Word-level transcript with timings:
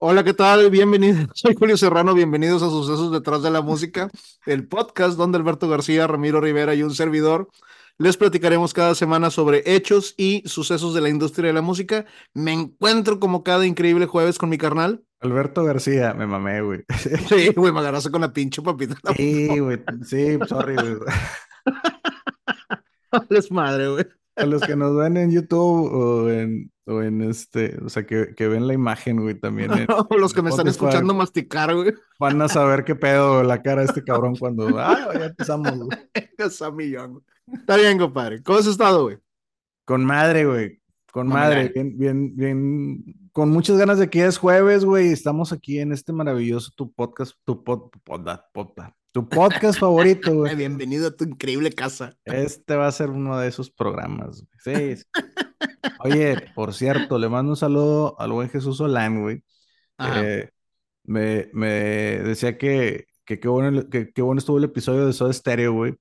Hola, 0.00 0.22
¿qué 0.22 0.32
tal? 0.32 0.70
Bienvenidos. 0.70 1.26
Soy 1.34 1.56
Julio 1.56 1.76
Serrano. 1.76 2.14
Bienvenidos 2.14 2.62
a 2.62 2.70
Sucesos 2.70 3.10
detrás 3.10 3.42
de 3.42 3.50
la 3.50 3.62
música, 3.62 4.08
el 4.46 4.68
podcast 4.68 5.16
donde 5.18 5.38
Alberto 5.38 5.68
García, 5.68 6.06
Ramiro 6.06 6.40
Rivera 6.40 6.76
y 6.76 6.84
un 6.84 6.94
servidor 6.94 7.48
les 7.98 8.16
platicaremos 8.16 8.74
cada 8.74 8.94
semana 8.94 9.28
sobre 9.28 9.64
hechos 9.66 10.14
y 10.16 10.44
sucesos 10.46 10.94
de 10.94 11.00
la 11.00 11.08
industria 11.08 11.48
de 11.48 11.52
la 11.52 11.62
música. 11.62 12.06
Me 12.32 12.52
encuentro 12.52 13.18
como 13.18 13.42
cada 13.42 13.66
increíble 13.66 14.06
jueves 14.06 14.38
con 14.38 14.50
mi 14.50 14.56
carnal. 14.56 15.02
Alberto 15.18 15.64
García, 15.64 16.14
me 16.14 16.28
mamé, 16.28 16.62
güey. 16.62 16.84
Sí, 17.28 17.48
güey, 17.56 17.72
me 17.72 17.80
agarraste 17.80 18.12
con 18.12 18.20
la 18.20 18.32
pinche 18.32 18.62
papita. 18.62 18.94
Sí, 19.16 19.58
güey, 19.58 19.82
sí, 20.04 20.38
sorry, 20.46 20.76
güey. 20.76 20.96
Es 23.30 23.50
madre, 23.50 23.88
güey. 23.88 24.06
A 24.38 24.46
los 24.46 24.62
que 24.62 24.76
nos 24.76 24.96
ven 24.96 25.16
en 25.16 25.30
YouTube 25.30 25.92
o 25.92 26.30
en, 26.30 26.70
o 26.86 27.02
en 27.02 27.22
este, 27.22 27.76
o 27.84 27.88
sea, 27.88 28.06
que, 28.06 28.34
que 28.34 28.48
ven 28.48 28.66
la 28.66 28.74
imagen, 28.74 29.20
güey, 29.20 29.34
también. 29.34 29.72
En, 29.72 29.86
o 29.90 30.06
los 30.18 30.32
que 30.32 30.42
me 30.42 30.50
están 30.50 30.68
escuchando 30.68 31.12
masticar, 31.14 31.74
güey. 31.74 31.94
Van 32.18 32.40
a 32.40 32.48
saber 32.48 32.84
qué 32.84 32.94
pedo 32.94 33.42
la 33.42 33.62
cara 33.62 33.82
de 33.82 33.88
este 33.88 34.02
cabrón 34.04 34.36
cuando, 34.36 34.78
ah, 34.78 35.10
ya 35.14 35.26
empezamos, 35.26 35.76
güey. 35.76 35.98
Esa 36.38 36.70
millón, 36.70 37.22
Está 37.52 37.76
bien, 37.76 37.98
compadre. 37.98 38.42
¿Cómo 38.42 38.58
has 38.58 38.66
estado, 38.66 39.04
güey? 39.04 39.18
Con 39.84 40.04
madre, 40.04 40.44
güey. 40.44 40.80
Con 41.10 41.28
madre. 41.28 41.72
Bien, 41.74 41.98
bien, 41.98 42.36
bien. 42.36 43.04
Con 43.32 43.50
muchas 43.50 43.78
ganas 43.78 43.98
de 43.98 44.10
que 44.10 44.24
es 44.26 44.38
jueves, 44.38 44.84
güey. 44.84 45.08
Estamos 45.08 45.52
aquí 45.52 45.78
en 45.78 45.92
este 45.92 46.12
maravilloso 46.12 46.70
tu 46.76 46.92
podcast, 46.92 47.32
tu 47.44 47.64
pod, 47.64 47.90
pod, 48.04 48.40
pod, 48.52 48.68
tu 49.12 49.28
podcast 49.28 49.78
favorito, 49.78 50.34
güey. 50.34 50.54
Bienvenido 50.56 51.08
a 51.08 51.16
tu 51.16 51.24
increíble 51.24 51.72
casa. 51.72 52.16
Este 52.24 52.76
va 52.76 52.86
a 52.86 52.92
ser 52.92 53.10
uno 53.10 53.38
de 53.38 53.48
esos 53.48 53.70
programas. 53.70 54.44
Sí. 54.62 54.96
sí. 54.96 55.04
Oye, 56.00 56.36
por 56.54 56.74
cierto, 56.74 57.18
le 57.18 57.28
mando 57.28 57.52
un 57.52 57.56
saludo 57.56 58.18
al 58.20 58.32
buen 58.32 58.50
Jesús 58.50 58.76
Solán, 58.78 59.22
güey. 59.22 59.42
Eh, 59.98 60.50
me, 61.04 61.48
me, 61.52 61.68
decía 61.68 62.58
que, 62.58 63.06
que 63.24 63.40
qué 63.40 63.48
bueno, 63.48 63.88
que, 63.88 64.12
que 64.12 64.22
bueno 64.22 64.38
estuvo 64.38 64.58
el 64.58 64.64
episodio 64.64 65.06
de 65.06 65.12
Soda 65.12 65.32
Stereo, 65.32 65.72
güey. 65.72 65.94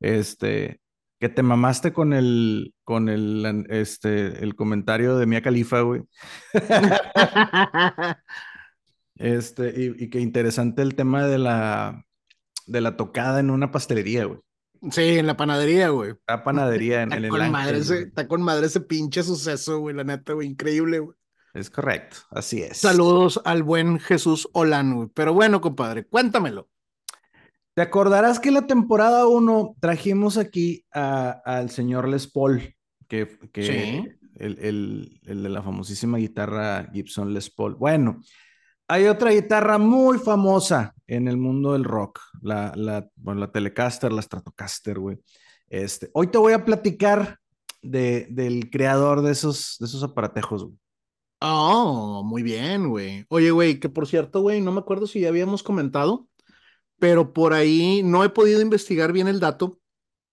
Este, 0.00 0.80
que 1.18 1.28
te 1.28 1.42
mamaste 1.42 1.92
con 1.92 2.12
el, 2.12 2.74
con 2.84 3.08
el, 3.08 3.66
este, 3.70 4.42
el 4.42 4.54
comentario 4.54 5.16
de 5.16 5.26
Mia 5.26 5.42
Califa, 5.42 5.80
güey. 5.80 6.02
este, 9.16 9.74
y, 9.76 10.04
y 10.04 10.10
que 10.10 10.20
interesante 10.20 10.82
el 10.82 10.94
tema 10.94 11.26
de 11.26 11.38
la, 11.38 12.04
de 12.72 12.80
la 12.80 12.96
tocada 12.96 13.38
en 13.38 13.50
una 13.50 13.70
pastelería, 13.70 14.24
güey. 14.24 14.40
Sí, 14.90 15.18
en 15.18 15.28
la 15.28 15.36
panadería, 15.36 15.90
güey. 15.90 16.14
La 16.26 16.42
panadería 16.42 17.02
en, 17.02 17.12
está 17.12 17.24
en 17.24 17.30
con 17.30 17.42
el 17.42 17.50
madre 17.52 17.78
ese, 17.78 18.02
Está 18.02 18.26
con 18.26 18.42
madre 18.42 18.66
ese 18.66 18.80
pinche 18.80 19.22
suceso, 19.22 19.78
güey, 19.78 19.94
la 19.94 20.02
neta, 20.02 20.32
güey, 20.32 20.48
increíble, 20.48 20.98
güey. 20.98 21.16
Es 21.54 21.70
correcto, 21.70 22.16
así 22.30 22.62
es. 22.62 22.78
Saludos 22.78 23.40
al 23.44 23.62
buen 23.62 24.00
Jesús 24.00 24.48
Olán, 24.54 24.94
güey. 24.94 25.08
Pero 25.14 25.34
bueno, 25.34 25.60
compadre, 25.60 26.04
cuéntamelo. 26.04 26.68
Te 27.74 27.82
acordarás 27.82 28.40
que 28.40 28.50
la 28.50 28.66
temporada 28.66 29.26
1 29.26 29.76
trajimos 29.78 30.36
aquí 30.36 30.84
al 30.90 31.70
señor 31.70 32.08
Les 32.08 32.26
Paul, 32.26 32.74
que, 33.06 33.38
que 33.52 33.62
sí. 33.62 34.08
el, 34.34 34.58
el, 34.58 35.20
el 35.24 35.42
de 35.42 35.48
la 35.48 35.62
famosísima 35.62 36.18
guitarra 36.18 36.90
Gibson 36.92 37.32
Les 37.32 37.50
Paul. 37.50 37.74
Bueno, 37.76 38.20
hay 38.92 39.06
otra 39.06 39.30
guitarra 39.30 39.78
muy 39.78 40.18
famosa 40.18 40.94
en 41.06 41.26
el 41.26 41.38
mundo 41.38 41.72
del 41.72 41.82
rock, 41.82 42.20
la, 42.42 42.74
la, 42.76 43.08
bueno, 43.16 43.40
la 43.40 43.50
Telecaster, 43.50 44.12
la 44.12 44.20
Stratocaster, 44.20 44.98
güey. 44.98 45.18
Este, 45.70 46.10
hoy 46.12 46.26
te 46.26 46.36
voy 46.36 46.52
a 46.52 46.66
platicar 46.66 47.38
de, 47.80 48.26
del 48.28 48.68
creador 48.68 49.22
de 49.22 49.32
esos, 49.32 49.76
de 49.80 49.86
esos 49.86 50.02
aparatejos, 50.02 50.64
güey. 50.64 50.76
Oh, 51.40 52.22
muy 52.22 52.42
bien, 52.42 52.90
güey. 52.90 53.24
Oye, 53.30 53.50
güey, 53.50 53.80
que 53.80 53.88
por 53.88 54.06
cierto, 54.06 54.42
güey, 54.42 54.60
no 54.60 54.72
me 54.72 54.80
acuerdo 54.80 55.06
si 55.06 55.20
ya 55.20 55.28
habíamos 55.28 55.62
comentado, 55.62 56.28
pero 56.98 57.32
por 57.32 57.54
ahí 57.54 58.02
no 58.04 58.24
he 58.24 58.28
podido 58.28 58.60
investigar 58.60 59.10
bien 59.14 59.26
el 59.26 59.40
dato. 59.40 59.80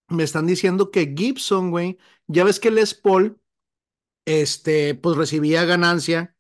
Me 0.09 0.23
están 0.23 0.47
diciendo 0.47 0.91
que 0.91 1.13
Gibson, 1.15 1.71
güey, 1.71 1.97
ya 2.27 2.43
ves 2.43 2.59
que 2.59 2.71
Les 2.71 2.93
Paul, 2.93 3.39
este, 4.25 4.95
pues 4.95 5.15
recibía 5.15 5.63
ganancia 5.63 6.35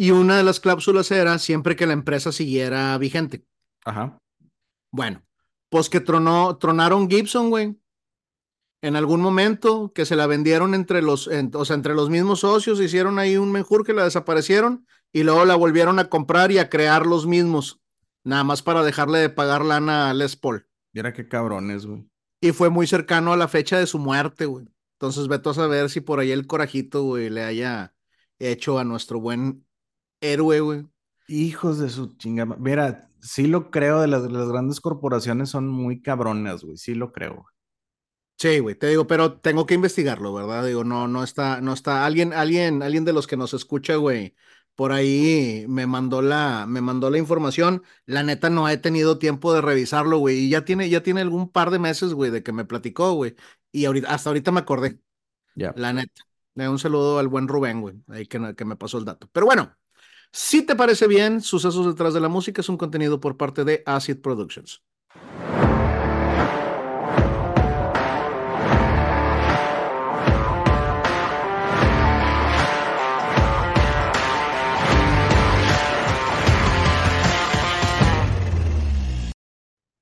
y 0.00 0.12
una 0.12 0.36
de 0.36 0.44
las 0.44 0.60
cláusulas 0.60 1.10
era 1.10 1.38
siempre 1.38 1.74
que 1.74 1.86
la 1.86 1.92
empresa 1.92 2.30
siguiera 2.30 2.96
vigente. 2.98 3.44
Ajá. 3.84 4.16
Bueno, 4.92 5.22
pues 5.68 5.90
que 5.90 5.98
tronó, 6.00 6.56
tronaron 6.56 7.10
Gibson, 7.10 7.50
güey. 7.50 7.76
En 8.80 8.94
algún 8.94 9.20
momento 9.20 9.92
que 9.92 10.06
se 10.06 10.14
la 10.14 10.28
vendieron 10.28 10.74
entre 10.74 11.02
los, 11.02 11.26
en, 11.26 11.50
o 11.52 11.64
sea, 11.64 11.74
entre 11.74 11.94
los 11.94 12.10
mismos 12.10 12.40
socios, 12.40 12.80
hicieron 12.80 13.18
ahí 13.18 13.36
un 13.36 13.50
menjur 13.50 13.84
que 13.84 13.92
la 13.92 14.04
desaparecieron 14.04 14.86
y 15.12 15.24
luego 15.24 15.44
la 15.44 15.56
volvieron 15.56 15.98
a 15.98 16.08
comprar 16.08 16.52
y 16.52 16.58
a 16.58 16.70
crear 16.70 17.04
los 17.04 17.26
mismos, 17.26 17.80
nada 18.22 18.44
más 18.44 18.62
para 18.62 18.84
dejarle 18.84 19.18
de 19.18 19.30
pagar 19.30 19.64
lana 19.64 20.10
a 20.10 20.14
Les 20.14 20.36
Paul. 20.36 20.68
Mira 20.92 21.12
qué 21.12 21.26
cabrones, 21.26 21.86
güey. 21.86 22.08
Y 22.40 22.52
fue 22.52 22.70
muy 22.70 22.86
cercano 22.86 23.32
a 23.32 23.36
la 23.36 23.48
fecha 23.48 23.80
de 23.80 23.86
su 23.88 23.98
muerte, 23.98 24.46
güey. 24.46 24.68
Entonces, 24.92 25.26
vete 25.26 25.48
a 25.48 25.54
saber 25.54 25.90
si 25.90 26.00
por 26.00 26.20
ahí 26.20 26.30
el 26.30 26.46
corajito, 26.46 27.02
güey, 27.02 27.30
le 27.30 27.42
haya 27.42 27.94
hecho 28.38 28.78
a 28.78 28.84
nuestro 28.84 29.18
buen 29.20 29.66
héroe, 30.20 30.60
güey. 30.60 30.86
Hijos 31.28 31.78
de 31.78 31.90
su 31.90 32.16
chingada. 32.16 32.56
Mira, 32.58 33.10
sí 33.20 33.46
lo 33.46 33.70
creo, 33.70 34.00
de 34.00 34.08
las, 34.08 34.22
de 34.22 34.30
las 34.30 34.48
grandes 34.48 34.80
corporaciones 34.80 35.50
son 35.50 35.68
muy 35.68 36.00
cabronas, 36.02 36.64
güey. 36.64 36.76
Sí 36.76 36.94
lo 36.94 37.12
creo, 37.12 37.34
güey. 37.34 37.44
Sí, 38.38 38.60
güey, 38.60 38.76
te 38.76 38.86
digo, 38.86 39.08
pero 39.08 39.40
tengo 39.40 39.66
que 39.66 39.74
investigarlo, 39.74 40.32
¿verdad? 40.32 40.64
Digo, 40.64 40.84
no, 40.84 41.08
no 41.08 41.24
está, 41.24 41.60
no 41.60 41.72
está. 41.72 42.06
Alguien, 42.06 42.32
alguien, 42.32 42.84
alguien 42.84 43.04
de 43.04 43.12
los 43.12 43.26
que 43.26 43.36
nos 43.36 43.52
escucha, 43.52 43.96
güey, 43.96 44.36
por 44.76 44.92
ahí 44.92 45.64
me 45.68 45.88
mandó 45.88 46.22
la, 46.22 46.64
me 46.68 46.80
mandó 46.80 47.10
la 47.10 47.18
información. 47.18 47.82
La 48.06 48.22
neta 48.22 48.48
no 48.48 48.68
he 48.68 48.76
tenido 48.78 49.18
tiempo 49.18 49.52
de 49.52 49.60
revisarlo, 49.60 50.18
güey. 50.18 50.38
Y 50.38 50.50
ya 50.50 50.64
tiene, 50.64 50.88
ya 50.88 51.02
tiene 51.02 51.20
algún 51.20 51.50
par 51.50 51.70
de 51.72 51.80
meses, 51.80 52.14
güey, 52.14 52.30
de 52.30 52.44
que 52.44 52.52
me 52.52 52.64
platicó, 52.64 53.12
güey. 53.14 53.34
Y 53.72 53.86
ahorita, 53.86 54.14
hasta 54.14 54.30
ahorita 54.30 54.52
me 54.52 54.60
acordé. 54.60 55.00
Ya. 55.56 55.74
La 55.76 55.92
neta. 55.92 56.22
Un 56.54 56.78
saludo 56.78 57.18
al 57.18 57.28
buen 57.28 57.46
Rubén, 57.48 57.80
güey, 57.80 58.02
ahí 58.08 58.26
que, 58.26 58.54
que 58.56 58.64
me 58.64 58.76
pasó 58.76 58.98
el 58.98 59.04
dato. 59.04 59.28
Pero 59.32 59.46
bueno, 59.46 59.76
si 60.32 60.62
te 60.62 60.76
parece 60.76 61.06
bien, 61.06 61.40
Sucesos 61.40 61.86
detrás 61.86 62.14
de 62.14 62.20
la 62.20 62.28
música 62.28 62.60
es 62.60 62.68
un 62.68 62.76
contenido 62.76 63.20
por 63.20 63.36
parte 63.36 63.64
de 63.64 63.82
Acid 63.86 64.18
Productions. 64.20 64.82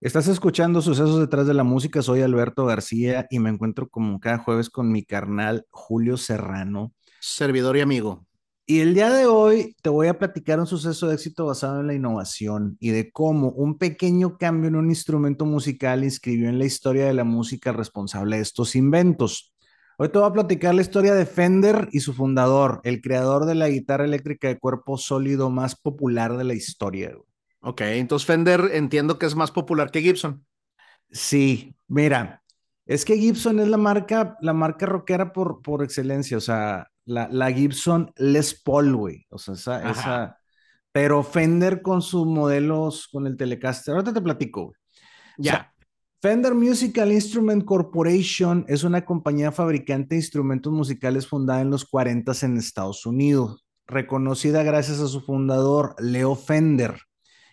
Estás 0.00 0.28
escuchando 0.28 0.82
Sucesos 0.82 1.19
detrás 1.19 1.48
de 1.48 1.54
la 1.54 1.65
música. 1.65 2.00
Soy 2.00 2.22
Alberto 2.22 2.65
García 2.65 3.26
y 3.28 3.41
me 3.41 3.50
encuentro 3.50 3.88
como 3.88 4.20
cada 4.20 4.38
jueves 4.38 4.70
con 4.70 4.92
mi 4.92 5.03
carnal 5.03 5.66
Julio 5.70 6.16
Serrano. 6.16 6.92
Servidor 7.19 7.76
y 7.76 7.81
amigo. 7.81 8.25
Y 8.69 8.81
el 8.81 8.94
día 8.94 9.10
de 9.10 9.27
hoy 9.27 9.77
te 9.81 9.91
voy 9.91 10.09
a 10.09 10.19
platicar 10.19 10.59
un 10.59 10.66
suceso 10.66 11.06
de 11.06 11.15
éxito 11.15 11.47
basado 11.47 11.78
en 11.78 11.87
la 11.87 11.94
innovación 11.94 12.77
y 12.81 12.91
de 12.91 13.12
cómo 13.12 13.50
un 13.50 13.78
pequeño 13.78 14.38
cambio 14.38 14.66
en 14.66 14.75
un 14.75 14.88
instrumento 14.88 15.44
musical 15.44 16.03
inscribió 16.03 16.49
en 16.49 16.59
la 16.59 16.65
historia 16.65 17.06
de 17.06 17.15
la 17.15 17.22
música 17.22 17.71
responsable 17.71 18.37
de 18.37 18.43
estos 18.43 18.75
inventos. 18.75 19.54
Hoy 19.99 20.09
te 20.09 20.19
voy 20.19 20.28
a 20.28 20.32
platicar 20.32 20.75
la 20.75 20.82
historia 20.82 21.15
de 21.15 21.27
Fender 21.27 21.88
y 21.93 22.00
su 22.00 22.12
fundador, 22.12 22.81
el 22.82 23.00
creador 23.00 23.47
de 23.47 23.54
la 23.54 23.69
guitarra 23.69 24.04
eléctrica 24.04 24.49
de 24.49 24.59
cuerpo 24.59 24.98
sólido 24.98 25.48
más 25.48 25.77
popular 25.77 26.37
de 26.37 26.43
la 26.43 26.54
historia. 26.54 27.16
Ok, 27.60 27.83
entonces 27.83 28.27
Fender 28.27 28.71
entiendo 28.72 29.16
que 29.16 29.27
es 29.27 29.37
más 29.37 29.53
popular 29.53 29.93
que 29.93 30.03
Gibson. 30.03 30.44
Sí, 31.12 31.77
mira, 31.87 32.43
es 32.84 33.04
que 33.04 33.16
Gibson 33.16 33.60
es 33.60 33.69
la 33.69 33.77
marca, 33.77 34.37
la 34.41 34.53
marca 34.53 34.87
rockera 34.87 35.33
por, 35.33 35.62
por 35.62 35.84
excelencia, 35.84 36.37
o 36.37 36.41
sea, 36.41 36.91
la, 37.06 37.28
la 37.30 37.50
Gibson 37.50 38.12
Les 38.16 38.60
Paul, 38.62 38.94
güey, 38.94 39.26
o 39.30 39.38
sea, 39.38 39.54
esa, 39.54 39.90
esa, 39.90 40.38
pero 40.92 41.22
Fender 41.22 41.80
con 41.82 42.03
sus 42.03 42.26
modelos, 42.26 43.08
con 43.08 43.26
el 43.26 43.36
Telecaster, 43.36 43.94
ahorita 43.94 44.12
te 44.12 44.20
platico, 44.20 44.66
güey. 44.66 44.76
Ya. 45.38 45.50
O 45.50 45.54
sea, 45.54 45.72
Fender 46.20 46.54
Musical 46.54 47.12
Instrument 47.12 47.64
Corporation 47.64 48.64
es 48.68 48.82
una 48.82 49.04
compañía 49.04 49.53
fabricante 49.53 50.14
de 50.14 50.20
instrumentos 50.20 50.72
musicales 50.72 51.26
fundada 51.26 51.60
en 51.60 51.70
los 51.70 51.84
40 51.84 52.32
en 52.42 52.56
Estados 52.56 53.06
Unidos, 53.06 53.64
reconocida 53.86 54.62
gracias 54.62 54.98
a 55.00 55.06
su 55.06 55.20
fundador, 55.20 55.94
Leo 55.98 56.34
Fender. 56.34 56.98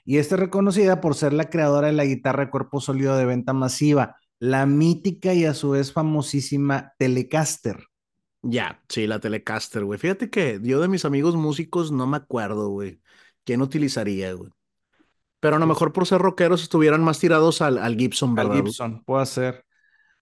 Y 0.06 0.18
esta 0.18 0.36
es 0.36 0.42
reconocida 0.42 1.02
por 1.02 1.16
ser 1.16 1.34
la 1.34 1.50
creadora 1.50 1.88
de 1.88 1.94
la 1.94 2.06
guitarra 2.06 2.46
de 2.46 2.52
cuerpo 2.52 2.82
sólido 2.82 3.16
de 3.16 3.26
venta 3.26 3.54
masiva, 3.54 4.16
la 4.40 4.66
mítica 4.66 5.34
y 5.34 5.46
a 5.46 5.54
su 5.54 5.72
vez 5.72 5.94
famosísima 5.94 6.94
Telecaster. 6.98 7.78
Ya, 8.44 8.84
sí, 8.90 9.08
la 9.08 9.20
Telecaster, 9.20 9.86
güey. 9.86 9.98
Fíjate 9.98 10.30
que 10.30 10.60
yo 10.62 10.82
de 10.82 10.90
mis 10.90 11.06
amigos 11.06 11.36
músicos 11.36 11.92
no 11.92 12.06
me 12.08 12.18
acuerdo, 12.18 12.70
güey. 12.70 13.00
¿Quién 13.46 13.62
utilizaría, 13.62 14.34
güey? 14.34 14.52
Pero 15.40 15.56
a 15.56 15.60
lo 15.60 15.66
mejor 15.66 15.94
por 15.94 16.06
ser 16.06 16.22
rockeros 16.22 16.62
estuvieran 16.62 17.04
más 17.04 17.20
tirados 17.20 17.62
al, 17.62 17.78
al 17.78 17.96
Gibson, 17.96 18.36
¿verdad? 18.36 18.58
Al 18.58 18.64
Gibson, 18.64 19.04
puede 19.04 19.26
ser. 19.26 19.66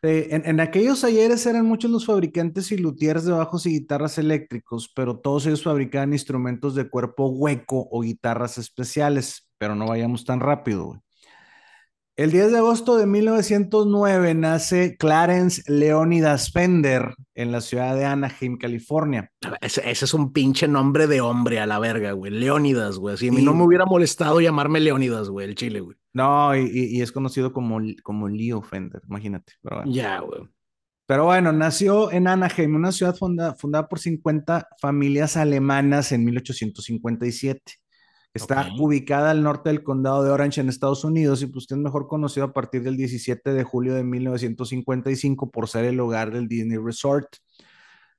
en, 0.04 0.44
en, 0.46 0.60
aquellos 0.60 1.04
ayeres 1.04 1.46
eran 1.46 1.66
muchos 1.66 1.90
los 1.90 2.06
fabricantes 2.06 2.72
y 2.72 2.78
luthiers 2.78 3.26
de 3.26 3.32
bajos 3.32 3.66
y 3.66 3.72
guitarras 3.72 4.18
eléctricos, 4.20 4.92
pero 4.96 5.20
todos 5.20 5.46
ellos 5.48 5.64
fabricaban 5.64 6.14
instrumentos 6.14 6.76
de 6.76 6.90
cuerpo 6.90 7.28
hueco 7.28 7.88
o 7.92 8.02
guitarras 8.02 8.58
especiales, 8.58 9.48
pero 9.58 9.76
no 9.76 9.88
vayamos 9.88 10.26
tan 10.26 10.40
rápido, 10.40 10.86
güey. 10.86 11.00
El 12.22 12.30
10 12.30 12.52
de 12.52 12.58
agosto 12.60 12.98
de 12.98 13.08
1909 13.08 14.36
nace 14.36 14.96
Clarence 14.96 15.64
Leonidas 15.66 16.52
Fender 16.52 17.16
en 17.34 17.52
la 17.52 17.62
ciudad 17.62 17.96
de 17.96 18.06
Anaheim, 18.06 18.60
California. 18.60 19.32
Ese, 19.60 19.90
es 19.90 20.14
un 20.14 20.32
pinche 20.32 20.68
nombre 20.68 21.08
de 21.08 21.20
hombre 21.20 21.60
a 21.60 21.66
la 21.66 21.80
verga, 21.80 22.12
güey. 22.12 22.32
Leonidas, 22.32 23.00
güey. 23.00 23.18
Si 23.18 23.30
a 23.30 23.32
mí 23.32 23.42
no 23.42 23.56
me 23.56 23.64
hubiera 23.64 23.88
molestado 23.88 24.40
llamarme 24.40 24.80
Leonidas, 24.80 25.30
güey, 25.30 25.48
el 25.48 25.56
chile, 25.56 25.80
güey. 25.80 25.98
No, 26.14 26.56
y, 26.56 27.02
es 27.02 27.12
conocido 27.12 27.52
como, 27.52 27.80
como 28.04 28.30
Leo 28.30 28.62
Fender, 28.62 29.02
imagínate. 29.10 29.54
Ya, 29.88 30.20
güey. 30.20 30.42
Pero 31.08 31.26
bueno, 31.26 31.52
nació 31.52 32.12
en 32.12 32.28
Anaheim, 32.28 32.76
una 32.76 32.92
ciudad 32.92 33.16
fundada 33.16 33.90
por 33.90 33.98
50 33.98 34.68
familias 34.80 35.38
alemanas 35.38 36.12
en 36.12 36.24
1857. 36.26 37.82
Está 38.34 38.72
ubicada 38.80 39.32
al 39.32 39.44
norte 39.44 39.70
del 39.70 39.84
condado 39.84 40.24
de 40.24 40.32
Orange 40.32 40.62
en 40.62 40.70
Estados 40.70 41.04
Unidos 41.04 41.42
y 41.42 41.48
pues 41.48 41.68
es 41.70 41.78
mejor 41.78 42.08
conocido 42.08 42.46
a 42.46 42.54
partir 42.54 42.82
del 42.82 42.96
17 42.96 43.54
de 43.54 43.64
julio 43.64 43.94
de 43.94 44.04
1955 44.04 45.52
por 45.52 45.68
ser 45.68 45.84
el 45.86 46.00
hogar 46.00 46.32
del 46.32 46.48
Disney 46.48 46.78
Resort. 46.78 47.28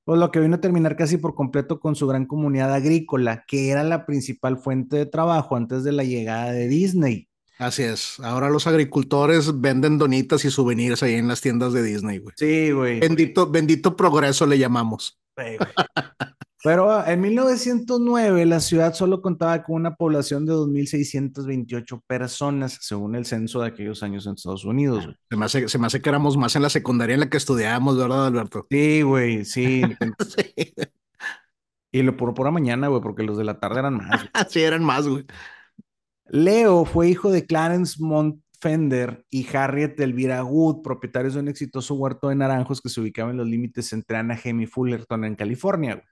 Pues 0.04 0.18
lo 0.18 0.30
que 0.30 0.40
vino 0.40 0.56
a 0.56 0.60
terminar 0.60 0.96
casi 0.96 1.16
por 1.16 1.34
completo 1.34 1.80
con 1.80 1.94
su 1.94 2.06
gran 2.06 2.26
comunidad 2.26 2.74
agrícola, 2.74 3.44
que 3.46 3.70
era 3.70 3.84
la 3.84 4.04
principal 4.04 4.58
fuente 4.58 4.96
de 4.96 5.06
trabajo 5.06 5.56
antes 5.56 5.84
de 5.84 5.92
la 5.92 6.04
llegada 6.04 6.52
de 6.52 6.68
Disney. 6.68 7.28
Así 7.58 7.84
es. 7.84 8.18
Ahora 8.20 8.50
los 8.50 8.66
agricultores 8.66 9.60
venden 9.60 9.96
donitas 9.96 10.44
y 10.44 10.50
souvenirs 10.50 11.02
ahí 11.04 11.14
en 11.14 11.28
las 11.28 11.40
tiendas 11.40 11.72
de 11.72 11.82
Disney, 11.82 12.18
güey. 12.18 12.34
Sí, 12.36 12.72
güey. 12.72 13.00
Bendito, 13.00 13.48
bendito 13.48 13.96
progreso 13.96 14.46
le 14.46 14.58
llamamos. 14.58 15.20
Sí, 15.38 15.56
pero 16.62 16.92
ah, 16.92 17.04
en 17.10 17.20
1909 17.20 18.46
la 18.46 18.60
ciudad 18.60 18.94
solo 18.94 19.20
contaba 19.20 19.62
con 19.62 19.76
una 19.76 19.96
población 19.96 20.46
de 20.46 20.52
2.628 20.52 22.02
personas, 22.06 22.78
según 22.80 23.16
el 23.16 23.26
censo 23.26 23.60
de 23.60 23.68
aquellos 23.68 24.02
años 24.02 24.26
en 24.26 24.34
Estados 24.34 24.64
Unidos. 24.64 25.08
Se 25.28 25.36
me, 25.36 25.44
hace, 25.44 25.68
se 25.68 25.78
me 25.78 25.86
hace 25.86 26.00
que 26.00 26.08
éramos 26.08 26.36
más 26.36 26.54
en 26.54 26.62
la 26.62 26.70
secundaria 26.70 27.14
en 27.14 27.20
la 27.20 27.28
que 27.28 27.36
estudiábamos, 27.36 27.98
¿verdad, 27.98 28.26
Alberto? 28.26 28.66
Sí, 28.70 29.02
güey, 29.02 29.44
sí. 29.44 29.82
Y 31.94 32.02
lo 32.02 32.16
por 32.16 32.32
pura 32.32 32.50
mañana, 32.50 32.88
güey, 32.88 33.02
porque 33.02 33.22
los 33.22 33.36
de 33.36 33.44
la 33.44 33.60
tarde 33.60 33.80
eran 33.80 33.98
más. 33.98 34.22
sí, 34.48 34.62
eran 34.62 34.82
más, 34.82 35.06
güey. 35.06 35.26
Leo 36.26 36.86
fue 36.86 37.10
hijo 37.10 37.30
de 37.30 37.44
Clarence 37.44 38.02
Montfender 38.02 39.26
y 39.28 39.46
Harriet 39.54 40.00
Elvira 40.00 40.42
Wood, 40.42 40.80
propietarios 40.82 41.34
de 41.34 41.40
un 41.40 41.48
exitoso 41.48 41.94
huerto 41.94 42.30
de 42.30 42.36
naranjos 42.36 42.80
que 42.80 42.88
se 42.88 43.02
ubicaba 43.02 43.30
en 43.30 43.36
los 43.36 43.46
límites 43.46 43.92
entre 43.92 44.16
Anaheim 44.16 44.62
y 44.62 44.66
Fullerton, 44.66 45.26
en 45.26 45.34
California, 45.34 45.96
güey. 45.96 46.06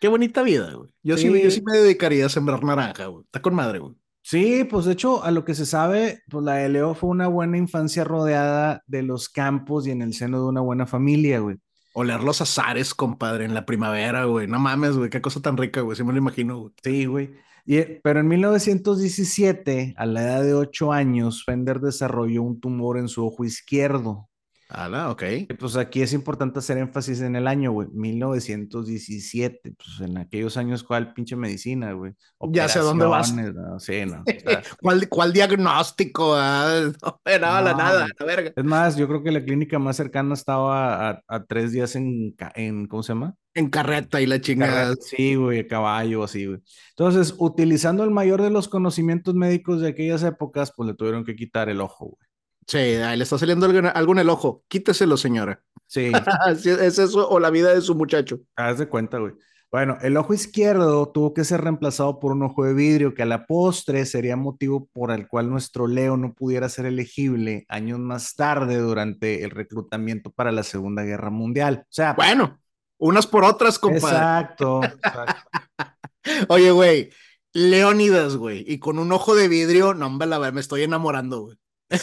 Qué 0.00 0.08
bonita 0.08 0.42
vida, 0.42 0.72
güey. 0.72 0.88
Yo 1.02 1.18
sí. 1.18 1.26
yo 1.26 1.50
sí 1.50 1.62
me 1.62 1.78
dedicaría 1.78 2.26
a 2.26 2.30
sembrar 2.30 2.64
naranja, 2.64 3.06
güey. 3.06 3.24
Está 3.26 3.42
con 3.42 3.54
madre, 3.54 3.78
güey. 3.80 3.94
Sí, 4.22 4.64
pues 4.64 4.86
de 4.86 4.92
hecho, 4.92 5.22
a 5.22 5.30
lo 5.30 5.44
que 5.44 5.54
se 5.54 5.66
sabe, 5.66 6.22
pues 6.30 6.44
la 6.44 6.54
de 6.54 6.70
Leo 6.70 6.94
fue 6.94 7.10
una 7.10 7.28
buena 7.28 7.58
infancia 7.58 8.02
rodeada 8.04 8.82
de 8.86 9.02
los 9.02 9.28
campos 9.28 9.86
y 9.86 9.90
en 9.90 10.00
el 10.00 10.14
seno 10.14 10.38
de 10.40 10.46
una 10.46 10.62
buena 10.62 10.86
familia, 10.86 11.40
güey. 11.40 11.56
Oler 11.92 12.22
los 12.22 12.40
azares, 12.40 12.94
compadre, 12.94 13.44
en 13.44 13.52
la 13.52 13.66
primavera, 13.66 14.24
güey. 14.24 14.46
No 14.46 14.58
mames, 14.58 14.96
güey. 14.96 15.10
Qué 15.10 15.20
cosa 15.20 15.40
tan 15.42 15.56
rica, 15.56 15.82
güey. 15.82 15.96
Sí 15.96 16.04
me 16.04 16.12
lo 16.12 16.18
imagino, 16.18 16.58
güey. 16.60 16.72
Sí, 16.82 17.04
güey. 17.04 17.34
Eh, 17.66 18.00
pero 18.02 18.20
en 18.20 18.28
1917, 18.28 19.94
a 19.98 20.06
la 20.06 20.22
edad 20.22 20.42
de 20.42 20.54
8 20.54 20.92
años, 20.92 21.44
Fender 21.44 21.80
desarrolló 21.80 22.42
un 22.42 22.58
tumor 22.58 22.96
en 22.96 23.08
su 23.08 23.26
ojo 23.26 23.44
izquierdo. 23.44 24.29
Ah, 24.72 25.10
ok. 25.10 25.22
Pues 25.58 25.76
aquí 25.76 26.00
es 26.00 26.12
importante 26.12 26.60
hacer 26.60 26.78
énfasis 26.78 27.20
en 27.22 27.34
el 27.34 27.48
año, 27.48 27.72
güey, 27.72 27.88
1917, 27.92 29.74
pues 29.76 30.08
en 30.08 30.16
aquellos 30.16 30.56
años, 30.56 30.84
¿cuál 30.84 31.12
pinche 31.12 31.34
medicina, 31.34 31.92
güey? 31.92 32.12
Ya 32.50 32.68
sé 32.68 32.78
dónde 32.78 33.04
vas. 33.04 33.34
Sí, 33.78 34.06
no. 34.06 34.22
¿Cuál, 34.80 35.08
¿Cuál, 35.08 35.32
diagnóstico? 35.32 36.34
Ah? 36.36 36.90
No 37.02 37.32
era 37.32 37.60
la 37.60 37.74
nada, 37.74 38.06
la 38.18 38.26
verga. 38.26 38.52
Es 38.54 38.64
más, 38.64 38.96
yo 38.96 39.08
creo 39.08 39.22
que 39.22 39.32
la 39.32 39.44
clínica 39.44 39.78
más 39.78 39.96
cercana 39.96 40.34
estaba 40.34 41.22
a, 41.26 41.44
tres 41.44 41.72
días 41.72 41.96
en, 41.96 42.34
en, 42.54 42.86
¿cómo 42.86 43.02
se 43.02 43.12
llama? 43.12 43.34
En 43.54 43.68
carreta 43.68 44.20
y 44.20 44.26
la 44.26 44.40
chingada. 44.40 44.94
Sí, 45.00 45.34
güey, 45.34 45.66
caballo, 45.66 46.22
así, 46.22 46.46
güey. 46.46 46.60
Entonces, 46.90 47.34
utilizando 47.38 48.04
el 48.04 48.10
mayor 48.10 48.42
de 48.42 48.50
los 48.50 48.68
conocimientos 48.68 49.34
médicos 49.34 49.80
de 49.80 49.88
aquellas 49.88 50.22
épocas, 50.22 50.72
pues 50.76 50.88
le 50.88 50.94
tuvieron 50.94 51.24
que 51.24 51.34
quitar 51.34 51.68
el 51.68 51.80
ojo, 51.80 52.16
güey. 52.16 52.29
Sí, 52.70 52.78
le 52.78 53.24
está 53.24 53.36
saliendo 53.36 53.66
algo, 53.66 54.12
en 54.12 54.18
el 54.20 54.28
ojo. 54.28 54.62
Quíteselo, 54.68 55.16
señora. 55.16 55.60
Sí. 55.88 56.12
¿Es 56.48 56.98
eso 57.00 57.28
o 57.28 57.40
la 57.40 57.50
vida 57.50 57.74
de 57.74 57.80
su 57.80 57.96
muchacho? 57.96 58.38
Haz 58.54 58.78
de 58.78 58.86
cuenta, 58.88 59.18
güey. 59.18 59.32
Bueno, 59.72 59.98
el 60.02 60.16
ojo 60.16 60.34
izquierdo 60.34 61.08
tuvo 61.10 61.34
que 61.34 61.42
ser 61.42 61.62
reemplazado 61.62 62.20
por 62.20 62.30
un 62.30 62.44
ojo 62.44 62.64
de 62.64 62.72
vidrio 62.74 63.12
que 63.12 63.24
a 63.24 63.26
la 63.26 63.46
postre 63.46 64.06
sería 64.06 64.36
motivo 64.36 64.88
por 64.92 65.10
el 65.10 65.26
cual 65.26 65.50
nuestro 65.50 65.88
Leo 65.88 66.16
no 66.16 66.32
pudiera 66.32 66.68
ser 66.68 66.86
elegible 66.86 67.66
años 67.68 67.98
más 67.98 68.36
tarde 68.36 68.76
durante 68.78 69.42
el 69.42 69.50
reclutamiento 69.50 70.30
para 70.30 70.52
la 70.52 70.62
Segunda 70.62 71.02
Guerra 71.02 71.30
Mundial. 71.30 71.82
O 71.82 71.92
sea, 71.92 72.12
bueno, 72.12 72.60
unas 72.98 73.26
por 73.26 73.42
otras, 73.42 73.80
compadre. 73.80 74.16
Exacto. 74.16 74.80
Oye, 76.48 76.70
güey, 76.70 77.10
Leónidas, 77.52 78.36
güey, 78.36 78.64
y 78.64 78.78
con 78.78 79.00
un 79.00 79.10
ojo 79.10 79.34
de 79.34 79.48
vidrio, 79.48 79.92
no, 79.92 80.06
hombre, 80.06 80.28
la 80.28 80.52
me 80.52 80.60
estoy 80.60 80.82
enamorando, 80.82 81.40
güey. 81.42 81.56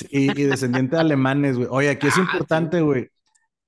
Y, 0.10 0.34
descendiente 0.44 0.96
de 0.96 1.02
alemanes, 1.02 1.58
güey. 1.58 1.68
Oye, 1.72 1.90
aquí 1.90 2.08
es 2.08 2.18
ah, 2.18 2.22
importante, 2.22 2.82
güey. 2.82 3.10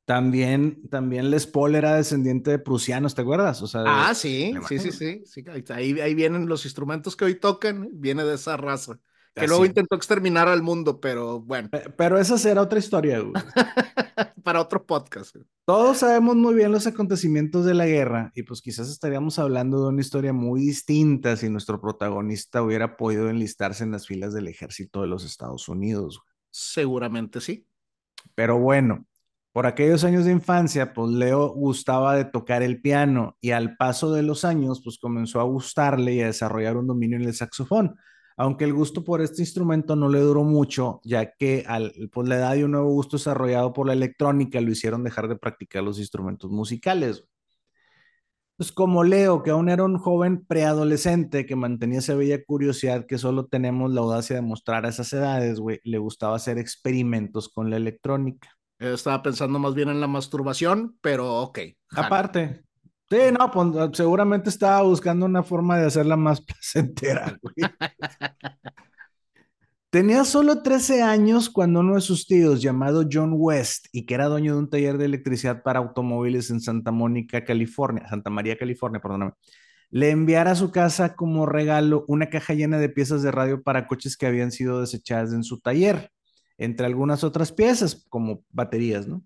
También, 0.05 0.87
también 0.89 1.29
Les 1.29 1.45
Paul 1.45 1.75
era 1.75 1.95
descendiente 1.95 2.51
de 2.51 2.59
prusianos, 2.59 3.13
¿te 3.13 3.21
acuerdas? 3.21 3.61
O 3.61 3.67
sea, 3.67 3.83
ah, 3.85 4.15
sí, 4.15 4.53
sí, 4.67 4.79
sí, 4.79 4.91
sí, 4.91 5.23
sí. 5.25 5.45
Ahí, 5.69 5.99
ahí 5.99 6.15
vienen 6.15 6.47
los 6.47 6.65
instrumentos 6.65 7.15
que 7.15 7.25
hoy 7.25 7.35
tocan, 7.35 7.89
viene 7.93 8.23
de 8.23 8.35
esa 8.35 8.57
raza. 8.57 8.99
Que 9.39 9.47
luego 9.47 9.65
intentó 9.65 9.95
exterminar 9.95 10.47
al 10.47 10.61
mundo, 10.61 10.99
pero 10.99 11.39
bueno. 11.41 11.69
Pero 11.97 12.19
esa 12.19 12.37
será 12.37 12.61
otra 12.61 12.79
historia, 12.79 13.19
güey. 13.19 13.33
Para 14.43 14.61
otro 14.61 14.85
podcast. 14.85 15.35
Todos 15.65 15.99
sabemos 15.99 16.35
muy 16.35 16.55
bien 16.55 16.71
los 16.71 16.87
acontecimientos 16.87 17.65
de 17.65 17.73
la 17.73 17.85
guerra 17.85 18.31
y 18.33 18.43
pues 18.43 18.61
quizás 18.61 18.89
estaríamos 18.89 19.37
hablando 19.37 19.83
de 19.83 19.89
una 19.89 20.01
historia 20.01 20.33
muy 20.33 20.61
distinta 20.61 21.35
si 21.35 21.49
nuestro 21.49 21.79
protagonista 21.79 22.63
hubiera 22.63 22.97
podido 22.97 23.29
enlistarse 23.29 23.83
en 23.83 23.91
las 23.91 24.07
filas 24.07 24.33
del 24.33 24.47
ejército 24.47 25.01
de 25.01 25.07
los 25.07 25.23
Estados 25.23 25.67
Unidos. 25.69 26.21
Seguramente 26.49 27.41
sí. 27.41 27.67
Pero 28.33 28.57
bueno, 28.57 29.05
por 29.51 29.65
aquellos 29.65 30.03
años 30.03 30.25
de 30.25 30.31
infancia, 30.31 30.93
pues 30.93 31.11
Leo 31.11 31.49
gustaba 31.49 32.15
de 32.15 32.25
tocar 32.25 32.63
el 32.63 32.81
piano 32.81 33.37
y 33.41 33.51
al 33.51 33.77
paso 33.77 34.11
de 34.13 34.23
los 34.23 34.45
años, 34.45 34.81
pues 34.83 34.97
comenzó 34.99 35.39
a 35.39 35.43
gustarle 35.43 36.13
y 36.13 36.21
a 36.21 36.27
desarrollar 36.27 36.77
un 36.77 36.87
dominio 36.87 37.17
en 37.17 37.25
el 37.25 37.33
saxofón 37.33 37.95
aunque 38.39 38.63
el 38.63 38.73
gusto 38.73 39.03
por 39.03 39.19
este 39.19 39.41
instrumento 39.41 39.97
no 39.97 40.07
le 40.07 40.21
duró 40.21 40.45
mucho, 40.45 41.01
ya 41.03 41.33
que 41.33 41.65
al, 41.67 41.91
la 42.23 42.35
edad 42.35 42.55
y 42.55 42.63
un 42.63 42.71
nuevo 42.71 42.89
gusto 42.89 43.17
desarrollado 43.17 43.73
por 43.73 43.85
la 43.85 43.91
electrónica 43.91 44.61
lo 44.61 44.71
hicieron 44.71 45.03
dejar 45.03 45.27
de 45.27 45.35
practicar 45.35 45.83
los 45.83 45.99
instrumentos 45.99 46.49
musicales. 46.49 47.27
Pues 48.55 48.71
como 48.71 49.03
Leo, 49.03 49.43
que 49.43 49.49
aún 49.49 49.67
era 49.67 49.83
un 49.83 49.97
joven 49.97 50.45
preadolescente 50.45 51.45
que 51.45 51.57
mantenía 51.57 51.99
esa 51.99 52.15
bella 52.15 52.41
curiosidad 52.41 53.05
que 53.05 53.17
solo 53.17 53.47
tenemos 53.47 53.91
la 53.91 53.99
audacia 53.99 54.37
de 54.37 54.41
mostrar 54.41 54.85
a 54.85 54.89
esas 54.89 55.11
edades, 55.11 55.59
güey, 55.59 55.81
le 55.83 55.97
gustaba 55.97 56.37
hacer 56.37 56.57
experimentos 56.57 57.49
con 57.49 57.69
la 57.69 57.75
electrónica. 57.75 58.57
estaba 58.79 59.21
pensando 59.21 59.59
más 59.59 59.75
bien 59.75 59.89
en 59.89 59.99
la 59.99 60.07
masturbación, 60.07 60.97
pero 61.01 61.41
ok. 61.41 61.59
Aparte, 61.91 62.63
Sí, 63.09 63.17
no, 63.37 63.49
pues 63.51 63.97
seguramente 63.97 64.49
estaba 64.49 64.83
buscando 64.83 65.25
una 65.25 65.41
forma 65.41 65.79
de 65.79 65.87
hacerla 65.87 66.15
más 66.15 66.41
placentera, 66.45 67.37
güey. 67.41 67.55
Tenía 69.91 70.23
solo 70.23 70.61
13 70.61 71.01
años 71.01 71.49
cuando 71.49 71.79
uno 71.79 71.95
de 71.95 72.01
sus 72.01 72.27
tíos, 72.27 72.61
llamado 72.61 73.07
John 73.11 73.31
West, 73.35 73.87
y 73.91 74.05
que 74.05 74.13
era 74.13 74.27
dueño 74.27 74.53
de 74.53 74.59
un 74.59 74.69
taller 74.69 74.99
de 74.99 75.05
electricidad 75.05 75.63
para 75.63 75.79
automóviles 75.79 76.51
en 76.51 76.61
Santa 76.61 76.91
Mónica, 76.91 77.43
California, 77.43 78.07
Santa 78.07 78.29
María, 78.29 78.55
California, 78.55 79.01
perdóname, 79.01 79.31
le 79.89 80.11
enviara 80.11 80.51
a 80.51 80.55
su 80.55 80.71
casa 80.71 81.15
como 81.15 81.47
regalo 81.47 82.05
una 82.07 82.29
caja 82.29 82.53
llena 82.53 82.77
de 82.77 82.89
piezas 82.89 83.23
de 83.23 83.31
radio 83.31 83.63
para 83.63 83.87
coches 83.87 84.15
que 84.15 84.27
habían 84.27 84.51
sido 84.51 84.79
desechadas 84.81 85.33
en 85.33 85.43
su 85.43 85.59
taller, 85.59 86.11
entre 86.59 86.85
algunas 86.85 87.23
otras 87.23 87.51
piezas, 87.51 88.05
como 88.09 88.43
baterías, 88.51 89.07
¿no? 89.07 89.23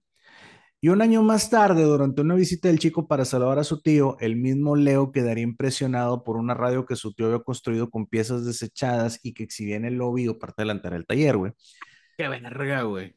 Y 0.84 0.90
un 0.90 1.02
año 1.02 1.24
más 1.24 1.50
tarde, 1.50 1.84
durante 1.84 2.20
una 2.20 2.36
visita 2.36 2.68
del 2.68 2.78
chico 2.78 3.08
para 3.08 3.24
saludar 3.24 3.58
a 3.58 3.64
su 3.64 3.82
tío, 3.82 4.18
el 4.20 4.36
mismo 4.36 4.76
Leo 4.76 5.14
quedaría 5.14 5.46
impresionado 5.46 6.26
por 6.26 6.36
una 6.36 6.56
radio 6.56 6.86
que 6.86 6.98
su 6.98 7.14
tío 7.14 7.28
había 7.28 7.40
construido 7.40 7.90
con 7.90 8.06
piezas 8.06 8.44
desechadas 8.44 9.18
y 9.24 9.34
que 9.34 9.44
exhibía 9.44 9.78
en 9.78 9.86
el 9.86 9.94
lobby 9.94 10.28
o 10.28 10.38
parte 10.38 10.64
delantera 10.64 10.98
del 10.98 11.06
taller, 11.06 11.38
güey. 11.38 11.54
Qué 12.18 12.28
verga, 12.28 12.82
güey. 12.82 13.16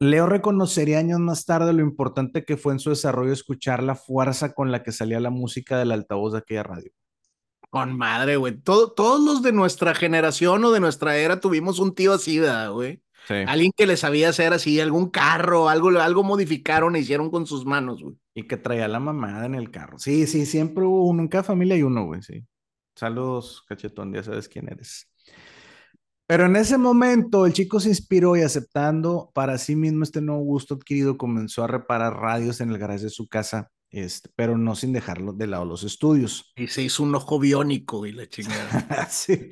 Leo 0.00 0.26
reconocería 0.26 0.98
años 0.98 1.20
más 1.20 1.46
tarde 1.46 1.72
lo 1.72 1.82
importante 1.82 2.44
que 2.44 2.56
fue 2.56 2.72
en 2.72 2.80
su 2.80 2.90
desarrollo 2.90 3.32
escuchar 3.32 3.84
la 3.84 3.94
fuerza 3.94 4.52
con 4.52 4.72
la 4.72 4.82
que 4.82 4.90
salía 4.90 5.20
la 5.20 5.30
música 5.30 5.78
del 5.78 5.92
altavoz 5.92 6.32
de 6.32 6.38
aquella 6.40 6.64
radio. 6.64 6.90
Con 7.70 7.96
madre, 7.96 8.34
güey. 8.34 8.60
todos 8.60 9.20
los 9.24 9.40
de 9.44 9.52
nuestra 9.52 9.94
generación 9.94 10.64
o 10.64 10.72
de 10.72 10.80
nuestra 10.80 11.16
era 11.16 11.38
tuvimos 11.38 11.78
un 11.78 11.94
tío 11.94 12.12
así, 12.12 12.40
güey? 12.72 13.04
Alguien 13.46 13.70
que 13.76 13.86
les 13.86 14.00
sabía 14.00 14.30
hacer 14.30 14.52
así 14.52 14.80
algún 14.80 15.10
carro, 15.10 15.68
algo, 15.68 15.90
algo 16.00 16.24
modificaron 16.24 16.96
e 16.96 17.00
hicieron 17.00 17.30
con 17.30 17.46
sus 17.46 17.64
manos, 17.64 18.02
güey. 18.02 18.16
Y 18.34 18.48
que 18.48 18.56
traía 18.56 18.88
la 18.88 19.00
mamada 19.00 19.46
en 19.46 19.54
el 19.54 19.70
carro. 19.70 19.98
Sí, 19.98 20.26
sí, 20.26 20.46
siempre 20.46 20.84
hubo 20.84 21.06
uno. 21.06 21.22
En 21.22 21.28
cada 21.28 21.44
familia 21.44 21.74
hay 21.74 21.82
uno, 21.82 22.06
güey, 22.06 22.22
sí. 22.22 22.44
Saludos, 22.96 23.62
cachetón, 23.68 24.12
ya 24.12 24.22
sabes 24.22 24.48
quién 24.48 24.68
eres. 24.68 25.08
Pero 26.26 26.46
en 26.46 26.54
ese 26.54 26.78
momento 26.78 27.44
el 27.44 27.52
chico 27.52 27.80
se 27.80 27.88
inspiró 27.88 28.36
y 28.36 28.42
aceptando 28.42 29.32
para 29.34 29.58
sí 29.58 29.74
mismo 29.74 30.04
este 30.04 30.20
nuevo 30.20 30.42
gusto 30.42 30.74
adquirido, 30.74 31.18
comenzó 31.18 31.64
a 31.64 31.66
reparar 31.66 32.14
radios 32.14 32.60
en 32.60 32.70
el 32.70 32.78
garaje 32.78 33.02
de 33.02 33.10
su 33.10 33.26
casa, 33.26 33.72
este, 33.90 34.30
pero 34.36 34.56
no 34.56 34.76
sin 34.76 34.92
dejarlo 34.92 35.32
de 35.32 35.48
lado 35.48 35.64
los 35.64 35.82
estudios. 35.82 36.52
Y 36.54 36.68
se 36.68 36.82
hizo 36.82 37.02
un 37.02 37.14
ojo 37.16 37.40
biónico 37.40 38.06
y 38.06 38.12
la 38.12 38.28
chingada. 38.28 39.08
sí. 39.10 39.50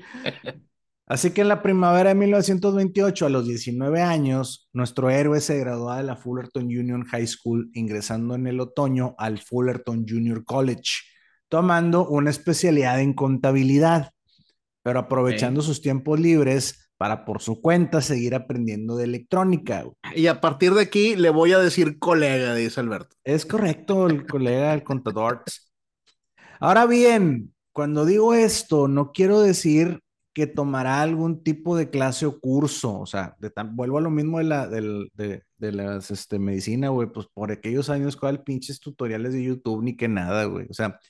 Así 1.08 1.30
que 1.30 1.40
en 1.40 1.48
la 1.48 1.62
primavera 1.62 2.10
de 2.10 2.14
1928, 2.14 3.26
a 3.26 3.30
los 3.30 3.46
19 3.46 4.02
años, 4.02 4.68
nuestro 4.72 5.10
héroe 5.10 5.40
se 5.40 5.58
graduó 5.58 5.94
de 5.94 6.02
la 6.02 6.16
Fullerton 6.16 6.64
Union 6.64 7.04
High 7.04 7.26
School, 7.26 7.70
ingresando 7.74 8.34
en 8.34 8.46
el 8.46 8.60
otoño 8.60 9.14
al 9.18 9.38
Fullerton 9.38 10.04
Junior 10.06 10.44
College, 10.44 11.02
tomando 11.48 12.06
una 12.06 12.30
especialidad 12.30 13.00
en 13.00 13.14
contabilidad 13.14 14.12
pero 14.88 15.00
aprovechando 15.00 15.60
sus 15.60 15.82
tiempos 15.82 16.18
libres 16.18 16.90
para 16.96 17.26
por 17.26 17.42
su 17.42 17.60
cuenta 17.60 18.00
seguir 18.00 18.34
aprendiendo 18.34 18.96
de 18.96 19.04
electrónica. 19.04 19.84
Y 20.14 20.28
a 20.28 20.40
partir 20.40 20.72
de 20.72 20.80
aquí 20.80 21.14
le 21.14 21.28
voy 21.28 21.52
a 21.52 21.58
decir 21.58 21.98
colega, 21.98 22.54
dice 22.54 22.80
Alberto. 22.80 23.14
Es 23.22 23.44
correcto, 23.44 24.06
el 24.06 24.26
colega, 24.26 24.72
el 24.72 24.82
contador. 24.82 25.44
Ahora 26.58 26.86
bien, 26.86 27.54
cuando 27.72 28.06
digo 28.06 28.32
esto, 28.32 28.88
no 28.88 29.12
quiero 29.12 29.40
decir 29.40 30.00
que 30.38 30.46
tomará 30.46 31.02
algún 31.02 31.42
tipo 31.42 31.76
de 31.76 31.90
clase 31.90 32.24
o 32.24 32.38
curso, 32.38 33.00
o 33.00 33.06
sea, 33.06 33.36
vuelvo 33.72 33.98
a 33.98 34.00
lo 34.00 34.08
mismo 34.08 34.38
de 34.38 34.44
la 34.44 34.68
de, 34.68 35.42
de, 35.58 35.72
las 35.72 36.12
este, 36.12 36.38
medicina, 36.38 36.90
güey, 36.90 37.08
pues 37.12 37.26
por 37.34 37.50
aquellos 37.50 37.90
años, 37.90 38.16
¿cuál 38.16 38.44
pinches 38.44 38.78
tutoriales 38.78 39.32
de 39.32 39.42
YouTube 39.42 39.82
ni 39.82 39.96
que 39.96 40.06
nada, 40.06 40.44
güey? 40.44 40.66
O 40.70 40.74
sea, 40.74 41.00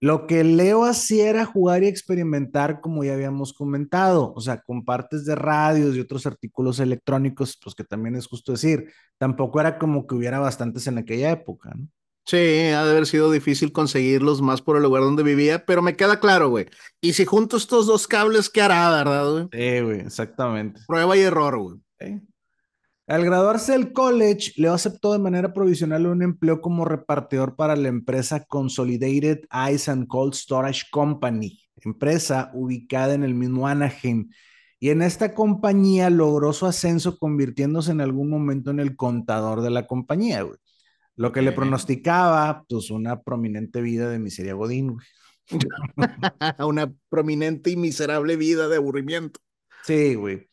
lo 0.00 0.28
que 0.28 0.44
Leo 0.44 0.84
hacía 0.84 1.28
era 1.28 1.44
jugar 1.44 1.82
y 1.82 1.88
experimentar, 1.88 2.80
como 2.80 3.02
ya 3.02 3.14
habíamos 3.14 3.52
comentado, 3.52 4.32
o 4.32 4.40
sea, 4.40 4.62
con 4.62 4.84
partes 4.84 5.24
de 5.24 5.34
radios 5.34 5.96
y 5.96 6.00
otros 6.00 6.24
artículos 6.26 6.78
electrónicos, 6.78 7.58
pues 7.60 7.74
que 7.74 7.82
también 7.82 8.14
es 8.14 8.28
justo 8.28 8.52
decir, 8.52 8.92
tampoco 9.18 9.58
era 9.60 9.76
como 9.76 10.06
que 10.06 10.14
hubiera 10.14 10.38
bastantes 10.38 10.86
en 10.86 10.98
aquella 10.98 11.32
época, 11.32 11.72
¿no? 11.74 11.88
Sí, 12.24 12.36
ha 12.36 12.84
de 12.84 12.90
haber 12.90 13.06
sido 13.06 13.30
difícil 13.32 13.72
conseguirlos 13.72 14.40
más 14.42 14.62
por 14.62 14.76
el 14.76 14.84
lugar 14.84 15.02
donde 15.02 15.22
vivía, 15.22 15.66
pero 15.66 15.82
me 15.82 15.96
queda 15.96 16.20
claro, 16.20 16.50
güey. 16.50 16.66
Y 17.00 17.14
si 17.14 17.24
junto 17.24 17.56
estos 17.56 17.86
dos 17.86 18.06
cables, 18.06 18.48
¿qué 18.48 18.62
hará, 18.62 18.90
verdad, 18.90 19.30
güey? 19.30 19.48
Sí, 19.52 19.80
güey, 19.80 20.00
exactamente. 20.00 20.80
Prueba 20.86 21.16
y 21.16 21.20
error, 21.20 21.58
güey. 21.58 22.20
Al 23.08 23.24
graduarse 23.24 23.72
del 23.72 23.92
college, 23.92 24.52
Leo 24.56 24.72
aceptó 24.72 25.12
de 25.12 25.18
manera 25.18 25.52
provisional 25.52 26.06
un 26.06 26.22
empleo 26.22 26.60
como 26.60 26.84
repartidor 26.84 27.56
para 27.56 27.74
la 27.74 27.88
empresa 27.88 28.44
Consolidated 28.44 29.40
Ice 29.72 29.90
and 29.90 30.06
Cold 30.06 30.34
Storage 30.34 30.84
Company, 30.90 31.60
empresa 31.84 32.50
ubicada 32.54 33.14
en 33.14 33.24
el 33.24 33.34
mismo 33.34 33.66
Anaheim. 33.66 34.30
Y 34.78 34.90
en 34.90 35.02
esta 35.02 35.34
compañía 35.34 36.10
logró 36.10 36.52
su 36.52 36.66
ascenso 36.66 37.18
convirtiéndose 37.18 37.90
en 37.90 38.00
algún 38.00 38.30
momento 38.30 38.70
en 38.70 38.80
el 38.80 38.96
contador 38.96 39.60
de 39.60 39.70
la 39.70 39.86
compañía, 39.86 40.42
güey. 40.42 40.58
Lo 41.16 41.32
que 41.32 41.42
le 41.42 41.52
pronosticaba, 41.52 42.64
pues, 42.68 42.90
una 42.90 43.20
prominente 43.20 43.80
vida 43.80 44.08
de 44.08 44.18
miseria 44.18 44.54
godín, 44.54 44.94
güey. 44.94 45.06
una 46.66 46.92
prominente 47.08 47.70
y 47.70 47.76
miserable 47.76 48.36
vida 48.36 48.68
de 48.68 48.76
aburrimiento. 48.76 49.40
Sí, 49.84 50.14
güey. 50.14 50.48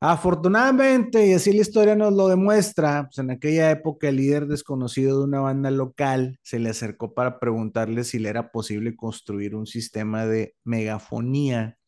Afortunadamente, 0.00 1.26
y 1.26 1.32
así 1.32 1.52
la 1.52 1.62
historia 1.62 1.96
nos 1.96 2.12
lo 2.12 2.28
demuestra, 2.28 3.04
pues 3.04 3.18
en 3.18 3.30
aquella 3.30 3.70
época 3.70 4.08
el 4.08 4.16
líder 4.16 4.46
desconocido 4.46 5.18
de 5.18 5.24
una 5.24 5.40
banda 5.40 5.70
local 5.70 6.38
se 6.42 6.58
le 6.58 6.68
acercó 6.68 7.14
para 7.14 7.38
preguntarle 7.40 8.04
si 8.04 8.18
le 8.18 8.28
era 8.28 8.52
posible 8.52 8.94
construir 8.94 9.54
un 9.54 9.66
sistema 9.66 10.26
de 10.26 10.54
megafonía. 10.64 11.78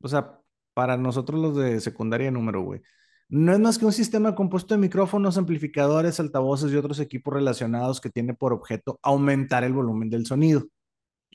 O 0.00 0.08
sea, 0.08 0.38
para 0.74 0.96
nosotros 0.96 1.40
los 1.40 1.56
de 1.56 1.80
secundaria 1.80 2.30
número, 2.30 2.62
güey. 2.62 2.82
No 3.30 3.52
es 3.52 3.60
más 3.60 3.78
que 3.78 3.86
un 3.86 3.92
sistema 3.92 4.34
compuesto 4.34 4.74
de 4.74 4.80
micrófonos, 4.80 5.38
amplificadores, 5.38 6.18
altavoces 6.18 6.72
y 6.72 6.76
otros 6.76 6.98
equipos 6.98 7.32
relacionados 7.32 8.00
que 8.00 8.10
tiene 8.10 8.34
por 8.34 8.52
objeto 8.52 8.98
aumentar 9.02 9.62
el 9.62 9.72
volumen 9.72 10.10
del 10.10 10.26
sonido. 10.26 10.66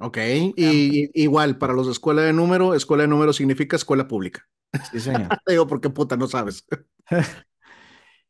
Ok, 0.01 0.17
y, 0.57 1.09
igual 1.13 1.57
para 1.57 1.71
los 1.71 1.85
de 1.85 1.93
escuela 1.93 2.21
de 2.21 2.33
número, 2.33 2.73
escuela 2.73 3.03
de 3.03 3.07
número 3.07 3.31
significa 3.31 3.77
escuela 3.77 4.09
pública. 4.09 4.45
Sí, 4.91 4.99
señor. 4.99 5.29
Te 5.45 5.53
digo, 5.53 5.67
porque 5.67 5.89
puta, 5.89 6.17
no 6.17 6.27
sabes. 6.27 6.65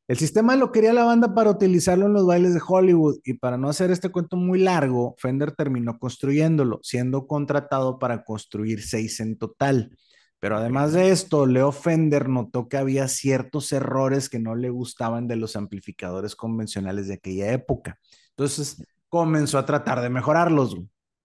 El 0.07 0.17
sistema 0.17 0.55
lo 0.55 0.71
quería 0.71 0.93
la 0.93 1.03
banda 1.03 1.33
para 1.33 1.49
utilizarlo 1.49 2.05
en 2.05 2.13
los 2.13 2.27
bailes 2.27 2.53
de 2.53 2.61
Hollywood 2.63 3.17
y 3.23 3.33
para 3.33 3.57
no 3.57 3.69
hacer 3.69 3.89
este 3.89 4.09
cuento 4.09 4.37
muy 4.37 4.59
largo, 4.59 5.15
Fender 5.17 5.53
terminó 5.53 5.97
construyéndolo, 5.97 6.79
siendo 6.83 7.25
contratado 7.25 7.97
para 7.97 8.23
construir 8.23 8.83
seis 8.83 9.19
en 9.19 9.35
total. 9.35 9.97
Pero 10.45 10.57
además 10.57 10.93
de 10.93 11.09
esto, 11.09 11.47
Leo 11.47 11.71
Fender 11.71 12.29
notó 12.29 12.69
que 12.69 12.77
había 12.77 13.07
ciertos 13.07 13.73
errores 13.73 14.29
que 14.29 14.37
no 14.37 14.53
le 14.53 14.69
gustaban 14.69 15.27
de 15.27 15.37
los 15.37 15.55
amplificadores 15.55 16.35
convencionales 16.35 17.07
de 17.07 17.15
aquella 17.15 17.51
época. 17.51 17.97
Entonces 18.29 18.85
comenzó 19.09 19.57
a 19.57 19.65
tratar 19.65 20.01
de 20.01 20.11
mejorarlos 20.11 20.77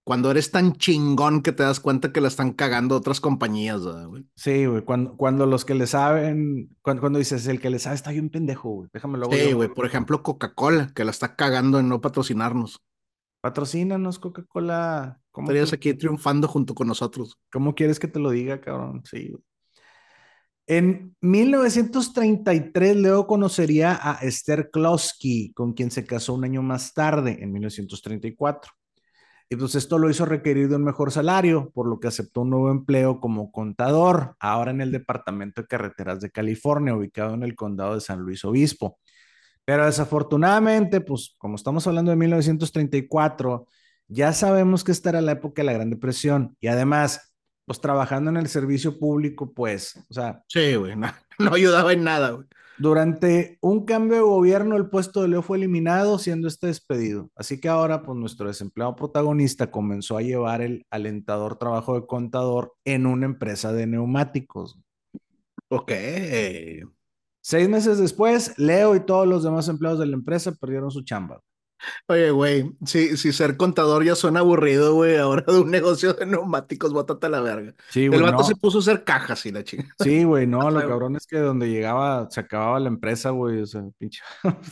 cuando 0.03 0.31
eres 0.31 0.49
tan 0.49 0.73
chingón 0.73 1.43
que 1.43 1.51
te 1.51 1.61
das 1.61 1.79
cuenta 1.79 2.11
que 2.11 2.19
la 2.19 2.29
están 2.29 2.53
cagando 2.53 2.95
otras 2.95 3.21
compañías, 3.21 3.81
güey. 3.81 4.25
Sí, 4.35 4.65
güey, 4.65 4.81
cuando, 4.81 5.15
cuando 5.15 5.45
los 5.45 5.65
que 5.65 5.75
le 5.75 5.85
saben, 5.85 6.75
cuando, 6.81 7.19
dices, 7.19 7.45
el 7.45 7.61
que 7.61 7.69
le 7.69 7.77
sabe 7.77 7.97
está 7.97 8.09
bien 8.09 8.31
pendejo, 8.31 8.69
güey, 8.71 8.89
déjamelo. 8.91 9.27
Sí, 9.31 9.53
güey, 9.53 9.69
por 9.69 9.85
ejemplo, 9.85 10.23
Coca-Cola, 10.23 10.91
que 10.95 11.05
la 11.05 11.11
está 11.11 11.35
cagando 11.35 11.77
en 11.77 11.89
no 11.89 12.01
patrocinarnos. 12.01 12.81
Patrocínanos, 13.41 14.19
Coca-Cola. 14.19 15.19
¿Cómo 15.31 15.45
estarías 15.45 15.73
aquí 15.73 15.93
triunfando 15.95 16.47
junto 16.47 16.75
con 16.75 16.87
nosotros? 16.87 17.39
¿Cómo 17.51 17.73
quieres 17.73 17.99
que 17.99 18.07
te 18.07 18.19
lo 18.19 18.29
diga, 18.29 18.61
cabrón? 18.61 19.01
Sí. 19.05 19.35
En 20.67 21.15
1933, 21.21 22.95
Leo 22.95 23.27
conocería 23.27 23.99
a 24.01 24.13
Esther 24.21 24.69
Klosky, 24.71 25.51
con 25.53 25.73
quien 25.73 25.91
se 25.91 26.05
casó 26.05 26.35
un 26.35 26.45
año 26.45 26.61
más 26.61 26.93
tarde, 26.93 27.39
en 27.41 27.51
1934. 27.51 28.71
Y 29.49 29.57
pues 29.57 29.75
esto 29.75 29.97
lo 29.97 30.09
hizo 30.09 30.25
requerir 30.25 30.69
de 30.69 30.77
un 30.77 30.85
mejor 30.85 31.11
salario, 31.11 31.71
por 31.73 31.85
lo 31.85 31.99
que 31.99 32.07
aceptó 32.07 32.43
un 32.43 32.51
nuevo 32.51 32.71
empleo 32.71 33.19
como 33.19 33.51
contador, 33.51 34.37
ahora 34.39 34.71
en 34.71 34.79
el 34.79 34.93
Departamento 34.93 35.61
de 35.61 35.67
Carreteras 35.67 36.21
de 36.21 36.31
California, 36.31 36.95
ubicado 36.95 37.33
en 37.33 37.43
el 37.43 37.53
condado 37.53 37.95
de 37.95 37.99
San 37.99 38.21
Luis 38.21 38.45
Obispo. 38.45 38.99
Pero 39.65 39.85
desafortunadamente, 39.85 41.01
pues 41.01 41.35
como 41.37 41.55
estamos 41.55 41.85
hablando 41.87 42.11
de 42.11 42.17
1934, 42.17 43.67
ya 44.07 44.33
sabemos 44.33 44.83
que 44.83 44.91
esta 44.91 45.09
era 45.09 45.21
la 45.21 45.33
época 45.33 45.61
de 45.61 45.67
la 45.67 45.73
Gran 45.73 45.89
Depresión 45.89 46.57
y 46.59 46.67
además, 46.67 47.33
pues 47.65 47.79
trabajando 47.79 48.29
en 48.29 48.37
el 48.37 48.47
servicio 48.47 48.99
público, 48.99 49.53
pues, 49.53 49.95
o 50.09 50.13
sea... 50.13 50.43
Sí, 50.47 50.75
güey, 50.75 50.95
no, 50.95 51.07
no 51.39 51.53
ayudaba 51.53 51.93
en 51.93 52.03
nada, 52.03 52.31
güey. 52.31 52.47
Durante 52.81 53.59
un 53.61 53.85
cambio 53.85 54.17
de 54.17 54.23
gobierno, 54.23 54.75
el 54.75 54.89
puesto 54.89 55.21
de 55.21 55.27
Leo 55.27 55.43
fue 55.43 55.57
eliminado, 55.57 56.17
siendo 56.17 56.47
este 56.47 56.65
despedido. 56.65 57.29
Así 57.35 57.59
que 57.61 57.69
ahora, 57.69 58.01
pues 58.01 58.17
nuestro 58.17 58.47
desempleado 58.47 58.95
protagonista 58.95 59.69
comenzó 59.69 60.17
a 60.17 60.23
llevar 60.23 60.63
el 60.63 60.87
alentador 60.89 61.59
trabajo 61.59 61.93
de 61.93 62.07
contador 62.07 62.73
en 62.83 63.05
una 63.05 63.27
empresa 63.27 63.71
de 63.71 63.85
neumáticos. 63.85 64.79
Ok. 65.69 65.91
Seis 67.41 67.67
meses 67.67 67.97
después, 67.97 68.53
Leo 68.57 68.95
y 68.95 68.99
todos 68.99 69.27
los 69.27 69.43
demás 69.43 69.67
empleados 69.67 69.99
de 69.99 70.05
la 70.05 70.15
empresa 70.15 70.51
perdieron 70.51 70.91
su 70.91 71.03
chamba. 71.03 71.41
Oye, 72.07 72.31
güey, 72.31 72.71
si, 72.85 73.17
si 73.17 73.33
ser 73.33 73.57
contador 73.57 74.03
ya 74.03 74.15
suena 74.15 74.41
aburrido, 74.41 74.93
güey, 74.93 75.17
ahora 75.17 75.43
de 75.47 75.59
un 75.59 75.71
negocio 75.71 76.13
de 76.13 76.25
neumáticos, 76.25 76.93
bótate 76.93 77.27
a 77.27 77.29
la 77.29 77.41
verga. 77.41 77.73
Sí, 77.89 78.05
El 78.05 78.21
vato 78.21 78.43
se 78.43 78.55
puso 78.55 78.79
a 78.79 78.81
hacer 78.81 79.03
cajas 79.03 79.45
y 79.45 79.51
la 79.51 79.63
chica. 79.63 79.85
Sí, 79.99 80.23
güey, 80.23 80.47
no, 80.47 80.69
lo 80.71 80.79
cabrón 80.87 81.15
es 81.15 81.25
que 81.25 81.37
donde 81.37 81.69
llegaba, 81.69 82.29
se 82.29 82.39
acababa 82.39 82.79
la 82.79 82.89
empresa, 82.89 83.31
güey, 83.31 83.61
o 83.61 83.65
sea, 83.65 83.83
pinche. 83.97 84.21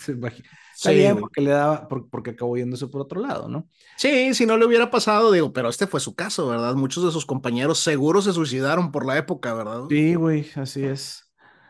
sí, 0.75 0.93
porque 1.19 1.41
le 1.41 1.51
daba, 1.51 1.88
porque 1.88 2.31
acabó 2.31 2.57
yéndose 2.57 2.88
por 2.88 3.01
otro 3.01 3.21
lado, 3.21 3.47
¿no? 3.47 3.67
Sí, 3.97 4.33
si 4.33 4.45
no 4.45 4.57
le 4.57 4.65
hubiera 4.65 4.91
pasado, 4.91 5.31
digo, 5.31 5.51
pero 5.51 5.69
este 5.69 5.88
fue 5.88 5.99
su 5.99 6.15
caso, 6.15 6.47
¿verdad? 6.47 6.75
Muchos 6.75 7.03
de 7.03 7.11
sus 7.11 7.25
compañeros 7.25 7.79
seguro 7.79 8.21
se 8.21 8.33
suicidaron 8.33 8.91
por 8.91 9.05
la 9.05 9.17
época, 9.17 9.53
¿verdad? 9.53 9.85
Sí, 9.89 10.15
güey, 10.15 10.47
así 10.55 10.83
es. 10.83 11.28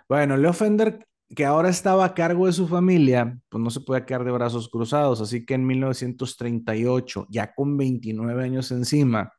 Bueno, 0.10 0.36
Leo 0.36 0.52
Fender 0.52 1.08
que 1.36 1.46
ahora 1.46 1.70
estaba 1.70 2.06
a 2.06 2.14
cargo 2.14 2.48
de 2.48 2.54
su 2.54 2.68
familia, 2.68 3.40
pues 3.50 3.64
no 3.64 3.70
se 3.70 3.82
podía 3.82 4.06
quedar 4.06 4.24
de 4.24 4.32
brazos 4.32 4.68
cruzados. 4.70 5.22
Así 5.22 5.46
que 5.46 5.54
en 5.54 5.66
1938, 5.66 7.28
ya 7.30 7.54
con 7.54 7.78
29 7.78 8.44
años 8.44 8.72
encima, 8.72 9.34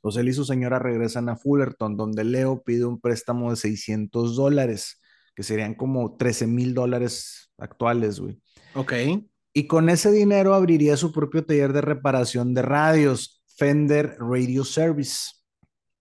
pues 0.00 0.16
él 0.16 0.28
y 0.28 0.32
su 0.32 0.44
señora 0.44 0.78
regresan 0.78 1.28
a 1.28 1.36
Fullerton, 1.36 1.96
donde 1.96 2.24
Leo 2.24 2.62
pide 2.62 2.86
un 2.86 3.00
préstamo 3.00 3.50
de 3.50 3.56
600 3.56 4.34
dólares, 4.34 5.00
que 5.34 5.42
serían 5.42 5.74
como 5.74 6.16
13 6.16 6.46
mil 6.46 6.74
dólares 6.74 7.50
actuales, 7.58 8.18
güey. 8.18 8.40
Ok. 8.74 8.92
Y 9.52 9.66
con 9.66 9.90
ese 9.90 10.10
dinero 10.10 10.54
abriría 10.54 10.96
su 10.96 11.12
propio 11.12 11.44
taller 11.44 11.72
de 11.72 11.80
reparación 11.82 12.54
de 12.54 12.62
radios, 12.62 13.42
Fender 13.56 14.16
Radio 14.18 14.64
Service. 14.64 15.37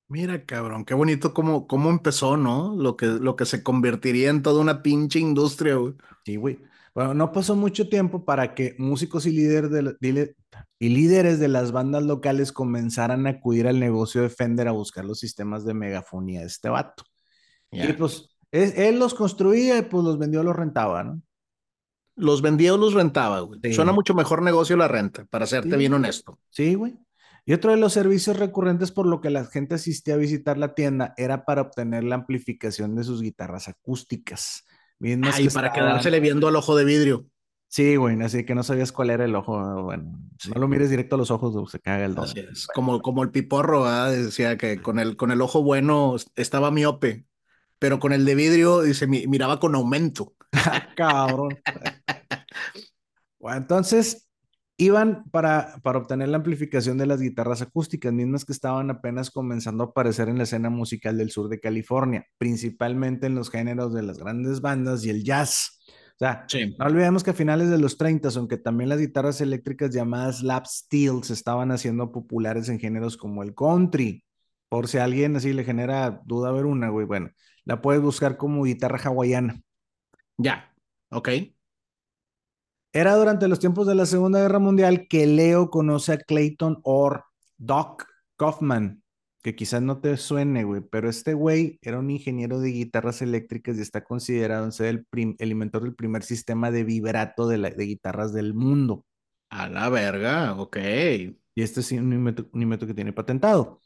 Mira, 0.10 0.46
cabrón, 0.46 0.86
qué 0.86 0.94
bonito 0.94 1.34
cómo, 1.34 1.68
cómo 1.68 1.90
empezó, 1.90 2.38
¿no? 2.38 2.76
Lo 2.76 2.96
que, 2.96 3.08
lo 3.08 3.36
que 3.36 3.46
se 3.46 3.62
convertiría 3.62 4.30
en 4.30 4.42
toda 4.42 4.62
una 4.62 4.82
pinche 4.82 5.20
industria, 5.20 5.76
güey. 5.76 5.96
Sí, 6.26 6.38
güey. 6.38 6.60
Bueno, 6.96 7.14
no 7.14 7.32
pasó 7.32 7.56
mucho 7.56 7.90
tiempo 7.90 8.26
para 8.26 8.56
que 8.56 8.76
músicos 8.80 9.26
y, 9.26 9.32
líderes 9.32 9.70
de, 9.70 10.36
y 10.80 10.90
líderes 10.90 11.40
de 11.40 11.48
las 11.48 11.72
bandas 11.72 12.04
locales 12.04 12.52
comenzaran 12.52 13.28
a 13.28 13.32
acudir 13.32 13.68
al 13.68 13.80
negocio 13.80 14.22
de 14.22 14.30
Fender 14.30 14.68
a 14.68 14.72
buscar 14.72 15.06
los 15.06 15.20
sistemas 15.20 15.66
de 15.66 15.74
megafonía 15.74 16.40
de 16.40 16.48
este 16.48 16.70
vato. 16.70 17.04
Y 17.70 17.94
pues 17.94 18.30
él 18.52 18.98
los 18.98 19.14
construía 19.14 19.78
y 19.78 19.84
pues 19.84 20.04
los 20.04 20.18
vendió, 20.18 20.42
los 20.42 20.56
rentaba, 20.56 21.04
¿no? 21.04 21.22
Los 22.16 22.42
vendía 22.42 22.74
o 22.74 22.78
los 22.78 22.94
rentaba, 22.94 23.42
güey. 23.42 23.60
Suena 23.74 23.92
mucho 23.92 24.16
mejor 24.16 24.42
negocio 24.42 24.76
la 24.76 24.88
renta, 24.88 25.26
para 25.26 25.46
serte 25.46 25.78
bien 25.78 25.94
honesto. 25.94 26.40
Sí, 26.50 26.74
güey. 26.74 26.98
Y 27.48 27.54
otro 27.54 27.72
de 27.72 27.78
los 27.78 27.94
servicios 27.94 28.38
recurrentes 28.38 28.92
por 28.92 29.08
lo 29.08 29.22
que 29.22 29.30
la 29.30 29.46
gente 29.46 29.76
asistía 29.76 30.16
a 30.16 30.18
visitar 30.18 30.58
la 30.58 30.76
tienda 30.76 31.14
era 31.16 31.46
para 31.46 31.62
obtener 31.62 32.04
la 32.04 32.16
amplificación 32.16 32.94
de 32.94 33.06
sus 33.06 33.22
guitarras 33.22 33.70
acústicas. 33.70 34.66
Mismas 35.00 35.40
y 35.40 35.48
para 35.48 35.72
quedársele 35.72 36.20
viendo 36.20 36.50
al 36.50 36.58
ojo 36.58 36.76
de 36.76 36.84
vidrio. 36.84 37.26
Sí, 37.70 37.96
güey, 37.96 38.22
así 38.22 38.46
que 38.46 38.54
no 38.54 38.64
sabías 38.64 38.92
cuál 38.92 39.12
era 39.12 39.24
el 39.24 39.34
ojo. 39.34 39.82
Bueno, 39.82 40.20
no 40.54 40.60
lo 40.60 40.68
mires 40.68 40.90
directo 40.90 41.16
a 41.16 41.20
los 41.20 41.32
ojos, 41.32 41.72
se 41.72 41.80
caga 41.80 42.04
el 42.04 42.16
don. 42.16 42.26
Así 42.26 42.42
es. 42.42 42.68
Como, 42.68 43.02
como 43.02 43.24
el 43.24 43.32
piporro, 43.32 43.86
decía 44.10 44.58
que 44.58 44.82
con 44.82 45.00
el, 45.00 45.16
con 45.16 45.32
el 45.32 45.40
ojo 45.40 45.64
bueno 45.64 46.18
estaba 46.36 46.70
miope, 46.70 47.28
pero 47.80 48.02
con 48.02 48.12
el 48.12 48.26
de 48.26 48.36
vidrio 48.36 48.82
dice, 48.82 49.08
miraba 49.08 49.62
con 49.62 49.74
aumento. 49.74 50.36
Cabrón. 50.98 51.58
bueno, 53.40 53.58
entonces 53.58 54.27
iban 54.78 55.24
para, 55.32 55.80
para 55.84 55.98
obtener 55.98 56.30
la 56.30 56.38
amplificación 56.38 56.98
de 56.98 57.08
las 57.08 57.20
guitarras 57.20 57.62
acústicas, 57.62 58.14
mismas 58.14 58.46
que 58.46 58.54
estaban 58.54 58.90
apenas 58.92 59.32
comenzando 59.32 59.84
a 59.84 59.88
aparecer 59.88 60.30
en 60.30 60.38
la 60.38 60.44
escena 60.44 60.70
musical 60.70 61.18
del 61.18 61.32
sur 61.32 61.50
de 61.50 61.60
California, 61.60 62.26
principalmente 62.38 63.26
en 63.26 63.36
los 63.36 63.50
géneros 63.50 63.94
de 63.94 64.04
las 64.04 64.20
grandes 64.20 64.62
bandas 64.62 65.04
y 65.04 65.10
el 65.10 65.24
jazz. 65.24 65.80
O 65.88 66.20
sea, 66.20 66.48
no 66.80 66.86
olvidemos 66.86 67.24
que 67.24 67.32
a 67.32 67.34
finales 67.34 67.70
de 67.70 67.78
los 67.78 67.98
30, 67.98 68.30
aunque 68.38 68.58
también 68.58 68.90
las 68.90 69.00
guitarras 69.00 69.40
eléctricas 69.42 69.92
llamadas 69.92 70.42
lap 70.42 70.66
steel 70.66 71.24
se 71.24 71.34
estaban 71.34 71.72
haciendo 71.72 72.12
populares 72.12 72.70
en 72.70 72.80
géneros 72.80 73.18
como 73.18 73.44
el 73.44 73.54
country. 73.54 74.24
Por 74.70 74.88
si 74.88 74.98
a 74.98 75.04
alguien 75.06 75.36
así 75.36 75.54
le 75.54 75.64
genera 75.64 76.22
duda 76.26 76.52
ver 76.52 76.66
una, 76.66 76.90
güey, 76.90 77.06
bueno, 77.06 77.30
la 77.66 77.82
puedes 77.82 78.02
buscar 78.02 78.36
como 78.38 78.64
guitarra 78.64 79.00
hawaiana. 79.04 79.62
Ya, 80.38 80.74
ok. 81.10 81.30
Era 82.94 83.16
durante 83.16 83.48
los 83.48 83.60
tiempos 83.60 83.86
de 83.88 83.96
la 83.96 84.06
Segunda 84.06 84.40
Guerra 84.40 84.60
Mundial 84.60 85.08
que 85.08 85.28
Leo 85.28 85.70
conoce 85.70 86.14
a 86.14 86.18
Clayton 86.18 86.80
Orr 86.84 87.24
Doc 87.58 88.06
Kaufman, 88.38 89.04
que 89.44 89.56
quizás 89.56 89.82
no 89.82 90.00
te 90.00 90.16
suene, 90.18 90.64
güey, 90.64 90.82
pero 90.82 91.10
este 91.10 91.34
güey 91.34 91.80
era 91.82 92.00
un 92.00 92.10
ingeniero 92.10 92.60
de 92.60 92.70
guitarras 92.70 93.22
eléctricas 93.22 93.78
y 93.78 93.82
está 93.82 94.04
considerado 94.04 94.70
ser 94.72 95.06
el, 95.12 95.36
el 95.38 95.52
inventor 95.52 95.84
del 95.84 95.96
primer 95.96 96.24
sistema 96.24 96.72
de 96.72 96.84
vibrato 96.84 97.48
de, 97.48 97.58
de, 97.58 97.86
guitarras 97.86 98.34
del 98.34 98.54
mundo. 98.54 99.06
A 99.50 99.70
la 99.70 99.90
verga, 99.90 100.54
ok. 100.56 100.78
Y 101.56 101.62
este 101.62 101.80
es 101.80 101.92
un 101.94 102.14
invento, 102.14 102.88
que 102.88 102.94
tiene 102.94 103.14
patentado. 103.14 103.82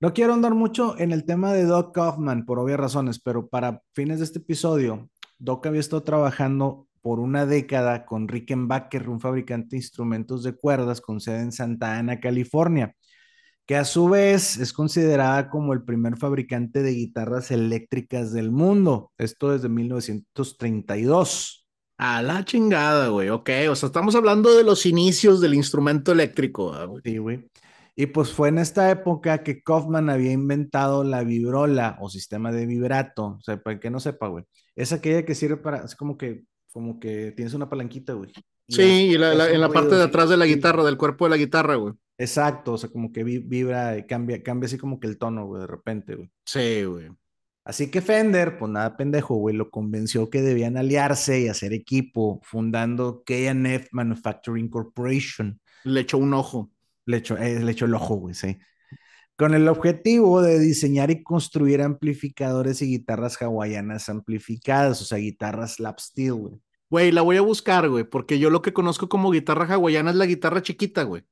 No 0.00 0.12
quiero 0.12 0.34
andar 0.34 0.54
mucho 0.54 0.98
en 0.98 1.12
el 1.12 1.24
tema 1.24 1.52
de 1.52 1.64
Doc 1.64 1.94
Kaufman 1.94 2.44
por 2.44 2.58
obvias 2.58 2.78
razones, 2.78 3.20
pero 3.20 3.48
para 3.48 3.82
fines 3.94 4.18
de 4.18 4.24
este 4.24 4.38
episodio, 4.38 5.08
Doc 5.38 5.66
había 5.66 5.80
estado 5.80 6.02
trabajando 6.02 6.87
por 7.08 7.20
una 7.20 7.46
década 7.46 8.04
con 8.04 8.28
Rickenbacker, 8.28 9.08
un 9.08 9.18
fabricante 9.18 9.68
de 9.70 9.76
instrumentos 9.78 10.42
de 10.42 10.52
cuerdas 10.52 11.00
con 11.00 11.20
sede 11.22 11.40
en 11.40 11.52
Santa 11.52 11.96
Ana, 11.96 12.20
California, 12.20 12.94
que 13.64 13.76
a 13.76 13.86
su 13.86 14.10
vez 14.10 14.58
es 14.58 14.74
considerada 14.74 15.48
como 15.48 15.72
el 15.72 15.84
primer 15.84 16.18
fabricante 16.18 16.82
de 16.82 16.90
guitarras 16.90 17.50
eléctricas 17.50 18.34
del 18.34 18.50
mundo. 18.50 19.10
Esto 19.16 19.52
desde 19.52 19.70
1932. 19.70 21.66
A 21.96 22.20
la 22.20 22.44
chingada, 22.44 23.08
güey. 23.08 23.30
Ok, 23.30 23.48
o 23.70 23.74
sea, 23.74 23.86
estamos 23.86 24.14
hablando 24.14 24.54
de 24.54 24.64
los 24.64 24.84
inicios 24.84 25.40
del 25.40 25.54
instrumento 25.54 26.12
eléctrico. 26.12 26.74
Güey. 26.88 27.00
Sí, 27.02 27.16
güey. 27.16 27.48
Y 27.96 28.04
pues 28.08 28.32
fue 28.34 28.50
en 28.50 28.58
esta 28.58 28.90
época 28.90 29.42
que 29.42 29.62
Kaufman 29.62 30.10
había 30.10 30.32
inventado 30.32 31.04
la 31.04 31.24
vibrola 31.24 31.96
o 32.02 32.10
sistema 32.10 32.52
de 32.52 32.66
vibrato. 32.66 33.38
O 33.38 33.40
sea, 33.42 33.56
para 33.62 33.80
que 33.80 33.88
no 33.88 33.98
sepa, 33.98 34.28
güey. 34.28 34.44
Es 34.76 34.92
aquella 34.92 35.24
que 35.24 35.34
sirve 35.34 35.56
para, 35.56 35.78
es 35.86 35.96
como 35.96 36.18
que, 36.18 36.44
como 36.72 36.98
que 37.00 37.32
tienes 37.32 37.54
una 37.54 37.68
palanquita, 37.68 38.12
güey. 38.12 38.32
sí, 38.68 39.10
y 39.10 39.14
en 39.14 39.60
la 39.60 39.68
parte 39.68 39.94
de 39.94 40.04
atrás 40.04 40.28
de 40.28 40.36
la 40.36 40.46
guitarra, 40.46 40.84
del 40.84 40.96
cuerpo 40.96 41.24
de 41.24 41.30
la 41.30 41.36
guitarra, 41.36 41.76
güey. 41.76 41.94
Exacto, 42.18 42.72
o 42.72 42.78
sea, 42.78 42.90
como 42.90 43.12
que 43.12 43.22
vibra 43.22 43.96
y 43.96 44.06
cambia, 44.06 44.42
cambia 44.42 44.66
así 44.66 44.76
como 44.76 44.98
que 44.98 45.06
el 45.06 45.18
tono, 45.18 45.46
güey, 45.46 45.60
de 45.60 45.66
repente, 45.66 46.16
güey. 46.16 46.30
Sí, 46.44 46.84
güey. 46.84 47.08
Así 47.64 47.90
que 47.90 48.00
Fender, 48.00 48.58
pues 48.58 48.72
nada 48.72 48.96
pendejo, 48.96 49.34
güey, 49.36 49.54
lo 49.54 49.70
convenció 49.70 50.30
que 50.30 50.40
debían 50.40 50.76
aliarse 50.76 51.40
y 51.40 51.48
hacer 51.48 51.72
equipo, 51.72 52.40
fundando 52.42 53.22
KF 53.24 53.88
Manufacturing 53.92 54.68
Corporation. 54.68 55.60
Le 55.84 56.00
echó 56.00 56.18
un 56.18 56.32
ojo. 56.34 56.72
Le 57.04 57.18
echó, 57.18 57.36
eh, 57.36 57.60
le 57.60 57.72
echó 57.72 57.84
el 57.84 57.94
ojo, 57.94 58.16
güey, 58.16 58.34
sí 58.34 58.58
con 59.38 59.54
el 59.54 59.68
objetivo 59.68 60.42
de 60.42 60.58
diseñar 60.58 61.12
y 61.12 61.22
construir 61.22 61.80
amplificadores 61.80 62.82
y 62.82 62.86
guitarras 62.86 63.40
hawaianas 63.40 64.08
amplificadas, 64.08 65.00
o 65.00 65.04
sea, 65.04 65.18
guitarras 65.18 65.78
lap 65.78 66.00
steel, 66.00 66.34
güey. 66.34 66.54
Güey, 66.90 67.12
la 67.12 67.22
voy 67.22 67.36
a 67.36 67.42
buscar, 67.42 67.88
güey, 67.88 68.02
porque 68.02 68.40
yo 68.40 68.50
lo 68.50 68.62
que 68.62 68.72
conozco 68.72 69.08
como 69.08 69.30
guitarra 69.30 69.72
hawaiana 69.72 70.10
es 70.10 70.16
la 70.16 70.26
guitarra 70.26 70.62
chiquita, 70.62 71.04
güey. 71.04 71.22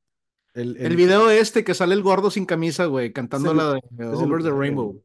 El, 0.54 0.76
el, 0.76 0.94
video 0.94 1.30
este 1.30 1.64
que 1.64 1.74
sale 1.74 1.94
el 1.94 2.02
gordo 2.02 2.30
sin 2.30 2.46
camisa, 2.46 2.84
güey, 2.84 3.12
cantando 3.12 3.52
la 3.52 3.80
de 3.90 4.06
Over 4.06 4.42
the 4.42 4.50
Rainbow. 4.50 5.02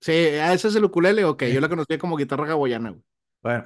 Sí, 0.00 0.12
ese 0.12 0.68
es 0.68 0.76
el 0.76 0.84
ukulele, 0.84 1.24
ok, 1.24 1.42
yo 1.46 1.60
la 1.60 1.68
conocía 1.68 1.98
como 1.98 2.16
guitarra 2.16 2.52
hawaiana, 2.52 2.90
güey. 2.90 3.02
Bueno, 3.42 3.64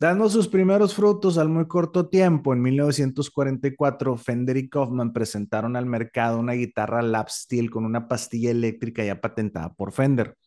Dando 0.00 0.30
sus 0.30 0.48
primeros 0.48 0.94
frutos 0.94 1.36
al 1.36 1.50
muy 1.50 1.68
corto 1.68 2.08
tiempo, 2.08 2.54
en 2.54 2.62
1944, 2.62 4.16
Fender 4.16 4.56
y 4.56 4.70
Kaufman 4.70 5.12
presentaron 5.12 5.76
al 5.76 5.84
mercado 5.84 6.38
una 6.38 6.54
guitarra 6.54 7.02
lap 7.02 7.28
steel 7.28 7.70
con 7.70 7.84
una 7.84 8.08
pastilla 8.08 8.50
eléctrica 8.50 9.04
ya 9.04 9.20
patentada 9.20 9.74
por 9.74 9.92
Fender. 9.92 10.38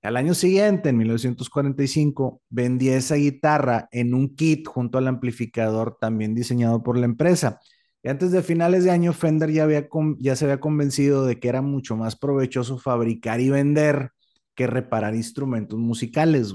Al 0.00 0.16
año 0.16 0.32
siguiente, 0.32 0.88
en 0.88 0.96
1945, 0.96 2.40
vendía 2.48 2.96
esa 2.96 3.16
guitarra 3.16 3.86
en 3.92 4.14
un 4.14 4.34
kit 4.34 4.66
junto 4.66 4.96
al 4.96 5.06
amplificador 5.06 5.98
también 6.00 6.34
diseñado 6.34 6.82
por 6.82 6.96
la 6.96 7.04
empresa. 7.04 7.60
Y 8.02 8.08
antes 8.08 8.32
de 8.32 8.42
finales 8.42 8.84
de 8.84 8.92
año, 8.92 9.12
Fender 9.12 9.50
ya, 9.52 9.64
había 9.64 9.88
ya 10.20 10.36
se 10.36 10.46
había 10.46 10.58
convencido 10.58 11.26
de 11.26 11.38
que 11.38 11.48
era 11.48 11.60
mucho 11.60 11.98
más 11.98 12.16
provechoso 12.16 12.78
fabricar 12.78 13.40
y 13.40 13.50
vender 13.50 14.12
que 14.54 14.66
reparar 14.66 15.14
instrumentos 15.14 15.78
musicales. 15.78 16.54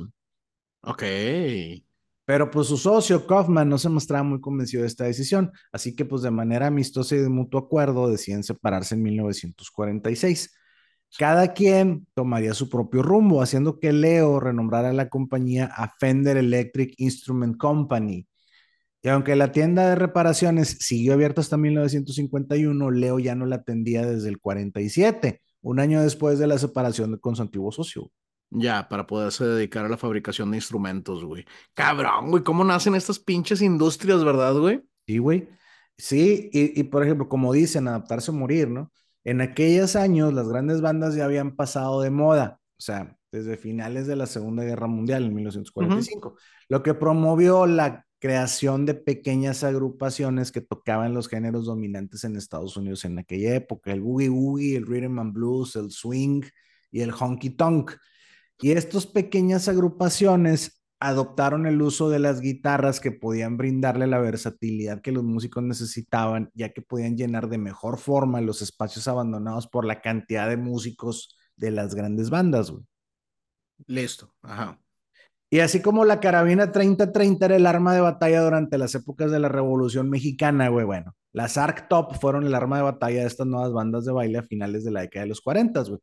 Ok. 0.81 1.03
Pero 2.27 2.51
pues 2.51 2.67
su 2.67 2.75
socio 2.75 3.25
Kaufman 3.25 3.69
no 3.69 3.77
se 3.77 3.87
mostraba 3.87 4.21
muy 4.21 4.41
convencido 4.41 4.81
de 4.81 4.89
esta 4.89 5.05
decisión, 5.05 5.49
así 5.71 5.95
que 5.95 6.03
pues 6.03 6.23
de 6.23 6.29
manera 6.29 6.67
amistosa 6.67 7.15
y 7.15 7.19
de 7.19 7.29
mutuo 7.29 7.61
acuerdo 7.61 8.09
deciden 8.09 8.43
separarse 8.43 8.95
en 8.95 9.03
1946. 9.03 10.53
Cada 11.17 11.53
quien 11.53 12.05
tomaría 12.13 12.53
su 12.53 12.69
propio 12.69 13.01
rumbo, 13.01 13.41
haciendo 13.41 13.79
que 13.79 13.93
Leo 13.93 14.41
renombrara 14.41 14.91
la 14.91 15.07
compañía 15.07 15.67
a 15.73 15.89
Fender 15.99 16.35
Electric 16.35 16.95
Instrument 16.97 17.55
Company. 17.55 18.27
Y 19.01 19.07
aunque 19.07 19.37
la 19.37 19.53
tienda 19.53 19.87
de 19.87 19.95
reparaciones 19.95 20.79
siguió 20.81 21.13
abierta 21.13 21.39
hasta 21.39 21.55
1951, 21.55 22.91
Leo 22.91 23.19
ya 23.19 23.35
no 23.35 23.45
la 23.45 23.57
atendía 23.57 24.05
desde 24.05 24.27
el 24.27 24.41
47, 24.41 25.41
un 25.61 25.79
año 25.79 26.01
después 26.01 26.39
de 26.39 26.47
la 26.47 26.57
separación 26.57 27.17
con 27.19 27.37
su 27.37 27.43
antiguo 27.43 27.71
socio. 27.71 28.11
Ya, 28.49 28.87
para 28.87 29.05
poderse 29.05 29.43
dedicar 29.43 29.85
a 29.85 29.89
la 29.89 29.97
fabricación 29.97 30.51
de 30.51 30.57
instrumentos, 30.57 31.23
güey. 31.23 31.45
Cabrón, 31.73 32.29
güey, 32.29 32.43
¿cómo 32.43 32.63
nacen 32.63 32.95
estas 32.95 33.19
pinches 33.19 33.61
industrias, 33.61 34.23
verdad, 34.23 34.53
güey? 34.57 34.81
Sí, 35.05 35.17
güey. 35.17 35.49
Sí, 35.97 36.49
y, 36.53 36.83
por 36.83 37.03
ejemplo, 37.03 37.27
como 37.27 37.51
dicen, 37.51 37.87
adaptarse 37.87 38.31
o 38.31 38.33
morir, 38.33 38.69
¿no? 38.69 38.91
En 39.23 39.41
aquellos 39.41 39.95
años 39.95 40.33
las 40.33 40.47
grandes 40.47 40.79
bandas 40.79 41.15
ya 41.15 41.25
habían 41.25 41.55
pasado 41.55 42.01
de 42.01 42.11
moda, 42.11 42.61
o 42.77 42.81
sea, 42.81 43.17
desde 43.31 43.57
finales 43.57 44.07
de 44.07 44.15
la 44.15 44.27
Segunda 44.27 44.63
Guerra 44.63 44.87
Mundial, 44.87 45.25
en 45.25 45.33
1945, 45.35 46.37
lo 46.69 46.83
que 46.83 46.93
promovió 46.93 47.65
la 47.65 48.05
creación 48.19 48.85
de 48.85 48.93
pequeñas 48.93 49.63
agrupaciones 49.63 50.51
que 50.51 50.61
tocaban 50.61 51.13
los 51.13 51.27
géneros 51.27 51.65
dominantes 51.65 52.23
en 52.23 52.35
Estados 52.35 52.77
Unidos 52.77 53.03
en 53.05 53.19
aquella 53.19 53.55
época, 53.55 53.91
el 53.91 54.01
boogie 54.01 54.29
woogie, 54.29 54.77
el 54.77 54.85
rhythm 54.85 55.19
and 55.19 55.33
blues, 55.33 55.75
el 55.75 55.91
swing 55.91 56.43
y 56.91 57.01
el 57.01 57.11
honky 57.11 57.49
tonk. 57.49 57.91
Y 58.59 58.71
estas 58.71 59.05
pequeñas 59.05 59.67
agrupaciones 59.67 60.83
adoptaron 60.99 61.67
el 61.67 61.81
uso 61.81 62.09
de 62.09 62.19
las 62.19 62.41
guitarras 62.41 62.99
que 62.99 63.11
podían 63.11 63.57
brindarle 63.57 64.07
la 64.07 64.19
versatilidad 64.19 65.01
que 65.01 65.11
los 65.11 65.23
músicos 65.23 65.63
necesitaban, 65.63 66.49
ya 66.53 66.69
que 66.69 66.81
podían 66.81 67.15
llenar 67.15 67.49
de 67.49 67.59
mejor 67.59 67.99
forma 67.99 68.41
los 68.41 68.61
espacios 68.61 69.07
abandonados 69.07 69.67
por 69.67 69.85
la 69.85 70.01
cantidad 70.01 70.49
de 70.49 70.57
músicos 70.57 71.37
de 71.55 71.71
las 71.71 71.93
grandes 71.93 72.29
bandas. 72.29 72.73
Listo, 73.85 74.33
ajá. 74.41 74.79
Y 75.49 75.59
así 75.59 75.81
como 75.81 76.03
la 76.03 76.19
carabina 76.19 76.71
3030 76.71 77.45
era 77.45 77.55
el 77.55 77.65
arma 77.67 77.93
de 77.93 78.01
batalla 78.01 78.41
durante 78.41 78.77
las 78.77 78.93
épocas 78.95 79.31
de 79.31 79.39
la 79.39 79.47
Revolución 79.47 80.09
Mexicana, 80.09 80.67
güey, 80.67 80.85
bueno, 80.85 81.15
las 81.31 81.57
Arc 81.57 81.87
Top 81.87 82.15
fueron 82.19 82.45
el 82.45 82.53
arma 82.53 82.77
de 82.77 82.83
batalla 82.83 83.21
de 83.21 83.27
estas 83.27 83.47
nuevas 83.47 83.71
bandas 83.71 84.03
de 84.03 84.11
baile 84.11 84.39
a 84.39 84.43
finales 84.43 84.83
de 84.83 84.91
la 84.91 85.01
década 85.01 85.23
de 85.23 85.29
los 85.29 85.41
40, 85.41 85.83
güey. 85.83 85.99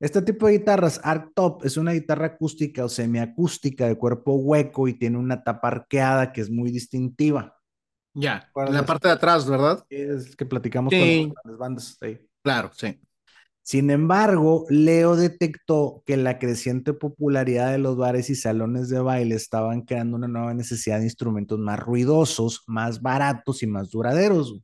Este 0.00 0.22
tipo 0.22 0.46
de 0.46 0.58
guitarras, 0.58 1.00
Arc 1.02 1.32
Top, 1.34 1.64
es 1.64 1.76
una 1.76 1.92
guitarra 1.92 2.26
acústica 2.26 2.84
o 2.84 2.88
semiacústica 2.88 3.86
de 3.86 3.96
cuerpo 3.96 4.34
hueco 4.34 4.88
y 4.88 4.94
tiene 4.94 5.18
una 5.18 5.42
tapa 5.42 5.68
arqueada 5.68 6.32
que 6.32 6.40
es 6.40 6.50
muy 6.50 6.70
distintiva. 6.70 7.56
Ya, 8.12 8.48
en 8.54 8.74
la 8.74 8.86
parte 8.86 9.08
de 9.08 9.14
atrás, 9.14 9.48
¿verdad? 9.48 9.84
Es 9.88 10.36
que 10.36 10.46
platicamos 10.46 10.92
con 10.92 11.34
las 11.44 11.58
bandas. 11.58 11.98
Claro, 12.42 12.70
sí. 12.72 13.00
Sin 13.62 13.90
embargo, 13.90 14.66
Leo 14.68 15.16
detectó 15.16 16.02
que 16.04 16.18
la 16.18 16.38
creciente 16.38 16.92
popularidad 16.92 17.72
de 17.72 17.78
los 17.78 17.96
bares 17.96 18.28
y 18.28 18.34
salones 18.34 18.90
de 18.90 19.00
baile 19.00 19.34
estaban 19.36 19.80
creando 19.82 20.18
una 20.18 20.28
nueva 20.28 20.52
necesidad 20.52 20.98
de 20.98 21.04
instrumentos 21.04 21.58
más 21.58 21.80
ruidosos, 21.80 22.62
más 22.66 23.00
baratos 23.00 23.62
y 23.62 23.66
más 23.66 23.90
duraderos. 23.90 24.60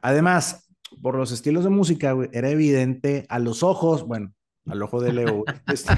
Además, 0.00 0.67
por 1.02 1.16
los 1.16 1.32
estilos 1.32 1.64
de 1.64 1.70
música, 1.70 2.16
era 2.32 2.50
evidente 2.50 3.26
a 3.28 3.38
los 3.38 3.62
ojos, 3.62 4.06
bueno, 4.06 4.32
al 4.66 4.82
ojo 4.82 5.00
de 5.00 5.12
Leo, 5.12 5.44
este, 5.66 5.92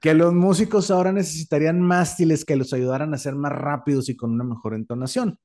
que 0.00 0.14
los 0.14 0.32
músicos 0.32 0.90
ahora 0.90 1.12
necesitarían 1.12 1.80
mástiles 1.80 2.44
que 2.44 2.56
los 2.56 2.72
ayudaran 2.72 3.14
a 3.14 3.18
ser 3.18 3.34
más 3.34 3.52
rápidos 3.52 4.08
y 4.08 4.16
con 4.16 4.32
una 4.32 4.44
mejor 4.44 4.74
entonación. 4.74 5.38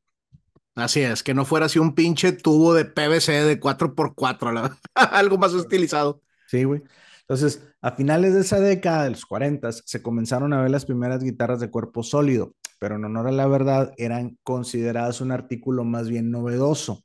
Así 0.75 1.01
es, 1.01 1.23
que 1.23 1.33
no 1.33 1.43
fuera 1.43 1.65
así 1.65 1.79
un 1.79 1.95
pinche 1.95 2.31
tubo 2.33 2.73
de 2.73 2.85
PVC 2.85 3.43
de 3.43 3.59
4x4, 3.59 4.77
algo 4.93 5.37
más 5.37 5.53
estilizado. 5.53 6.21
Sí, 6.47 6.65
güey. 6.65 6.83
Entonces, 7.21 7.67
a 7.81 7.91
finales 7.91 8.33
de 8.35 8.41
esa 8.41 8.59
década, 8.59 9.03
de 9.03 9.09
los 9.09 9.25
40, 9.25 9.71
se 9.71 10.01
comenzaron 10.01 10.53
a 10.53 10.61
ver 10.61 10.69
las 10.69 10.85
primeras 10.85 11.23
guitarras 11.23 11.59
de 11.59 11.69
cuerpo 11.69 12.03
sólido, 12.03 12.53
pero 12.79 12.95
en 12.95 13.05
honor 13.05 13.27
a 13.27 13.31
la 13.31 13.47
verdad, 13.47 13.91
eran 13.97 14.37
consideradas 14.43 15.19
un 15.19 15.31
artículo 15.31 15.83
más 15.83 16.09
bien 16.09 16.31
novedoso. 16.31 17.03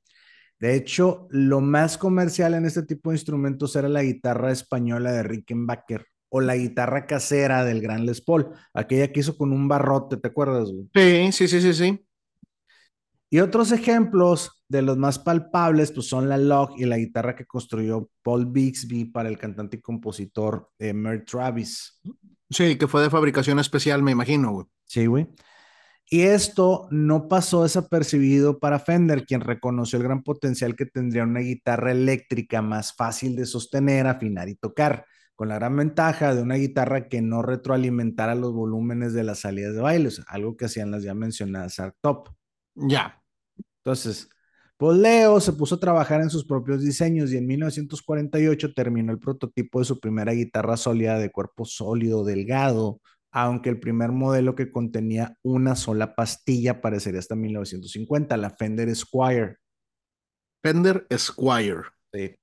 De 0.63 0.77
hecho, 0.77 1.27
lo 1.31 1.61
más 1.61 1.99
comercial 1.99 2.55
en 2.55 2.67
este 2.67 2.85
tipo 2.85 3.11
de 3.11 3.17
instrumentos 3.17 3.75
era 3.75 3.89
la 3.89 4.05
guitarra 4.05 4.53
española 4.53 5.11
de 5.11 5.25
Rickenbacker 5.25 6.07
o 6.29 6.41
la 6.41 6.55
guitarra 6.55 7.09
casera 7.09 7.65
del 7.65 7.81
Gran 7.81 8.07
Les 8.07 8.21
Paul, 8.21 8.49
aquella 8.73 9.11
que 9.11 9.19
hizo 9.19 9.37
con 9.37 9.53
un 9.53 9.67
barrote, 9.67 10.19
¿te 10.19 10.29
acuerdas? 10.29 10.71
Güey? 10.71 10.89
Sí, 10.95 11.33
sí, 11.33 11.49
sí, 11.49 11.61
sí, 11.61 11.75
sí. 11.75 12.07
Y 13.29 13.41
otros 13.41 13.73
ejemplos 13.73 14.63
de 14.69 14.83
los 14.83 14.97
más 14.97 15.19
palpables 15.19 15.91
pues 15.91 16.07
son 16.07 16.29
la 16.29 16.39
log 16.39 16.75
y 16.77 16.85
la 16.85 16.97
guitarra 16.97 17.35
que 17.35 17.45
construyó 17.45 18.09
Paul 18.23 18.47
Bixby 18.47 19.07
para 19.07 19.29
el 19.29 19.39
cantante 19.39 19.79
y 19.79 19.81
compositor 19.81 20.71
eh, 20.79 20.93
Merle 20.93 21.25
Travis. 21.25 22.01
Sí, 22.51 22.77
que 22.79 22.87
fue 22.87 23.03
de 23.03 23.11
fabricación 23.11 23.59
especial, 23.59 24.01
me 24.05 24.13
imagino, 24.13 24.53
güey. 24.53 24.67
Sí, 24.85 25.07
güey. 25.07 25.27
Y 26.13 26.25
esto 26.25 26.89
no 26.91 27.27
pasó 27.27 27.63
desapercibido 27.63 28.59
para 28.59 28.79
Fender, 28.79 29.25
quien 29.25 29.41
reconoció 29.41 29.97
el 29.97 30.03
gran 30.03 30.23
potencial 30.23 30.77
que 30.77 30.85
tendría 30.85 31.23
una 31.23 31.41
guitarra 31.41 31.91
eléctrica 31.91 32.61
más 32.61 32.95
fácil 32.95 33.35
de 33.35 33.47
sostener, 33.47 34.07
afinar 34.07 34.51
y 34.51 34.55
tocar, 34.55 35.07
con 35.35 35.49
la 35.49 35.55
gran 35.55 35.75
ventaja 35.75 36.35
de 36.35 36.43
una 36.43 36.57
guitarra 36.57 37.09
que 37.09 37.23
no 37.23 37.41
retroalimentara 37.41 38.35
los 38.35 38.53
volúmenes 38.53 39.15
de 39.15 39.25
las 39.25 39.39
salidas 39.39 39.75
de 39.75 39.81
baile, 39.81 40.11
algo 40.27 40.55
que 40.55 40.67
hacían 40.67 40.91
las 40.91 41.03
ya 41.03 41.15
mencionadas 41.15 41.81
Art 41.81 41.97
Top. 42.03 42.29
Ya. 42.75 43.19
Entonces, 43.79 44.29
pues 44.77 44.99
Leo 44.99 45.41
se 45.41 45.55
puso 45.55 45.77
a 45.77 45.81
trabajar 45.81 46.21
en 46.21 46.29
sus 46.29 46.45
propios 46.45 46.83
diseños 46.83 47.33
y 47.33 47.39
en 47.39 47.47
1948 47.47 48.75
terminó 48.75 49.13
el 49.13 49.19
prototipo 49.19 49.79
de 49.79 49.87
su 49.87 49.99
primera 49.99 50.33
guitarra 50.33 50.77
sólida 50.77 51.17
de 51.17 51.33
cuerpo 51.33 51.65
sólido, 51.65 52.23
delgado, 52.23 53.01
aunque 53.33 53.71
el 53.71 53.81
primer 53.81 54.13
modelo 54.13 54.55
que 54.55 54.71
contenía 54.71 55.37
una 55.43 55.75
sola 55.75 56.15
pastilla 56.15 56.83
parecería 56.83 57.19
hasta 57.19 57.35
1950, 57.35 58.37
la 58.37 58.51
Fender 58.51 58.95
Squire. 58.95 59.57
Fender 60.63 61.07
Squire. 61.17 61.83
Sí. 62.13 62.37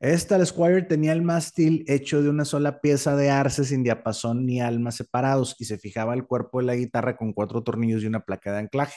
Esta, 0.00 0.38
la 0.38 0.46
Squire, 0.46 0.82
tenía 0.82 1.12
el 1.12 1.20
mástil 1.20 1.84
hecho 1.86 2.22
de 2.22 2.30
una 2.30 2.46
sola 2.46 2.80
pieza 2.80 3.16
de 3.16 3.28
arce 3.28 3.64
sin 3.64 3.82
diapasón 3.82 4.46
ni 4.46 4.62
almas 4.62 4.96
separados 4.96 5.54
y 5.58 5.66
se 5.66 5.78
fijaba 5.78 6.14
el 6.14 6.26
cuerpo 6.26 6.60
de 6.60 6.66
la 6.66 6.74
guitarra 6.74 7.18
con 7.18 7.34
cuatro 7.34 7.62
tornillos 7.62 8.02
y 8.02 8.06
una 8.06 8.24
placa 8.24 8.50
de 8.50 8.60
anclaje. 8.60 8.96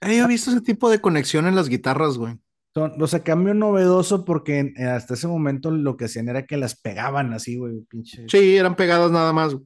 He 0.00 0.26
visto 0.26 0.50
ese 0.50 0.62
tipo 0.62 0.90
de 0.90 1.00
conexión 1.00 1.46
en 1.46 1.54
las 1.54 1.68
guitarras, 1.68 2.16
güey. 2.16 2.38
O 2.74 3.06
sea, 3.06 3.22
cambio 3.22 3.54
novedoso 3.54 4.24
porque 4.24 4.72
hasta 4.78 5.14
ese 5.14 5.28
momento 5.28 5.70
lo 5.70 5.96
que 5.96 6.06
hacían 6.06 6.28
era 6.28 6.44
que 6.46 6.56
las 6.56 6.80
pegaban 6.80 7.32
así, 7.32 7.56
güey, 7.56 7.82
pinche. 7.88 8.24
Sí, 8.28 8.56
eran 8.56 8.74
pegadas 8.74 9.12
nada 9.12 9.32
más. 9.32 9.52
Sí. 9.52 9.58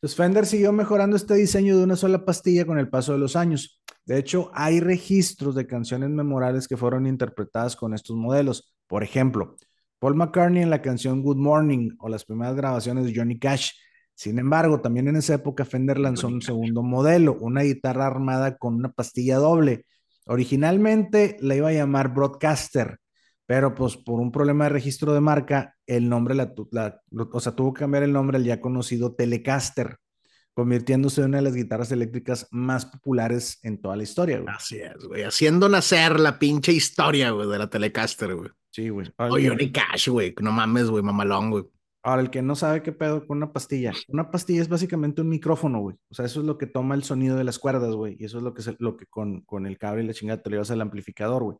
Entonces 0.00 0.16
Fender 0.16 0.46
siguió 0.46 0.72
mejorando 0.72 1.16
este 1.16 1.34
diseño 1.34 1.76
de 1.76 1.84
una 1.84 1.96
sola 1.96 2.24
pastilla 2.24 2.64
con 2.64 2.78
el 2.78 2.88
paso 2.88 3.12
de 3.12 3.18
los 3.18 3.36
años. 3.36 3.80
De 4.06 4.18
hecho, 4.18 4.50
hay 4.54 4.80
registros 4.80 5.54
de 5.54 5.66
canciones 5.66 6.10
memorables 6.10 6.68
que 6.68 6.76
fueron 6.76 7.06
interpretadas 7.06 7.76
con 7.76 7.94
estos 7.94 8.16
modelos. 8.16 8.74
Por 8.86 9.02
ejemplo, 9.02 9.56
Paul 9.98 10.14
McCartney 10.14 10.62
en 10.62 10.70
la 10.70 10.82
canción 10.82 11.22
Good 11.22 11.36
Morning 11.36 11.90
o 11.98 12.08
las 12.08 12.24
primeras 12.24 12.54
grabaciones 12.54 13.04
de 13.04 13.14
Johnny 13.14 13.38
Cash 13.38 13.72
sin 14.18 14.40
embargo, 14.40 14.80
también 14.80 15.06
en 15.06 15.14
esa 15.14 15.34
época 15.34 15.64
Fender 15.64 15.96
lanzó 15.96 16.26
un 16.26 16.42
segundo 16.42 16.82
modelo, 16.82 17.36
una 17.40 17.62
guitarra 17.62 18.08
armada 18.08 18.56
con 18.56 18.74
una 18.74 18.90
pastilla 18.90 19.36
doble. 19.36 19.86
Originalmente 20.26 21.36
la 21.38 21.54
iba 21.54 21.68
a 21.68 21.72
llamar 21.72 22.12
Broadcaster, 22.12 22.98
pero 23.48 23.74
pues 23.74 23.96
por 23.96 24.20
un 24.20 24.30
problema 24.30 24.64
de 24.64 24.70
registro 24.70 25.14
de 25.14 25.22
marca, 25.22 25.74
el 25.86 26.06
nombre, 26.10 26.34
la, 26.34 26.52
o 27.32 27.40
sea, 27.40 27.56
tuvo 27.56 27.72
que 27.72 27.80
cambiar 27.80 28.02
el 28.02 28.12
nombre 28.12 28.36
al 28.36 28.44
ya 28.44 28.60
conocido 28.60 29.14
Telecaster, 29.14 29.96
convirtiéndose 30.52 31.22
en 31.22 31.28
una 31.28 31.38
de 31.38 31.44
las 31.44 31.54
guitarras 31.54 31.90
eléctricas 31.90 32.46
más 32.50 32.84
populares 32.84 33.58
en 33.62 33.80
toda 33.80 33.96
la 33.96 34.02
historia, 34.02 34.40
güey. 34.40 34.54
Así 34.54 34.76
es, 34.76 35.02
güey, 35.02 35.22
haciendo 35.22 35.66
nacer 35.70 36.20
la 36.20 36.38
pinche 36.38 36.72
historia, 36.72 37.30
güey, 37.30 37.48
de 37.48 37.58
la 37.58 37.70
Telecaster, 37.70 38.34
güey. 38.34 38.50
Sí, 38.68 38.90
güey. 38.90 39.10
Oye, 39.16 39.48
Johnny 39.48 39.72
Cash, 39.72 40.10
güey, 40.10 40.34
no 40.42 40.52
mames, 40.52 40.90
güey, 40.90 41.02
mamalón, 41.02 41.50
güey. 41.50 41.64
Ahora, 42.02 42.20
el 42.20 42.28
que 42.28 42.42
no 42.42 42.54
sabe 42.54 42.82
qué 42.82 42.92
pedo 42.92 43.26
con 43.26 43.38
una 43.38 43.50
pastilla. 43.54 43.94
Una 44.08 44.30
pastilla 44.30 44.60
es 44.60 44.68
básicamente 44.68 45.22
un 45.22 45.30
micrófono, 45.30 45.80
güey. 45.80 45.96
O 46.10 46.14
sea, 46.14 46.26
eso 46.26 46.40
es 46.40 46.46
lo 46.46 46.58
que 46.58 46.66
toma 46.66 46.94
el 46.94 47.02
sonido 47.02 47.38
de 47.38 47.44
las 47.44 47.58
cuerdas, 47.58 47.94
güey. 47.94 48.14
Y 48.18 48.26
eso 48.26 48.36
es 48.36 48.44
lo 48.44 48.52
que, 48.52 48.62
lo 48.78 48.98
que 48.98 49.06
con, 49.06 49.40
con 49.40 49.64
el 49.64 49.78
cable 49.78 50.04
y 50.04 50.06
la 50.06 50.12
chingada 50.12 50.42
te 50.42 50.50
le 50.50 50.58
vas 50.58 50.70
al 50.70 50.82
amplificador, 50.82 51.42
güey. 51.44 51.56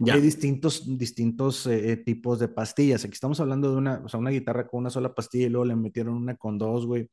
Hay 0.00 0.20
distintos, 0.20 0.98
distintos 0.98 1.66
eh, 1.66 1.92
eh, 1.92 1.96
tipos 1.96 2.38
de 2.38 2.48
pastillas. 2.48 3.04
Aquí 3.04 3.14
estamos 3.14 3.40
hablando 3.40 3.70
de 3.70 3.76
una, 3.78 4.02
o 4.04 4.08
sea, 4.08 4.20
una 4.20 4.30
guitarra 4.30 4.66
con 4.66 4.80
una 4.80 4.90
sola 4.90 5.14
pastilla 5.14 5.46
y 5.46 5.50
luego 5.50 5.64
le 5.64 5.76
metieron 5.76 6.14
una 6.14 6.36
con 6.36 6.58
dos, 6.58 6.86
güey. 6.86 7.10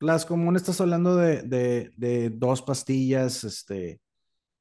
Las 0.00 0.26
comunes 0.26 0.62
estás 0.62 0.80
hablando 0.80 1.16
de, 1.16 1.42
de, 1.42 1.90
de, 1.96 2.30
dos 2.30 2.60
pastillas, 2.60 3.44
este, 3.44 4.00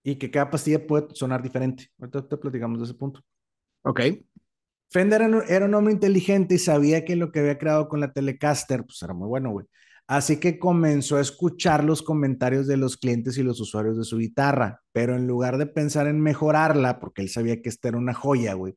y 0.03 0.15
que 0.15 0.31
cada 0.31 0.49
pastilla 0.49 0.85
puede 0.85 1.07
sonar 1.13 1.41
diferente. 1.41 1.87
Ahorita 1.99 2.27
te 2.27 2.37
platicamos 2.37 2.79
de 2.79 2.85
ese 2.85 2.93
punto. 2.93 3.21
Ok. 3.83 4.01
Fender 4.89 5.21
era 5.47 5.65
un 5.65 5.73
hombre 5.73 5.93
inteligente 5.93 6.55
y 6.55 6.59
sabía 6.59 7.05
que 7.05 7.15
lo 7.15 7.31
que 7.31 7.39
había 7.39 7.57
creado 7.57 7.87
con 7.87 7.99
la 8.01 8.11
Telecaster, 8.11 8.83
pues 8.83 9.01
era 9.01 9.13
muy 9.13 9.27
bueno, 9.27 9.51
güey. 9.51 9.65
Así 10.07 10.39
que 10.39 10.59
comenzó 10.59 11.17
a 11.17 11.21
escuchar 11.21 11.83
los 11.83 12.01
comentarios 12.01 12.67
de 12.67 12.77
los 12.77 12.97
clientes 12.97 13.37
y 13.37 13.43
los 13.43 13.61
usuarios 13.61 13.97
de 13.97 14.03
su 14.03 14.17
guitarra, 14.17 14.81
pero 14.91 15.15
en 15.15 15.25
lugar 15.25 15.57
de 15.57 15.67
pensar 15.67 16.07
en 16.07 16.19
mejorarla, 16.19 16.99
porque 16.99 17.21
él 17.21 17.29
sabía 17.29 17.61
que 17.61 17.69
esta 17.69 17.87
era 17.87 17.97
una 17.97 18.13
joya, 18.13 18.53
güey, 18.53 18.75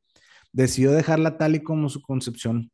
decidió 0.53 0.93
dejarla 0.93 1.37
tal 1.37 1.57
y 1.57 1.63
como 1.63 1.89
su 1.89 2.03
concepción, 2.03 2.71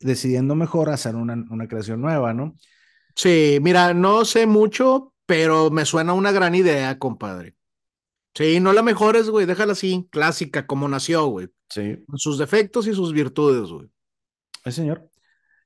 decidiendo 0.00 0.54
mejor 0.54 0.90
hacer 0.90 1.16
una, 1.16 1.44
una 1.50 1.66
creación 1.66 2.00
nueva, 2.00 2.32
¿no? 2.32 2.54
Sí, 3.16 3.58
mira, 3.62 3.94
no 3.94 4.24
sé 4.24 4.46
mucho, 4.46 5.14
pero 5.26 5.70
me 5.70 5.84
suena 5.84 6.12
una 6.12 6.30
gran 6.30 6.54
idea, 6.54 6.98
compadre. 6.98 7.56
Sí, 8.34 8.60
no 8.60 8.74
la 8.74 8.82
mejores, 8.82 9.30
güey, 9.30 9.46
déjala 9.46 9.72
así, 9.72 10.06
clásica, 10.10 10.66
como 10.66 10.88
nació, 10.88 11.26
güey. 11.26 11.48
Sí. 11.68 12.04
sus 12.14 12.38
defectos 12.38 12.86
y 12.86 12.94
sus 12.94 13.12
virtudes, 13.12 13.70
güey. 13.70 13.88
Sí, 14.64 14.72
señor. 14.72 15.10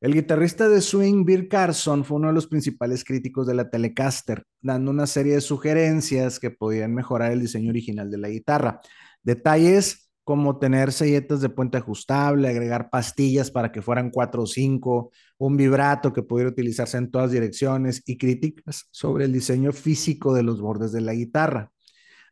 El 0.01 0.15
guitarrista 0.15 0.71
de 0.71 0.81
swing 0.81 1.27
Bill 1.27 1.47
Carson 1.47 2.07
fue 2.07 2.17
uno 2.17 2.29
de 2.29 2.35
los 2.35 2.47
principales 2.47 3.05
críticos 3.05 3.47
de 3.47 3.53
la 3.53 3.69
Telecaster, 3.69 4.45
dando 4.63 4.91
una 4.91 5.07
serie 5.07 5.35
de 5.35 5.43
sugerencias 5.43 6.41
que 6.41 6.51
podían 6.51 6.95
mejorar 6.95 7.33
el 7.33 7.41
diseño 7.41 7.69
original 7.69 8.11
de 8.11 8.17
la 8.17 8.31
guitarra. 8.31 8.81
Detalles 9.23 10.11
como 10.25 10.59
tener 10.59 10.93
selletas 10.93 11.43
de 11.43 11.51
puente 11.51 11.77
ajustable, 11.77 12.49
agregar 12.49 12.89
pastillas 12.89 13.51
para 13.51 13.73
que 13.73 13.83
fueran 13.83 14.11
cuatro 14.11 14.45
o 14.45 14.47
cinco, 14.47 15.11
un 15.37 15.59
vibrato 15.59 16.15
que 16.15 16.23
pudiera 16.23 16.51
utilizarse 16.51 16.97
en 16.97 17.11
todas 17.11 17.33
direcciones 17.33 18.03
y 18.07 18.17
críticas 18.17 18.89
sobre 18.91 19.27
el 19.27 19.33
diseño 19.33 19.71
físico 19.73 20.33
de 20.33 20.43
los 20.43 20.63
bordes 20.63 20.93
de 20.93 21.03
la 21.03 21.13
guitarra. 21.13 21.73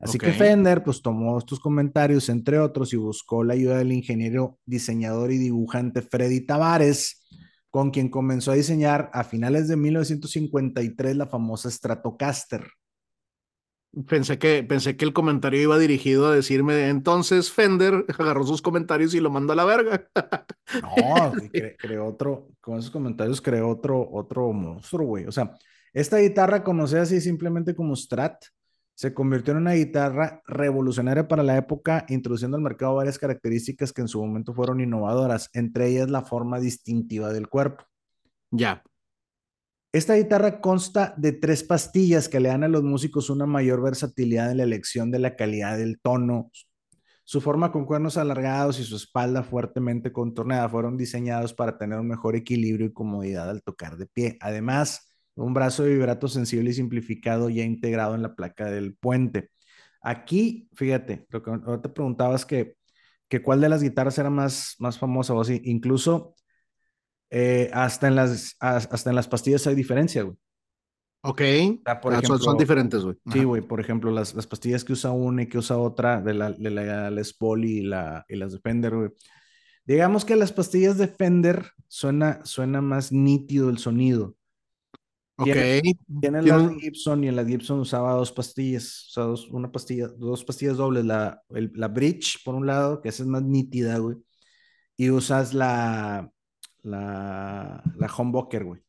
Así 0.01 0.17
que 0.17 0.33
Fender 0.33 0.85
pues 0.85 1.03
tomó 1.03 1.37
estos 1.37 1.61
comentarios, 1.61 2.31
entre 2.31 2.59
otros, 2.61 2.95
y 2.95 2.97
buscó 2.97 3.45
la 3.45 3.55
ayuda 3.55 3.79
del 3.79 3.93
ingeniero, 3.93 4.59
diseñador 4.65 5.33
y 5.33 5.39
dibujante 5.39 6.01
Freddy 6.01 6.47
Tavares, 6.47 7.27
con 7.71 7.91
quien 7.91 8.09
comenzó 8.09 8.53
a 8.53 8.55
diseñar 8.55 9.11
a 9.13 9.25
finales 9.25 9.69
de 9.69 9.77
1953 9.77 11.17
la 11.17 11.27
famosa 11.27 11.71
Stratocaster. 11.71 12.67
Pensé 14.07 14.39
que, 14.39 14.63
pensé 14.65 14.97
que 14.97 15.05
el 15.05 15.15
comentario 15.15 15.63
iba 15.63 15.79
dirigido 15.79 16.27
a 16.27 16.35
decirme, 16.35 16.89
entonces 16.89 17.51
Fender 17.51 18.05
agarró 18.19 18.47
sus 18.47 18.61
comentarios 18.61 19.15
y 19.15 19.21
lo 19.21 19.31
mandó 19.31 19.55
a 19.55 19.57
la 19.57 19.65
verga. 19.65 20.09
No, 20.83 21.33
creó 21.79 22.07
otro, 22.07 22.51
con 22.61 22.79
esos 22.79 22.91
comentarios 22.91 23.41
creó 23.41 23.71
otro, 23.71 24.07
otro 24.13 24.53
monstruo, 24.53 25.07
güey. 25.07 25.25
O 25.25 25.33
sea, 25.33 25.55
esta 25.95 26.19
guitarra 26.19 26.63
conocida 26.63 27.03
así 27.03 27.23
simplemente 27.23 27.75
como 27.75 27.97
Strat, 27.97 28.45
se 28.99 29.15
convirtió 29.15 29.53
en 29.53 29.59
una 29.59 29.75
guitarra 29.75 30.43
revolucionaria 30.49 31.29
para 31.29 31.45
la 31.45 31.57
época, 31.57 32.05
introduciendo 32.09 32.57
al 32.57 32.65
mercado 32.65 32.97
varias 32.97 33.17
características 33.17 33.93
que 33.93 34.01
en 34.01 34.09
su 34.09 34.21
momento 34.21 34.53
fueron 34.53 34.81
innovadoras, 34.81 35.51
entre 35.53 35.87
ellas 35.87 36.11
la 36.11 36.23
forma 36.23 36.59
distintiva 36.59 37.33
del 37.33 37.49
cuerpo. 37.49 37.85
Ya. 38.51 38.83
Esta 39.93 40.17
guitarra 40.17 40.61
consta 40.61 41.15
de 41.17 41.31
tres 41.31 41.63
pastillas 41.63 42.29
que 42.29 42.41
le 42.41 42.49
dan 42.49 42.65
a 42.65 42.69
los 42.69 42.83
músicos 42.83 43.31
una 43.31 43.47
mayor 43.47 43.83
versatilidad 43.83 44.51
en 44.51 44.57
la 44.57 44.65
elección 44.65 45.13
de 45.13 45.21
la 45.21 45.37
calidad 45.37 45.79
del 45.79 46.01
tono. 46.01 46.51
Su 47.23 47.41
forma 47.41 47.71
con 47.71 47.87
cuernos 47.87 48.17
alargados 48.17 48.81
y 48.81 48.85
su 48.85 48.97
espalda 48.97 49.45
fuertemente 49.45 50.11
contorneada 50.11 50.69
fueron 50.69 50.97
diseñados 50.97 51.55
para 51.55 51.79
tener 51.79 52.01
un 52.01 52.09
mejor 52.09 52.35
equilibrio 52.35 52.89
y 52.89 52.93
comodidad 52.93 53.49
al 53.49 53.63
tocar 53.63 53.97
de 53.97 54.07
pie. 54.07 54.39
Además, 54.41 55.08
un 55.39 55.55
brazo 55.55 55.85
de 55.85 55.95
vibrato 55.95 56.29
sensible 56.29 56.71
y 56.71 56.75
simplificado 56.75 57.49
ya 57.51 57.65
integrado 57.65 58.15
en 58.15 58.23
la 58.23 58.35
placa 58.35 58.71
del 58.71 58.95
puente. 58.95 59.51
Aquí, 60.01 60.69
fíjate, 60.75 61.27
lo 61.31 61.43
que 61.43 61.53
te 61.83 61.89
preguntabas 61.89 62.47
que, 62.47 62.77
que 63.29 63.43
cuál 63.43 63.61
de 63.61 63.69
las 63.69 63.83
guitarras 63.83 64.19
era 64.19 64.31
más, 64.31 64.77
más 64.79 64.99
famosa 64.99 65.35
o 65.35 65.41
así. 65.41 65.61
Incluso 65.65 66.35
eh, 67.31 67.71
hasta, 67.73 68.09
en 68.09 68.17
las, 68.17 68.57
hasta 68.61 69.11
en 69.11 69.17
las 69.17 69.29
pastillas 69.29 69.67
hay 69.67 69.75
diferencia, 69.75 70.23
güey. 70.23 70.37
Ok. 71.23 71.43
por 72.01 72.15
ah, 72.15 72.19
ejemplo, 72.19 72.39
son, 72.39 72.57
diferentes, 72.57 73.03
güey. 73.03 73.17
Sí, 73.33 73.45
güey. 73.45 73.61
Por 73.63 73.81
ejemplo, 73.81 74.11
las, 74.11 74.35
las, 74.35 74.47
pastillas 74.47 74.85
que 74.85 74.93
usa 74.93 75.11
una 75.11 75.43
y 75.43 75.47
que 75.47 75.59
usa 75.59 75.77
otra, 75.77 76.21
de 76.21 76.33
la, 76.33 76.53
de 76.53 76.71
la 76.71 77.11
Les 77.11 77.35
Paul 77.35 77.65
y, 77.65 77.83
la, 77.83 78.25
y 78.29 78.37
las 78.37 78.53
de 78.53 78.61
Fender, 78.61 78.95
güey. 78.95 79.11
Digamos 79.85 80.25
que 80.25 80.37
las 80.37 80.53
pastillas 80.53 80.97
de 80.97 81.09
Fender 81.09 81.73
suena, 81.89 82.45
suena 82.45 82.81
más 82.81 83.11
nítido 83.11 83.69
el 83.71 83.79
sonido. 83.79 84.37
Ok. 85.39 85.47
Tiene, 86.21 86.43
la 86.43 86.75
Gibson 86.81 87.23
y 87.23 87.29
en 87.29 87.37
la 87.37 87.45
Gibson 87.45 87.79
usaba 87.79 88.15
dos 88.15 88.33
pastillas, 88.33 89.07
o 89.09 89.13
sea, 89.13 89.23
dos, 89.25 89.49
una 89.51 89.71
pastilla, 89.71 90.09
dos 90.09 90.45
pastillas 90.45 90.77
dobles, 90.77 91.05
la, 91.05 91.43
la 91.49 91.89
Bridge 91.89 92.43
por 92.45 92.57
un 92.57 92.67
lado, 92.67 93.01
que 93.01 93.09
esa 93.09 93.23
es 93.23 93.29
más 93.29 93.43
nítida, 93.43 93.99
güey, 93.99 94.17
y 94.97 95.11
usas 95.11 95.55
la, 95.55 96.29
la, 96.83 97.83
la 97.97 98.15
humbucker, 98.19 98.65
güey. 98.65 98.81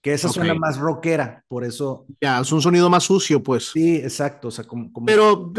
Que 0.00 0.12
esa 0.12 0.28
suena 0.28 0.54
más 0.54 0.78
rockera, 0.78 1.44
por 1.48 1.64
eso. 1.64 2.06
Ya, 2.20 2.40
es 2.40 2.52
un 2.52 2.62
sonido 2.62 2.88
más 2.88 3.02
sucio, 3.02 3.42
pues. 3.42 3.72
Sí, 3.72 3.96
exacto. 3.96 4.46
O 4.46 4.50
sea, 4.52 4.64
como, 4.64 4.92
Pero 5.04 5.52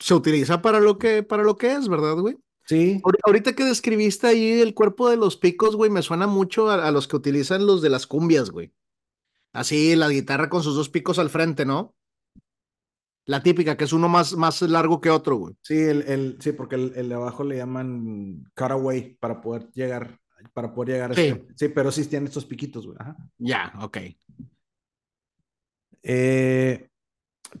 se 0.00 0.14
utiliza 0.14 0.60
para 0.60 0.80
lo 0.80 0.98
que, 0.98 1.22
para 1.22 1.44
lo 1.44 1.56
que 1.56 1.72
es, 1.72 1.86
¿verdad, 1.86 2.16
güey? 2.16 2.36
Sí. 2.66 3.00
Ahorita 3.24 3.54
que 3.54 3.64
describiste 3.64 4.26
ahí 4.26 4.60
el 4.60 4.74
cuerpo 4.74 5.08
de 5.08 5.16
los 5.16 5.36
picos, 5.36 5.76
güey, 5.76 5.88
me 5.88 6.02
suena 6.02 6.26
mucho 6.26 6.68
a, 6.68 6.90
los 6.90 7.06
que 7.06 7.14
utilizan 7.14 7.64
los 7.64 7.80
de 7.80 7.90
las 7.90 8.08
cumbias, 8.08 8.50
güey. 8.50 8.72
Así, 9.52 9.96
la 9.96 10.08
guitarra 10.08 10.48
con 10.48 10.62
sus 10.62 10.74
dos 10.74 10.88
picos 10.88 11.18
al 11.18 11.30
frente, 11.30 11.64
¿no? 11.64 11.94
La 13.24 13.42
típica, 13.42 13.76
que 13.76 13.84
es 13.84 13.92
uno 13.92 14.08
más, 14.08 14.34
más 14.34 14.62
largo 14.62 15.00
que 15.00 15.10
otro, 15.10 15.36
güey. 15.36 15.54
Sí, 15.62 15.78
el, 15.78 16.02
el 16.02 16.36
sí, 16.40 16.52
porque 16.52 16.74
el, 16.74 16.92
el, 16.96 17.08
de 17.08 17.14
abajo 17.14 17.44
le 17.44 17.56
llaman 17.56 18.50
cutaway 18.56 19.14
para 19.20 19.40
poder 19.40 19.70
llegar 19.72 20.18
para 20.52 20.74
poder 20.74 20.94
llegar 20.94 21.12
a 21.12 21.14
sí. 21.14 21.34
sí, 21.54 21.68
pero 21.68 21.92
sí 21.92 22.04
tiene 22.06 22.26
estos 22.26 22.44
piquitos, 22.44 22.86
güey. 22.86 22.98
Ya, 23.38 23.72
ok. 23.80 23.98
Eh, 26.02 26.88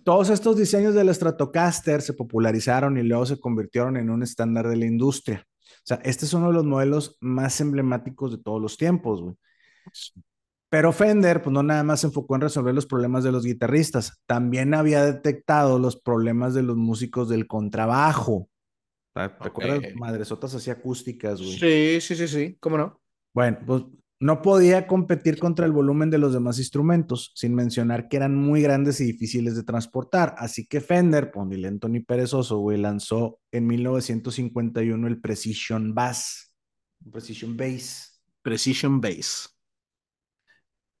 todos 0.02 0.30
estos 0.30 0.56
diseños 0.56 0.94
del 0.94 1.14
Stratocaster 1.14 2.02
se 2.02 2.14
popularizaron 2.14 2.98
y 2.98 3.02
luego 3.02 3.26
se 3.26 3.38
convirtieron 3.38 3.96
en 3.96 4.10
un 4.10 4.22
estándar 4.22 4.68
de 4.68 4.76
la 4.76 4.86
industria. 4.86 5.46
O 5.76 5.84
sea, 5.84 6.00
este 6.04 6.24
es 6.24 6.34
uno 6.34 6.48
de 6.48 6.54
los 6.54 6.64
modelos 6.64 7.16
más 7.20 7.60
emblemáticos 7.60 8.32
de 8.32 8.42
todos 8.42 8.60
los 8.60 8.76
tiempos, 8.76 9.22
güey. 9.22 9.36
Pero 10.72 10.90
Fender, 10.90 11.42
pues 11.42 11.52
no 11.52 11.62
nada 11.62 11.82
más 11.84 12.00
se 12.00 12.06
enfocó 12.06 12.34
en 12.34 12.40
resolver 12.40 12.74
los 12.74 12.86
problemas 12.86 13.22
de 13.24 13.30
los 13.30 13.44
guitarristas, 13.44 14.22
también 14.24 14.72
había 14.72 15.04
detectado 15.04 15.78
los 15.78 16.00
problemas 16.00 16.54
de 16.54 16.62
los 16.62 16.78
músicos 16.78 17.28
del 17.28 17.46
contrabajo. 17.46 18.48
¿Te 19.12 19.20
acuerdas? 19.20 19.82
Madresotas 19.96 20.54
así 20.54 20.70
acústicas, 20.70 21.42
güey. 21.42 21.58
Sí, 21.58 22.00
sí, 22.00 22.16
sí, 22.16 22.26
sí. 22.26 22.56
¿Cómo 22.58 22.78
no? 22.78 23.02
Bueno, 23.34 23.58
pues 23.66 23.82
no 24.18 24.40
podía 24.40 24.86
competir 24.86 25.38
contra 25.38 25.66
el 25.66 25.72
volumen 25.72 26.08
de 26.08 26.16
los 26.16 26.32
demás 26.32 26.58
instrumentos, 26.58 27.32
sin 27.34 27.54
mencionar 27.54 28.08
que 28.08 28.16
eran 28.16 28.34
muy 28.34 28.62
grandes 28.62 28.98
y 29.02 29.04
difíciles 29.04 29.54
de 29.54 29.64
transportar. 29.64 30.34
Así 30.38 30.64
que 30.66 30.80
Fender, 30.80 31.32
pues 31.32 31.46
ni 31.48 31.58
lento 31.58 31.86
ni 31.86 32.00
perezoso, 32.00 32.56
güey, 32.60 32.78
lanzó 32.78 33.40
en 33.50 33.66
1951 33.66 35.06
el 35.06 35.20
Precision 35.20 35.92
Bass. 35.92 36.56
Precision 37.10 37.58
Bass. 37.58 38.22
Precision 38.40 39.02
Bass. 39.02 39.51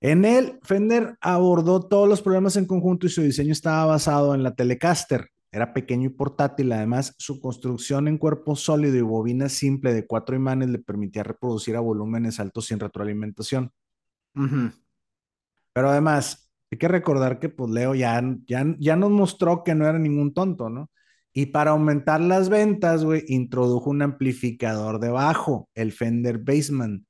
En 0.02 0.24
él, 0.24 0.58
Fender 0.64 1.16
abordó 1.20 1.80
todos 1.80 2.08
los 2.08 2.22
problemas 2.22 2.56
en 2.56 2.66
conjunto 2.66 3.06
y 3.06 3.08
su 3.08 3.22
diseño 3.22 3.52
estaba 3.52 3.84
basado 3.84 4.34
en 4.34 4.42
la 4.42 4.52
Telecaster, 4.52 5.28
era 5.52 5.72
pequeño 5.72 6.06
y 6.06 6.12
portátil. 6.12 6.72
Además, 6.72 7.14
su 7.18 7.40
construcción 7.40 8.08
en 8.08 8.18
cuerpo 8.18 8.56
sólido 8.56 8.96
y 8.96 9.02
bobina 9.02 9.48
simple 9.48 9.94
de 9.94 10.04
cuatro 10.04 10.34
imanes 10.34 10.70
le 10.70 10.80
permitía 10.80 11.22
reproducir 11.22 11.76
a 11.76 11.80
volúmenes 11.80 12.40
altos 12.40 12.66
sin 12.66 12.80
retroalimentación. 12.80 13.70
Pero 15.72 15.88
además, 15.88 16.52
hay 16.72 16.78
que 16.78 16.88
recordar 16.88 17.38
que 17.38 17.48
pues 17.48 17.70
Leo 17.70 17.94
ya, 17.94 18.20
ya, 18.46 18.74
ya 18.80 18.96
nos 18.96 19.10
mostró 19.10 19.62
que 19.62 19.76
no 19.76 19.86
era 19.86 20.00
ningún 20.00 20.34
tonto, 20.34 20.68
¿no? 20.68 20.90
Y 21.32 21.46
para 21.46 21.70
aumentar 21.70 22.20
las 22.20 22.48
ventas, 22.48 23.04
güey, 23.04 23.24
introdujo 23.28 23.88
un 23.88 24.02
amplificador 24.02 24.98
de 24.98 25.10
bajo, 25.10 25.68
el 25.74 25.92
Fender 25.92 26.38
Bassman. 26.38 27.06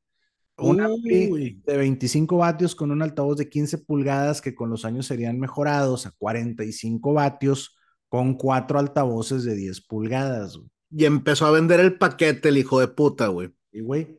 Un 0.70 0.80
ampli 0.80 1.60
de 1.64 1.76
25 1.76 2.36
vatios 2.36 2.74
con 2.74 2.90
un 2.90 3.02
altavoz 3.02 3.36
de 3.36 3.48
15 3.48 3.78
pulgadas 3.78 4.40
que 4.40 4.54
con 4.54 4.70
los 4.70 4.84
años 4.84 5.06
serían 5.06 5.38
mejorados 5.38 6.06
a 6.06 6.12
45 6.12 7.12
vatios 7.12 7.76
con 8.08 8.34
cuatro 8.34 8.78
altavoces 8.78 9.44
de 9.44 9.54
10 9.54 9.80
pulgadas. 9.86 10.58
Y 10.90 11.04
empezó 11.06 11.46
a 11.46 11.50
vender 11.50 11.80
el 11.80 11.96
paquete 11.98 12.50
el 12.50 12.58
hijo 12.58 12.78
de 12.78 12.88
puta, 12.88 13.28
güey. 13.28 13.50
Y 13.72 13.80
güey. 13.80 14.18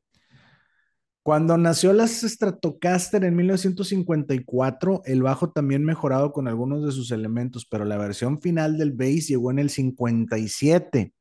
Cuando 1.24 1.58
nació 1.58 1.94
la 1.94 2.06
Stratocaster 2.06 3.24
en 3.24 3.36
1954, 3.38 5.04
el 5.06 5.24
bajo 5.24 5.52
también 5.52 5.86
mejorado 5.86 6.34
con 6.34 6.50
algunos 6.50 6.84
de 6.84 6.92
sus 6.92 7.12
elementos, 7.12 7.66
pero 7.66 7.86
la 7.86 7.98
versión 7.98 8.42
final 8.42 8.78
del 8.78 8.92
bass 8.92 9.30
llegó 9.30 9.50
en 9.52 9.60
el 9.60 9.70
57. 9.70 11.14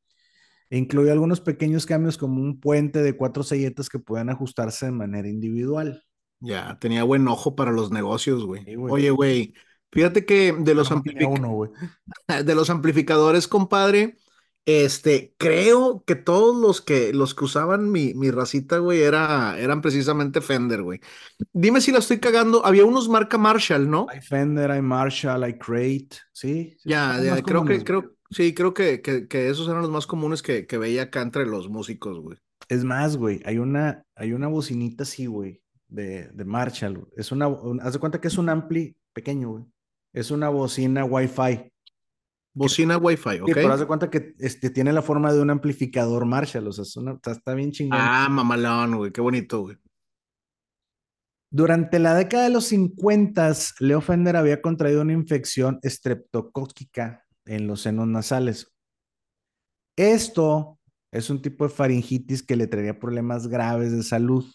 E 0.73 0.77
incluyó 0.79 1.11
algunos 1.11 1.39
pequeños 1.39 1.85
cambios 1.85 2.17
como 2.17 2.41
un 2.41 2.59
puente 2.59 3.03
de 3.03 3.15
cuatro 3.15 3.43
selletas 3.43 3.89
que 3.89 3.99
puedan 3.99 4.31
ajustarse 4.31 4.87
de 4.87 4.91
manera 4.91 5.27
individual. 5.29 6.03
Ya, 6.39 6.79
tenía 6.79 7.03
buen 7.03 7.27
ojo 7.27 7.55
para 7.55 7.71
los 7.71 7.91
negocios, 7.91 8.43
güey. 8.43 8.65
Oye, 8.89 9.11
güey, 9.11 9.53
Fíjate 9.93 10.25
que 10.25 10.55
de 10.57 10.73
los, 10.73 10.89
de 12.45 12.55
los 12.55 12.69
amplificadores, 12.71 13.47
compadre, 13.47 14.17
este, 14.65 15.35
creo 15.37 16.03
que 16.07 16.15
todos 16.15 16.55
los 16.55 16.81
que, 16.81 17.13
los 17.13 17.35
que 17.35 17.45
usaban 17.45 17.91
mi, 17.91 18.15
mi 18.15 18.31
racita, 18.31 18.79
güey, 18.79 19.03
era, 19.03 19.59
eran 19.59 19.81
precisamente 19.81 20.41
Fender, 20.41 20.81
güey. 20.81 20.99
Dime 21.51 21.79
si 21.79 21.91
la 21.91 21.99
estoy 21.99 22.19
cagando. 22.19 22.65
Había 22.65 22.85
unos 22.85 23.07
marca 23.07 23.37
Marshall, 23.37 23.87
¿no? 23.87 24.07
Hay 24.09 24.21
Fender, 24.21 24.71
hay 24.71 24.81
Marshall, 24.81 25.43
hay 25.43 25.59
Crate, 25.59 26.17
sí. 26.31 26.75
ya, 26.83 27.19
creo 27.43 27.63
que, 27.63 27.83
creo, 27.83 28.12
sí, 28.33 28.53
creo 28.53 28.73
que, 28.73 29.01
que, 29.01 29.49
esos 29.49 29.67
eran 29.67 29.81
los 29.81 29.91
más 29.91 30.07
comunes 30.07 30.41
que, 30.41 30.67
que 30.67 30.77
veía 30.77 31.03
acá 31.03 31.21
entre 31.21 31.45
los 31.45 31.69
músicos, 31.69 32.19
güey. 32.19 32.37
Es 32.69 32.83
más, 32.83 33.17
güey, 33.17 33.41
hay 33.45 33.57
una, 33.57 34.03
hay 34.15 34.33
una 34.33 34.47
bocinita 34.47 35.03
así, 35.03 35.25
güey, 35.25 35.61
de, 35.87 36.27
de 36.29 36.45
Marshall. 36.45 37.07
Es 37.15 37.31
una, 37.31 37.47
haz 37.81 37.93
de 37.93 37.99
cuenta 37.99 38.19
que 38.19 38.27
es 38.27 38.37
un 38.37 38.49
ampli 38.49 38.95
pequeño, 39.13 39.51
güey. 39.51 39.65
Es 40.13 40.31
una 40.31 40.49
bocina 40.49 41.05
Wi-Fi. 41.05 41.71
Bocina 42.55 42.97
Wi-Fi, 42.97 43.39
ok. 43.39 43.47
Sí, 43.47 43.53
pero 43.53 43.73
haz 43.73 43.79
de 43.79 43.87
cuenta 43.87 44.09
que 44.09 44.35
este, 44.39 44.69
tiene 44.69 44.93
la 44.93 45.01
forma 45.01 45.33
de 45.33 45.41
un 45.41 45.49
amplificador 45.49 46.25
Marshall, 46.25 46.67
o 46.67 46.71
sea, 46.71 46.85
está 47.25 47.53
bien 47.55 47.71
chingón. 47.71 47.97
Ah, 47.99 48.27
mamalón, 48.29 48.97
güey, 48.97 49.11
qué 49.11 49.21
bonito, 49.21 49.61
güey. 49.61 49.77
Durante 51.49 51.99
la 51.99 52.15
década 52.15 52.45
de 52.45 52.49
los 52.49 52.65
50, 52.65 53.51
Leo 53.79 54.01
Fender 54.01 54.35
había 54.35 54.61
contraído 54.61 55.01
una 55.01 55.13
infección 55.13 55.79
estreptocócica 55.83 57.22
en 57.45 57.67
los 57.67 57.81
senos 57.81 58.07
nasales. 58.07 58.73
Esto 59.95 60.79
es 61.11 61.29
un 61.29 61.41
tipo 61.41 61.67
de 61.67 61.73
faringitis 61.73 62.43
que 62.43 62.55
le 62.55 62.67
traería 62.67 62.99
problemas 62.99 63.47
graves 63.47 63.91
de 63.91 64.03
salud 64.03 64.45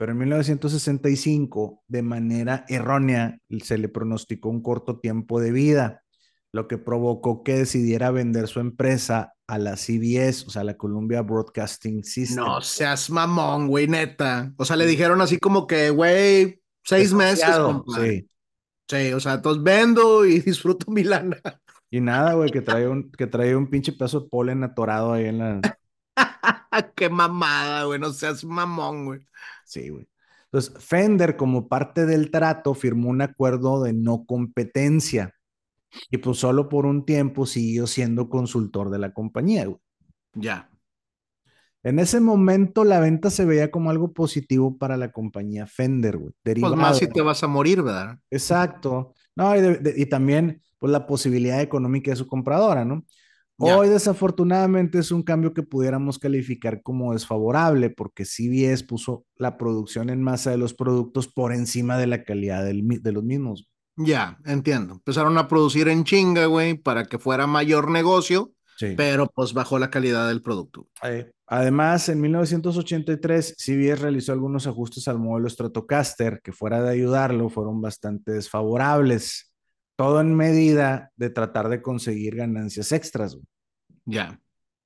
pero 0.00 0.12
en 0.12 0.18
1965, 0.18 1.84
de 1.86 2.00
manera 2.00 2.64
errónea, 2.70 3.38
se 3.62 3.76
le 3.76 3.90
pronosticó 3.90 4.48
un 4.48 4.62
corto 4.62 4.98
tiempo 4.98 5.42
de 5.42 5.52
vida, 5.52 6.04
lo 6.52 6.68
que 6.68 6.78
provocó 6.78 7.42
que 7.42 7.56
decidiera 7.56 8.10
vender 8.10 8.48
su 8.48 8.60
empresa 8.60 9.34
a 9.46 9.58
la 9.58 9.76
CBS, 9.76 10.46
o 10.46 10.50
sea, 10.50 10.64
la 10.64 10.78
Columbia 10.78 11.20
Broadcasting 11.20 12.02
System. 12.02 12.42
No 12.42 12.62
seas 12.62 13.10
mamón, 13.10 13.68
güey, 13.68 13.88
neta. 13.88 14.54
O 14.56 14.64
sea, 14.64 14.76
le 14.76 14.86
dijeron 14.86 15.20
así 15.20 15.36
como 15.36 15.66
que, 15.66 15.90
güey, 15.90 16.62
seis 16.82 17.12
meses. 17.12 17.54
Sí. 17.94 18.26
sí, 18.88 19.12
o 19.12 19.20
sea, 19.20 19.34
entonces 19.34 19.62
vendo 19.62 20.24
y 20.24 20.40
disfruto 20.40 20.90
mi 20.90 21.04
lana. 21.04 21.36
Y 21.90 22.00
nada, 22.00 22.34
güey, 22.34 22.50
que 22.50 22.60
trae 22.60 22.88
un, 22.88 23.10
que 23.10 23.26
trae 23.26 23.56
un 23.56 23.68
pinche 23.68 23.92
pedazo 23.92 24.20
de 24.20 24.28
polen 24.28 24.62
atorado 24.62 25.12
ahí 25.12 25.26
en 25.26 25.38
la. 25.38 25.60
Qué 26.94 27.08
mamada, 27.08 27.84
güey, 27.84 27.98
no 27.98 28.12
seas 28.12 28.44
mamón, 28.44 29.06
güey. 29.06 29.20
Sí, 29.64 29.88
güey. 29.88 30.08
Entonces, 30.44 30.84
Fender, 30.84 31.36
como 31.36 31.68
parte 31.68 32.06
del 32.06 32.30
trato, 32.30 32.74
firmó 32.74 33.08
un 33.08 33.22
acuerdo 33.22 33.82
de 33.82 33.92
no 33.92 34.24
competencia. 34.24 35.34
Y 36.10 36.18
pues 36.18 36.38
solo 36.38 36.68
por 36.68 36.86
un 36.86 37.04
tiempo 37.04 37.46
siguió 37.46 37.86
siendo 37.86 38.28
consultor 38.28 38.90
de 38.90 38.98
la 38.98 39.12
compañía, 39.12 39.66
güey. 39.66 39.80
Ya. 40.34 40.70
En 41.82 41.98
ese 41.98 42.20
momento 42.20 42.84
la 42.84 43.00
venta 43.00 43.30
se 43.30 43.44
veía 43.44 43.70
como 43.70 43.90
algo 43.90 44.12
positivo 44.12 44.76
para 44.76 44.96
la 44.96 45.12
compañía 45.12 45.66
Fender, 45.66 46.18
güey. 46.18 46.32
Pues 46.42 46.76
más 46.76 46.98
si 46.98 47.08
te 47.08 47.22
vas 47.22 47.42
a 47.42 47.46
morir, 47.46 47.82
¿verdad? 47.82 48.18
Exacto. 48.30 49.14
No, 49.34 49.52
y, 49.56 50.06
también 50.06 50.62
pues 50.80 50.90
la 50.90 51.06
posibilidad 51.06 51.60
económica 51.60 52.10
de 52.10 52.16
su 52.16 52.26
compradora, 52.26 52.84
¿no? 52.84 53.04
Hoy 53.62 53.90
desafortunadamente 53.90 54.98
es 54.98 55.12
un 55.12 55.22
cambio 55.22 55.52
que 55.52 55.62
pudiéramos 55.62 56.18
calificar 56.18 56.82
como 56.82 57.12
desfavorable 57.12 57.90
porque 57.90 58.24
CBS 58.24 58.84
puso 58.84 59.26
la 59.36 59.58
producción 59.58 60.08
en 60.08 60.22
masa 60.22 60.50
de 60.50 60.56
los 60.56 60.72
productos 60.72 61.28
por 61.28 61.52
encima 61.52 61.98
de 61.98 62.06
la 62.06 62.24
calidad 62.24 62.64
de 62.64 63.12
los 63.12 63.22
mismos. 63.22 63.68
Ya, 63.96 64.38
entiendo. 64.46 64.94
Empezaron 64.94 65.36
a 65.36 65.46
producir 65.46 65.88
en 65.88 66.04
chinga, 66.04 66.46
güey, 66.46 66.72
para 66.72 67.04
que 67.04 67.18
fuera 67.18 67.46
mayor 67.46 67.90
negocio, 67.90 68.50
pero 68.96 69.26
pues 69.26 69.52
bajó 69.52 69.78
la 69.78 69.90
calidad 69.90 70.26
del 70.28 70.40
producto. 70.40 70.88
Además, 71.46 72.08
en 72.08 72.18
1983, 72.22 73.56
CBS 73.58 73.96
realizó 73.96 74.32
algunos 74.32 74.66
ajustes 74.66 75.06
al 75.06 75.18
modelo 75.18 75.50
Stratocaster 75.50 76.40
que 76.42 76.52
fuera 76.52 76.80
de 76.80 76.88
ayudarlo 76.88 77.50
fueron 77.50 77.82
bastante 77.82 78.32
desfavorables 78.32 79.49
todo 80.00 80.22
en 80.22 80.34
medida 80.34 81.12
de 81.16 81.28
tratar 81.28 81.68
de 81.68 81.82
conseguir 81.82 82.34
ganancias 82.34 82.90
extras. 82.90 83.36
Ya. 84.06 84.40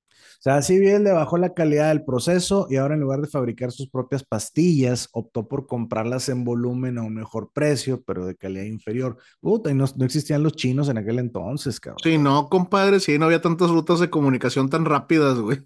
O 0.09 0.41
sea, 0.41 0.61
si 0.61 0.77
bien 0.77 1.05
le 1.05 1.13
bajó 1.13 1.37
la 1.37 1.53
calidad 1.53 1.87
del 1.87 2.03
proceso 2.03 2.67
y 2.69 2.75
ahora 2.75 2.95
en 2.95 2.99
lugar 2.99 3.21
de 3.21 3.29
fabricar 3.29 3.71
sus 3.71 3.89
propias 3.89 4.25
pastillas, 4.25 5.07
optó 5.13 5.47
por 5.47 5.67
comprarlas 5.67 6.27
en 6.27 6.43
volumen 6.43 6.97
a 6.97 7.03
un 7.03 7.13
mejor 7.13 7.49
precio, 7.53 8.03
pero 8.05 8.25
de 8.25 8.35
calidad 8.35 8.65
inferior. 8.65 9.15
Puta, 9.39 9.71
y 9.71 9.73
no, 9.73 9.85
existían 10.01 10.43
los 10.43 10.51
chinos 10.51 10.89
en 10.89 10.97
aquel 10.97 11.19
entonces, 11.19 11.79
cabrón. 11.79 11.99
Sí, 12.03 12.17
no, 12.17 12.49
compadre, 12.49 12.99
sí, 12.99 13.17
no 13.17 13.27
había 13.27 13.39
tantas 13.39 13.69
rutas 13.69 14.01
de 14.01 14.09
comunicación 14.09 14.69
tan 14.69 14.83
rápidas, 14.83 15.39
güey. 15.39 15.59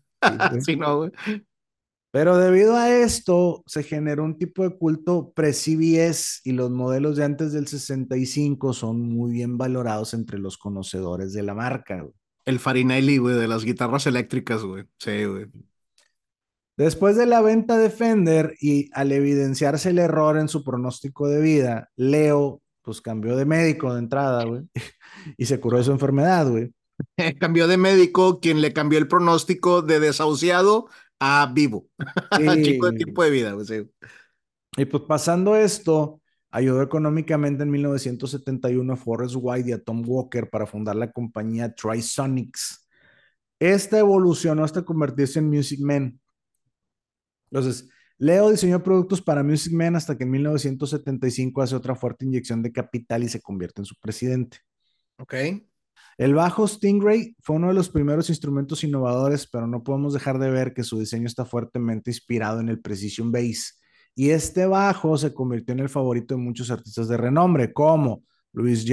sí 0.62 0.76
no, 0.78 0.98
güey. 0.98 1.12
Pero 2.12 2.38
debido 2.38 2.76
a 2.76 2.90
esto, 2.90 3.64
se 3.68 3.84
generó 3.84 4.24
un 4.24 4.38
tipo 4.38 4.64
de 4.64 4.76
culto 4.76 5.32
pre-CBS 5.36 6.42
y 6.44 6.54
los 6.54 6.72
modelos 6.72 7.18
de 7.18 7.24
antes 7.24 7.54
del 7.54 7.68
65 7.68 8.74
son 8.74 9.02
muy 9.02 9.32
bien 9.32 9.58
valorados 9.58 10.16
entre 10.16 10.40
los 10.40 10.58
conocedores 10.58 11.34
de 11.34 11.44
la 11.44 11.54
marca. 11.54 12.04
El 12.46 12.60
Farinelli, 12.60 13.18
güey, 13.18 13.36
de 13.36 13.48
las 13.48 13.64
guitarras 13.64 14.08
eléctricas, 14.08 14.64
güey. 14.64 14.86
Sí, 14.98 15.26
güey. 15.26 15.46
Después 16.78 17.16
de 17.16 17.28
la 17.28 17.42
venta 17.42 17.78
de 17.78 17.92
Fender 17.92 18.56
y 18.60 18.90
al 18.94 19.12
evidenciarse 19.12 19.90
el 19.90 20.00
error 20.00 20.38
en 20.38 20.48
su 20.48 20.64
pronóstico 20.64 21.28
de 21.28 21.42
vida, 21.42 21.90
Leo, 21.96 22.62
pues 22.82 23.02
cambió 23.02 23.36
de 23.36 23.46
médico 23.46 23.94
de 23.94 24.00
entrada, 24.00 24.46
güey, 24.46 24.64
y 25.38 25.46
se 25.46 25.60
curó 25.60 25.78
de 25.78 25.84
su 25.84 25.92
enfermedad, 25.92 26.50
güey. 26.50 26.72
cambió 27.40 27.68
de 27.68 27.78
médico, 27.78 28.40
quien 28.40 28.62
le 28.62 28.74
cambió 28.74 28.98
el 28.98 29.08
pronóstico 29.08 29.82
de 29.82 30.00
desahuciado 30.00 30.88
a 31.20 31.52
vivo. 31.54 31.88
Chico 32.64 32.92
de 32.92 32.98
tiempo 32.98 33.24
de 33.24 33.30
vida. 33.30 33.54
Pues, 33.54 33.72
Y 34.78 34.86
pues 34.86 35.04
pasando 35.08 35.56
esto, 35.56 36.22
ayudó 36.52 36.82
económicamente 36.82 37.64
en 37.64 37.72
1971 37.72 38.94
a 38.94 38.96
Forrest 38.96 39.36
White 39.38 39.70
y 39.70 39.74
a 39.74 39.84
Tom 39.84 40.04
Walker 40.06 40.50
para 40.50 40.66
fundar 40.66 40.96
la 40.96 41.12
compañía 41.12 41.74
Trisonics. 41.74 42.88
Esta 43.60 44.00
evolucionó 44.00 44.64
hasta 44.64 44.84
convertirse 44.84 45.40
en 45.40 45.50
Music 45.50 45.82
Man. 45.82 46.20
Entonces, 47.52 47.90
Leo 48.18 48.52
diseñó 48.52 48.82
productos 48.84 49.22
para 49.22 49.44
Music 49.44 49.74
Man 49.74 49.96
hasta 49.96 50.18
que 50.18 50.24
en 50.24 50.32
1975 50.32 51.62
hace 51.62 51.76
otra 51.76 51.96
fuerte 51.96 52.26
inyección 52.26 52.62
de 52.62 52.72
capital 52.72 53.24
y 53.24 53.30
se 53.30 53.42
convierte 53.42 53.82
en 53.82 53.86
su 53.86 53.96
presidente. 53.96 54.60
Ok. 55.18 55.36
El 56.20 56.34
bajo 56.34 56.68
Stingray 56.68 57.34
fue 57.40 57.56
uno 57.56 57.70
de 57.70 57.74
los 57.74 57.90
primeros 57.90 58.28
instrumentos 58.28 58.84
innovadores, 58.84 59.48
pero 59.48 59.68
no 59.68 59.86
podemos 59.86 60.14
dejar 60.14 60.38
de 60.38 60.52
ver 60.52 60.74
que 60.74 60.84
su 60.84 61.00
diseño 61.00 61.28
está 61.28 61.46
fuertemente 61.46 62.10
inspirado 62.10 62.60
en 62.60 62.68
el 62.68 62.82
Precision 62.82 63.32
Bass. 63.32 63.80
Y 64.16 64.32
este 64.32 64.66
bajo 64.66 65.18
se 65.18 65.34
convirtió 65.34 65.72
en 65.72 65.80
el 65.80 65.88
favorito 65.88 66.36
de 66.36 66.42
muchos 66.42 66.72
artistas 66.72 67.08
de 67.08 67.16
renombre, 67.16 67.72
como 67.72 68.26
Louis, 68.52 68.86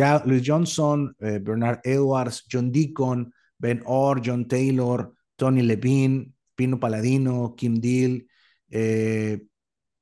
Johnson, 0.46 1.16
eh, 1.18 1.40
Bernard 1.42 1.80
Edwards, 1.82 2.44
John 2.48 2.70
Deacon, 2.70 3.34
Ben 3.58 3.82
Orr, 3.86 4.22
John 4.24 4.46
Taylor, 4.46 5.12
Tony 5.34 5.62
Levine, 5.62 6.32
Pino 6.54 6.78
Paladino, 6.78 7.56
Kim 7.56 7.80
Deal, 7.80 8.24
eh, 8.70 9.44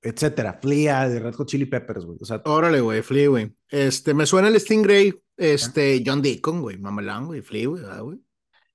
etcétera. 0.03 0.59
Flea 0.61 1.09
de 1.09 1.21
Red 1.21 1.37
Hot 1.37 1.49
Chili 1.49 1.65
Peppers, 1.65 2.05
güey. 2.05 2.19
Órale, 2.45 2.83
güey, 2.83 3.01
Flea, 3.01 3.29
güey. 3.31 3.57
Este, 3.71 4.13
me 4.13 4.27
suena 4.27 4.49
el 4.49 4.61
Stingray 4.61 5.24
este, 5.37 6.03
John 6.05 6.23
Deacon, 6.23 6.61
güey, 6.61 6.79
mamelán, 6.79 7.27
güey, 7.27 7.43
Flea, 7.43 7.69
güey, 8.01 8.21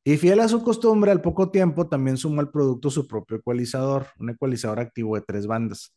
Y 0.03 0.17
fiel 0.17 0.39
a 0.39 0.47
su 0.47 0.63
costumbre, 0.63 1.11
al 1.11 1.21
poco 1.21 1.49
tiempo 1.49 1.87
también 1.87 2.17
sumó 2.17 2.41
al 2.41 2.51
producto 2.51 2.89
su 2.89 3.07
propio 3.07 3.37
ecualizador, 3.37 4.07
un 4.19 4.29
ecualizador 4.29 4.79
activo 4.79 5.15
de 5.15 5.21
tres 5.21 5.47
bandas. 5.47 5.93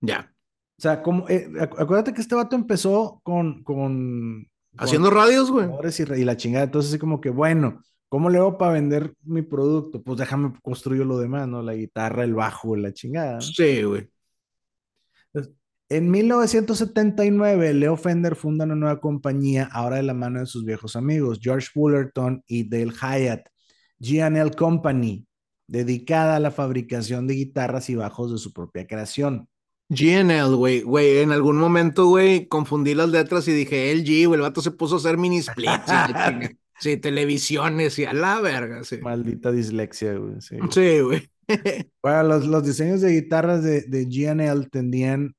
Ya. 0.00 0.32
O 0.78 0.82
sea, 0.82 1.02
como, 1.02 1.28
eh, 1.28 1.50
acuérdate 1.78 2.14
que 2.14 2.22
este 2.22 2.34
vato 2.34 2.56
empezó 2.56 3.20
con, 3.22 3.62
con 3.64 4.48
haciendo 4.78 5.10
radios, 5.10 5.50
güey. 5.50 5.68
Y, 5.68 6.20
y, 6.20 6.24
la 6.24 6.36
chingada. 6.36 6.64
Entonces, 6.64 6.92
así 6.92 6.98
como 6.98 7.20
que, 7.20 7.28
bueno, 7.28 7.82
¿cómo 8.08 8.30
le 8.30 8.38
hago 8.38 8.56
para 8.56 8.72
vender 8.72 9.12
mi 9.22 9.42
producto? 9.42 10.02
Pues 10.02 10.18
déjame 10.18 10.54
construir 10.62 11.04
lo 11.04 11.18
demás, 11.18 11.46
¿no? 11.48 11.62
La 11.62 11.74
guitarra, 11.74 12.24
el 12.24 12.34
bajo, 12.34 12.76
la 12.76 12.94
chingada. 12.94 13.40
Sí, 13.42 13.82
güey. 13.82 14.08
En 15.92 16.08
1979, 16.08 17.74
Leo 17.74 17.96
Fender 17.96 18.36
funda 18.36 18.64
una 18.64 18.76
nueva 18.76 19.00
compañía, 19.00 19.68
ahora 19.72 19.96
de 19.96 20.04
la 20.04 20.14
mano 20.14 20.38
de 20.38 20.46
sus 20.46 20.64
viejos 20.64 20.94
amigos, 20.94 21.40
George 21.42 21.66
Fullerton 21.74 22.44
y 22.46 22.68
Dale 22.68 22.92
Hyatt, 22.92 23.48
G&L 23.98 24.52
Company, 24.52 25.26
dedicada 25.66 26.36
a 26.36 26.40
la 26.40 26.52
fabricación 26.52 27.26
de 27.26 27.34
guitarras 27.34 27.90
y 27.90 27.96
bajos 27.96 28.30
de 28.30 28.38
su 28.38 28.52
propia 28.52 28.86
creación. 28.86 29.48
GNL, 29.88 30.54
güey, 30.54 30.82
güey, 30.82 31.18
en 31.18 31.32
algún 31.32 31.56
momento, 31.56 32.06
güey, 32.06 32.46
confundí 32.46 32.94
las 32.94 33.08
letras 33.08 33.48
y 33.48 33.52
dije 33.52 33.92
LG, 33.92 34.28
güey, 34.28 34.34
el 34.34 34.42
vato 34.42 34.62
se 34.62 34.70
puso 34.70 34.94
a 34.94 34.98
hacer 34.98 35.18
mini 35.18 35.42
splits, 35.42 35.90
sí, 36.78 36.98
televisiones 36.98 37.98
y 37.98 38.04
a 38.04 38.12
la 38.12 38.40
verga, 38.40 38.84
sí. 38.84 38.98
Maldita 38.98 39.50
dislexia, 39.50 40.14
güey, 40.14 40.40
sí. 40.40 40.56
Sí, 40.70 41.00
güey. 41.00 41.28
bueno, 42.00 42.22
los, 42.22 42.46
los, 42.46 42.64
diseños 42.64 43.00
de 43.00 43.10
guitarras 43.10 43.64
de, 43.64 43.80
de 43.80 44.04
GNL 44.04 44.70
tendían 44.70 45.34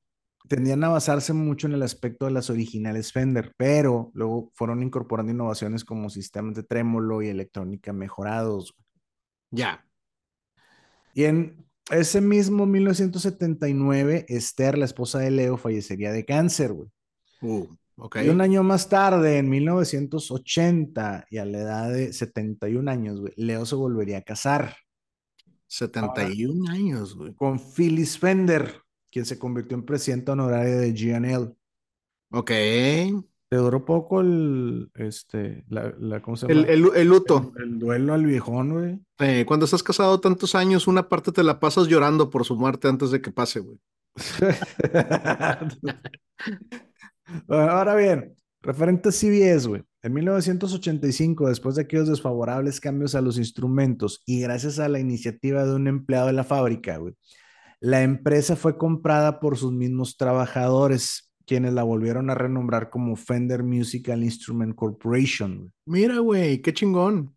tendían 0.52 0.84
a 0.84 0.90
basarse 0.90 1.32
mucho 1.32 1.68
en 1.68 1.76
el 1.76 1.82
aspecto 1.82 2.26
de 2.26 2.32
las 2.32 2.50
originales 2.50 3.14
Fender, 3.14 3.54
pero 3.56 4.12
luego 4.14 4.52
fueron 4.54 4.84
incorporando 4.84 5.32
innovaciones 5.32 5.86
como 5.86 6.10
sistemas 6.10 6.56
de 6.56 6.64
trémolo 6.64 7.22
y 7.22 7.30
electrónica 7.30 7.94
mejorados. 7.94 8.76
Ya. 9.50 9.86
Y 11.14 11.24
en 11.24 11.66
ese 11.90 12.20
mismo 12.20 12.66
1979, 12.66 14.26
Esther, 14.28 14.78
la 14.78 14.84
esposa 14.84 15.20
de 15.20 15.32
Leo, 15.32 15.56
fallecería 15.56 16.12
de 16.12 16.26
cáncer, 16.26 16.74
güey. 16.74 16.90
Uh, 17.42 17.66
Y 18.22 18.28
un 18.28 18.42
año 18.42 18.62
más 18.62 18.90
tarde, 18.90 19.38
en 19.38 19.50
1980, 19.50 21.28
y 21.30 21.38
a 21.38 21.46
la 21.46 21.60
edad 21.60 21.94
de 21.94 22.12
71 22.12 22.92
años, 22.92 23.22
güey, 23.22 23.32
Leo 23.38 23.66
se 23.66 23.76
volvería 23.76 24.18
a 24.18 24.24
casar. 24.24 24.76
71 25.68 26.70
años, 26.70 27.16
güey. 27.16 27.34
Con 27.36 27.58
Phyllis 27.58 28.20
Fender 28.20 28.82
quien 29.12 29.26
se 29.26 29.38
convirtió 29.38 29.78
en 29.78 29.86
presidente 29.86 30.32
honorario 30.32 30.80
de 30.80 30.94
GNL. 30.94 31.54
Ok. 32.32 32.50
Te 32.50 33.58
duró 33.58 33.84
poco 33.84 34.22
el, 34.22 34.90
este, 34.96 35.66
la, 35.68 36.22
¿cómo 36.22 36.38
se 36.38 36.48
llama? 36.48 36.62
El, 36.62 36.90
el, 36.96 37.08
luto. 37.08 37.52
El, 37.58 37.80
duelo 37.80 38.14
al 38.14 38.26
viejón, 38.26 38.72
güey. 38.72 38.98
cuando 39.46 39.66
estás 39.66 39.84
casado 39.84 40.22
tantos 40.22 40.56
años, 40.56 40.88
una 40.88 41.10
parte 41.10 41.34
te 41.34 41.44
la 41.44 41.60
pasas 41.60 41.88
llorando 41.88 42.30
por 42.30 42.46
su 42.46 42.56
muerte 42.56 42.88
antes 42.88 43.12
de 43.12 43.22
que 43.22 43.32
pase, 43.32 43.60
güey. 43.60 43.78
ahora 47.50 47.96
bien, 47.96 48.34
referente 48.62 49.10
a 49.10 49.12
CBS, 49.12 49.68
güey. 49.68 49.84
En 50.04 50.14
1985, 50.14 51.50
después 51.50 51.76
de 51.76 51.84
aquellos 51.84 52.08
desfavorables 52.08 52.80
cambios 52.80 53.14
a 53.16 53.22
los 53.22 53.38
instrumentos 53.38 54.24
y 54.26 54.40
gracias 54.40 54.80
a 54.80 54.88
la 54.88 55.00
iniciativa 55.00 55.66
de 55.66 55.76
un 55.76 55.88
empleado 55.88 56.28
de 56.28 56.34
la 56.34 56.44
fábrica, 56.44 56.98
güey, 56.98 57.14
la 57.82 58.04
empresa 58.04 58.56
fue 58.56 58.78
comprada 58.78 59.40
por 59.40 59.58
sus 59.58 59.74
mismos 59.74 60.16
trabajadores, 60.16 61.34
quienes 61.48 61.74
la 61.74 61.82
volvieron 61.82 62.30
a 62.30 62.36
renombrar 62.36 62.92
como 62.92 63.16
Fender 63.16 63.64
Musical 63.64 64.24
Instrument 64.24 64.76
Corporation. 64.76 65.74
Mira, 65.86 66.20
güey, 66.20 66.62
qué 66.62 66.74
chingón. 66.74 67.36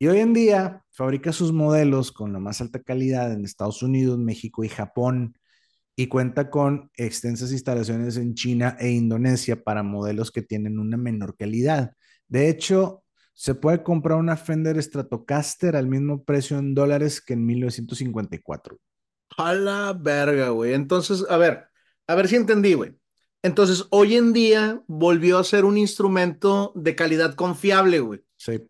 Y 0.00 0.08
hoy 0.08 0.18
en 0.18 0.34
día 0.34 0.82
fabrica 0.90 1.32
sus 1.32 1.52
modelos 1.52 2.10
con 2.10 2.32
la 2.32 2.40
más 2.40 2.60
alta 2.60 2.82
calidad 2.82 3.32
en 3.32 3.44
Estados 3.44 3.80
Unidos, 3.80 4.18
México 4.18 4.64
y 4.64 4.68
Japón 4.68 5.38
y 5.94 6.08
cuenta 6.08 6.50
con 6.50 6.90
extensas 6.96 7.52
instalaciones 7.52 8.16
en 8.16 8.34
China 8.34 8.76
e 8.80 8.90
Indonesia 8.90 9.62
para 9.62 9.84
modelos 9.84 10.32
que 10.32 10.42
tienen 10.42 10.80
una 10.80 10.96
menor 10.96 11.36
calidad. 11.36 11.92
De 12.26 12.48
hecho, 12.48 13.04
se 13.34 13.54
puede 13.54 13.84
comprar 13.84 14.18
una 14.18 14.36
Fender 14.36 14.82
Stratocaster 14.82 15.76
al 15.76 15.86
mismo 15.86 16.24
precio 16.24 16.58
en 16.58 16.74
dólares 16.74 17.20
que 17.20 17.34
en 17.34 17.46
1954. 17.46 18.76
A 19.36 19.52
la 19.54 19.92
verga, 19.92 20.50
güey. 20.50 20.74
Entonces, 20.74 21.24
a 21.28 21.36
ver, 21.36 21.68
a 22.06 22.14
ver 22.14 22.28
si 22.28 22.36
entendí, 22.36 22.74
güey. 22.74 22.96
Entonces, 23.42 23.86
hoy 23.90 24.16
en 24.16 24.32
día 24.32 24.82
volvió 24.86 25.38
a 25.38 25.44
ser 25.44 25.64
un 25.64 25.76
instrumento 25.76 26.72
de 26.74 26.94
calidad 26.94 27.34
confiable, 27.34 28.00
güey. 28.00 28.24
Sí. 28.38 28.62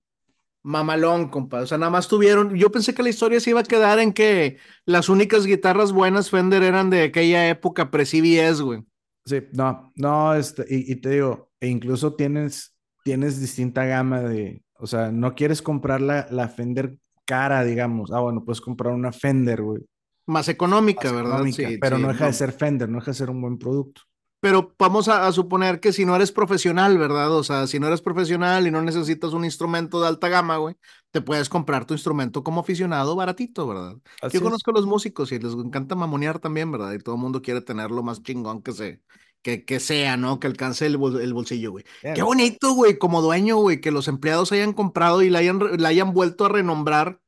Mamalón, 0.64 1.28
compa. 1.28 1.60
O 1.60 1.66
sea, 1.66 1.78
nada 1.78 1.90
más 1.90 2.08
tuvieron. 2.08 2.56
Yo 2.56 2.72
pensé 2.72 2.94
que 2.94 3.02
la 3.02 3.10
historia 3.10 3.38
se 3.38 3.50
iba 3.50 3.60
a 3.60 3.64
quedar 3.64 3.98
en 3.98 4.12
que 4.12 4.56
las 4.86 5.08
únicas 5.08 5.46
guitarras 5.46 5.92
buenas 5.92 6.30
Fender 6.30 6.62
eran 6.62 6.90
de 6.90 7.02
aquella 7.04 7.48
época 7.48 7.90
pre-CBS, 7.90 8.62
güey. 8.62 8.84
Sí, 9.26 9.42
no, 9.52 9.92
no, 9.94 10.34
este, 10.34 10.66
y, 10.68 10.96
te 10.96 11.10
digo, 11.10 11.50
e 11.58 11.68
incluso 11.68 12.14
tienes, 12.14 12.76
tienes 13.04 13.40
distinta 13.40 13.86
gama 13.86 14.20
de, 14.20 14.62
o 14.78 14.86
sea, 14.86 15.10
no 15.10 15.34
quieres 15.34 15.62
comprar 15.62 16.02
la, 16.02 16.26
la 16.30 16.48
Fender 16.48 16.98
cara, 17.24 17.64
digamos. 17.64 18.10
Ah, 18.12 18.20
bueno, 18.20 18.44
puedes 18.44 18.60
comprar 18.60 18.92
una 18.92 19.12
Fender, 19.12 19.62
güey. 19.62 19.82
Más 20.26 20.48
económica, 20.48 21.12
¿verdad? 21.12 21.44
sí, 21.52 21.78
pero 21.80 21.98
no 21.98 22.08
deja 22.08 22.26
de 22.26 22.32
ser 22.32 22.52
Fender, 22.52 22.88
no 22.88 22.98
deja 22.98 23.10
de 23.10 23.16
ser 23.16 23.30
un 23.30 23.40
buen 23.40 23.58
producto 23.58 24.02
pero 24.44 24.74
vamos 24.78 25.08
a, 25.08 25.32
suponer 25.32 25.80
que 25.80 25.90
si 25.90 26.04
no 26.04 26.14
eres 26.14 26.30
profesional, 26.30 26.98
¿verdad? 26.98 27.32
O 27.32 27.42
sea, 27.42 27.66
si 27.66 27.80
no 27.80 27.86
eres 27.86 28.02
profesional 28.02 28.66
y 28.66 28.70
no 28.70 28.82
necesitas 28.82 29.32
un 29.32 29.46
instrumento 29.46 30.02
de 30.02 30.08
alta 30.08 30.28
gama, 30.28 30.58
güey, 30.58 30.74
te 31.10 31.22
puedes 31.22 31.48
comprar 31.48 31.86
tu 31.86 31.94
instrumento 31.94 32.44
como 32.44 32.60
aficionado 32.60 33.16
baratito, 33.16 33.66
¿verdad? 33.66 33.96
Yo 34.30 34.42
conozco 34.42 34.70
a 34.70 34.74
los 34.74 34.84
músicos 34.84 35.32
y 35.32 35.38
les 35.38 35.54
encanta 35.54 35.94
mamonear 35.94 36.40
también, 36.40 36.70
¿verdad? 36.70 36.92
Y 36.92 36.98
todo 36.98 37.14
el 37.14 37.22
mundo 37.22 37.40
quiere 37.40 37.62
tener 37.62 37.90
lo 37.90 38.02
más 38.02 38.22
chingón 38.22 38.60
que 38.60 38.72
se, 38.72 39.00
que, 39.40 39.64
que 39.64 39.80
sea, 39.80 40.18
¿no? 40.18 40.38
Que 40.38 40.46
alcance 40.46 40.84
el, 40.84 40.98
el 41.22 41.32
bolsillo, 41.32 41.70
güey. 41.70 41.86
Qué 42.02 42.22
bonito, 42.22 42.74
güey, 42.74 42.98
como 42.98 43.22
dueño, 43.22 43.56
güey, 43.56 43.80
que 43.80 43.92
los 43.92 44.08
empleados 44.08 44.52
hayan 44.52 44.74
comprado 44.74 45.22
y 45.22 45.30
la 45.30 45.38
hayan, 45.38 45.58
la 45.78 45.88
hayan 45.88 46.12
vuelto 46.12 46.44
a 46.44 46.50
renombrar, 46.50 47.18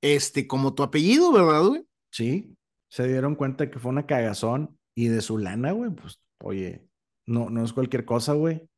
este, 0.00 0.48
como 0.48 0.74
tu 0.74 0.82
apellido, 0.82 1.30
¿verdad, 1.30 1.62
güey? 1.62 1.87
Sí, 2.10 2.56
se 2.88 3.06
dieron 3.06 3.34
cuenta 3.34 3.70
que 3.70 3.78
fue 3.78 3.90
una 3.90 4.06
cagazón 4.06 4.78
y 4.94 5.08
de 5.08 5.20
su 5.20 5.38
lana, 5.38 5.72
güey, 5.72 5.90
pues 5.90 6.20
Oye, 6.40 6.88
no, 7.26 7.50
no 7.50 7.64
es 7.64 7.72
cualquier 7.72 8.04
cosa, 8.04 8.32
güey. 8.32 8.68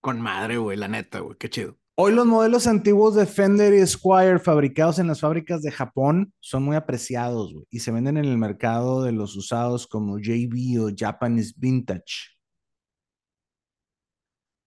Con 0.00 0.20
madre, 0.20 0.58
güey, 0.58 0.76
la 0.76 0.88
neta, 0.88 1.20
güey, 1.20 1.36
qué 1.38 1.48
chido. 1.48 1.76
Hoy 1.96 2.12
los 2.12 2.26
modelos 2.26 2.66
antiguos 2.68 3.16
de 3.16 3.26
Fender 3.26 3.74
y 3.74 3.84
Squire 3.84 4.38
fabricados 4.38 5.00
en 5.00 5.08
las 5.08 5.20
fábricas 5.20 5.62
de 5.62 5.72
Japón 5.72 6.32
son 6.38 6.62
muy 6.62 6.76
apreciados 6.76 7.52
güey, 7.52 7.66
y 7.70 7.80
se 7.80 7.90
venden 7.90 8.16
en 8.16 8.24
el 8.24 8.38
mercado 8.38 9.02
de 9.02 9.10
los 9.10 9.36
usados 9.36 9.88
como 9.88 10.18
JB 10.18 10.80
o 10.80 10.90
Japanese 10.96 11.54
Vintage. 11.56 12.36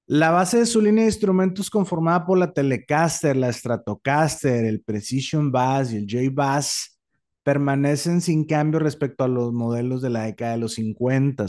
La 0.08 0.32
base 0.32 0.58
de 0.58 0.66
su 0.66 0.82
línea 0.82 1.06
de 1.06 1.10
instrumentos 1.10 1.70
conformada 1.70 2.26
por 2.26 2.38
la 2.38 2.52
Telecaster, 2.52 3.38
la 3.38 3.52
Stratocaster, 3.54 4.66
el 4.66 4.82
Precision 4.82 5.54
Bass 5.54 5.94
y 5.94 5.98
el 5.98 6.08
J-Bass 6.10 7.00
permanecen 7.44 8.22
sin 8.22 8.46
cambio 8.46 8.80
respecto 8.80 9.24
a 9.24 9.28
los 9.28 9.54
modelos 9.54 10.02
de 10.02 10.10
la 10.10 10.24
década 10.24 10.52
de 10.52 10.58
los 10.58 10.74
50 10.74 11.48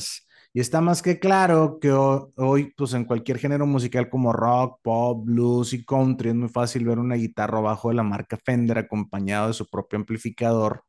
y 0.55 0.61
está 0.61 0.83
más 0.83 1.01
que 1.01 1.19
claro 1.19 1.79
que 1.81 1.91
hoy, 1.93 2.75
pues 2.77 2.93
en 2.93 3.07
cualquier 3.07 3.39
género 3.39 3.67
musical 3.67 4.11
como 4.11 4.35
rock, 4.35 4.81
pop, 4.83 5.25
blues 5.25 5.73
y 5.73 5.83
country, 5.83 6.29
es 6.29 6.35
muy 6.35 6.51
fácil 6.51 6.85
ver 6.85 6.99
una 6.99 7.15
guitarra 7.15 7.61
bajo 7.61 7.89
de 7.89 7.95
la 7.95 8.03
marca 8.03 8.37
Fender 8.37 8.77
acompañado 8.77 9.49
de 9.49 9.55
su 9.55 9.67
propio 9.67 9.99
amplificador. 9.99 10.85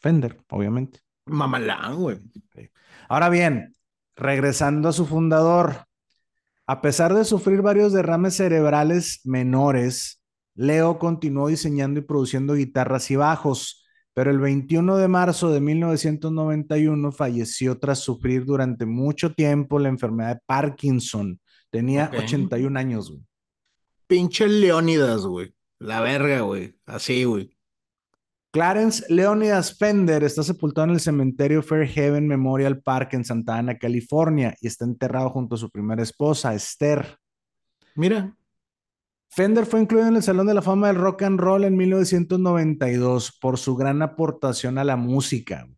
Fender, 0.00 0.38
obviamente. 0.50 1.00
Mamalán, 1.24 1.96
güey. 1.96 2.18
Ahora 3.08 3.30
bien, 3.30 3.72
regresando 4.16 4.90
a 4.90 4.92
su 4.92 5.06
fundador, 5.06 5.86
a 6.66 6.82
pesar 6.82 7.14
de 7.14 7.24
sufrir 7.24 7.62
varios 7.62 7.94
derrames 7.94 8.36
cerebrales 8.36 9.22
menores, 9.24 10.22
Leo 10.54 10.98
continuó 10.98 11.48
diseñando 11.48 12.00
y 12.00 12.02
produciendo 12.02 12.52
guitarras 12.52 13.10
y 13.10 13.16
bajos 13.16 13.85
pero 14.16 14.30
el 14.30 14.38
21 14.38 14.96
de 14.96 15.08
marzo 15.08 15.50
de 15.50 15.60
1991 15.60 17.12
falleció 17.12 17.78
tras 17.78 17.98
sufrir 17.98 18.46
durante 18.46 18.86
mucho 18.86 19.34
tiempo 19.34 19.78
la 19.78 19.90
enfermedad 19.90 20.36
de 20.36 20.40
Parkinson. 20.46 21.38
Tenía 21.68 22.10
81 22.16 22.78
años, 22.78 23.10
güey. 23.10 23.22
Pinche 24.06 24.48
Leónidas, 24.48 25.26
güey. 25.26 25.54
La 25.78 26.00
verga, 26.00 26.40
güey. 26.40 26.78
Así, 26.86 27.24
güey. 27.24 27.54
Clarence 28.52 29.04
Leonidas 29.10 29.76
Fender 29.76 30.24
está 30.24 30.42
sepultado 30.42 30.86
en 30.86 30.94
el 30.94 31.00
cementerio 31.00 31.62
Fairhaven 31.62 32.26
Memorial 32.26 32.80
Park 32.80 33.12
en 33.12 33.24
Santa 33.26 33.58
Ana, 33.58 33.76
California, 33.76 34.56
y 34.62 34.68
está 34.68 34.86
enterrado 34.86 35.28
junto 35.28 35.56
a 35.56 35.58
su 35.58 35.68
primera 35.68 36.02
esposa, 36.02 36.54
Esther. 36.54 37.18
Mira. 37.94 38.34
Fender 39.36 39.66
fue 39.66 39.82
incluido 39.82 40.08
en 40.08 40.16
el 40.16 40.22
Salón 40.22 40.46
de 40.46 40.54
la 40.54 40.62
Fama 40.62 40.86
del 40.86 40.96
Rock 40.96 41.24
and 41.24 41.38
Roll 41.38 41.64
en 41.64 41.76
1992 41.76 43.36
por 43.38 43.58
su 43.58 43.76
gran 43.76 44.00
aportación 44.00 44.78
a 44.78 44.84
la 44.84 44.96
música. 44.96 45.68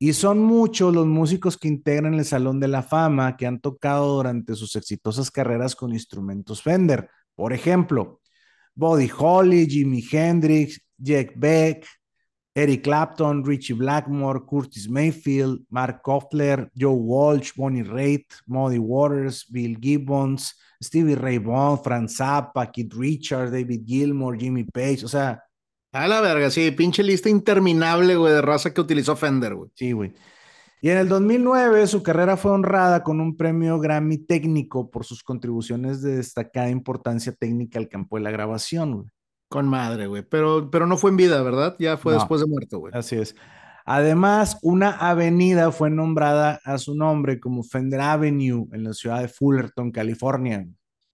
Y 0.00 0.14
son 0.14 0.40
muchos 0.40 0.92
los 0.92 1.06
músicos 1.06 1.56
que 1.56 1.68
integran 1.68 2.14
el 2.14 2.24
Salón 2.24 2.58
de 2.58 2.66
la 2.66 2.82
Fama 2.82 3.36
que 3.36 3.46
han 3.46 3.60
tocado 3.60 4.16
durante 4.16 4.56
sus 4.56 4.74
exitosas 4.74 5.30
carreras 5.30 5.76
con 5.76 5.92
instrumentos 5.92 6.60
Fender. 6.60 7.08
Por 7.36 7.52
ejemplo, 7.52 8.20
Buddy 8.74 9.08
Holly, 9.16 9.68
Jimi 9.68 10.04
Hendrix, 10.10 10.82
Jack 10.96 11.34
Beck, 11.36 11.86
Eric 12.58 12.82
Clapton, 12.82 13.44
Richie 13.44 13.74
Blackmore, 13.74 14.44
Curtis 14.44 14.88
Mayfield, 14.88 15.60
Mark 15.70 16.02
Knopfler, 16.02 16.68
Joe 16.74 16.92
Walsh, 16.92 17.52
Bonnie 17.54 17.84
Raitt, 17.84 18.34
Muddy 18.46 18.78
Waters, 18.78 19.46
Bill 19.48 19.78
Gibbons, 19.80 20.58
Stevie 20.82 21.14
Ray 21.14 21.38
Vaughan, 21.38 21.78
Franz 21.80 22.16
Zappa, 22.16 22.66
Keith 22.72 22.92
Richards, 22.94 23.52
David 23.52 23.86
Gilmour, 23.86 24.36
Jimmy 24.36 24.64
Page, 24.64 25.04
o 25.04 25.08
sea. 25.08 25.40
A 25.92 26.08
la 26.08 26.20
verga, 26.20 26.50
sí, 26.50 26.72
pinche 26.72 27.04
lista 27.04 27.28
interminable, 27.28 28.16
güey, 28.16 28.32
de 28.32 28.42
raza 28.42 28.74
que 28.74 28.80
utilizó 28.80 29.14
Fender, 29.14 29.54
güey. 29.54 29.70
Sí, 29.74 29.92
güey. 29.92 30.12
Y 30.80 30.90
en 30.90 30.98
el 30.98 31.08
2009 31.08 31.86
su 31.86 32.02
carrera 32.02 32.36
fue 32.36 32.50
honrada 32.50 33.04
con 33.04 33.20
un 33.20 33.36
premio 33.36 33.78
Grammy 33.78 34.18
técnico 34.18 34.90
por 34.90 35.04
sus 35.04 35.22
contribuciones 35.22 36.02
de 36.02 36.16
destacada 36.16 36.70
importancia 36.70 37.32
técnica 37.32 37.78
al 37.78 37.88
campo 37.88 38.16
de 38.16 38.24
la 38.24 38.32
grabación, 38.32 38.94
güey. 38.94 39.08
Con 39.48 39.66
madre, 39.66 40.06
güey. 40.06 40.22
Pero, 40.22 40.70
pero 40.70 40.86
no 40.86 40.96
fue 40.96 41.10
en 41.10 41.16
vida, 41.16 41.42
¿verdad? 41.42 41.76
Ya 41.78 41.96
fue 41.96 42.14
después 42.14 42.40
de 42.40 42.46
muerto, 42.46 42.78
güey. 42.78 42.92
Así 42.94 43.16
es. 43.16 43.34
Además, 43.84 44.58
una 44.60 44.90
avenida 44.90 45.72
fue 45.72 45.88
nombrada 45.88 46.60
a 46.64 46.76
su 46.76 46.94
nombre 46.94 47.40
como 47.40 47.62
Fender 47.62 48.02
Avenue 48.02 48.68
en 48.72 48.84
la 48.84 48.92
ciudad 48.92 49.22
de 49.22 49.28
Fullerton, 49.28 49.90
California. 49.90 50.68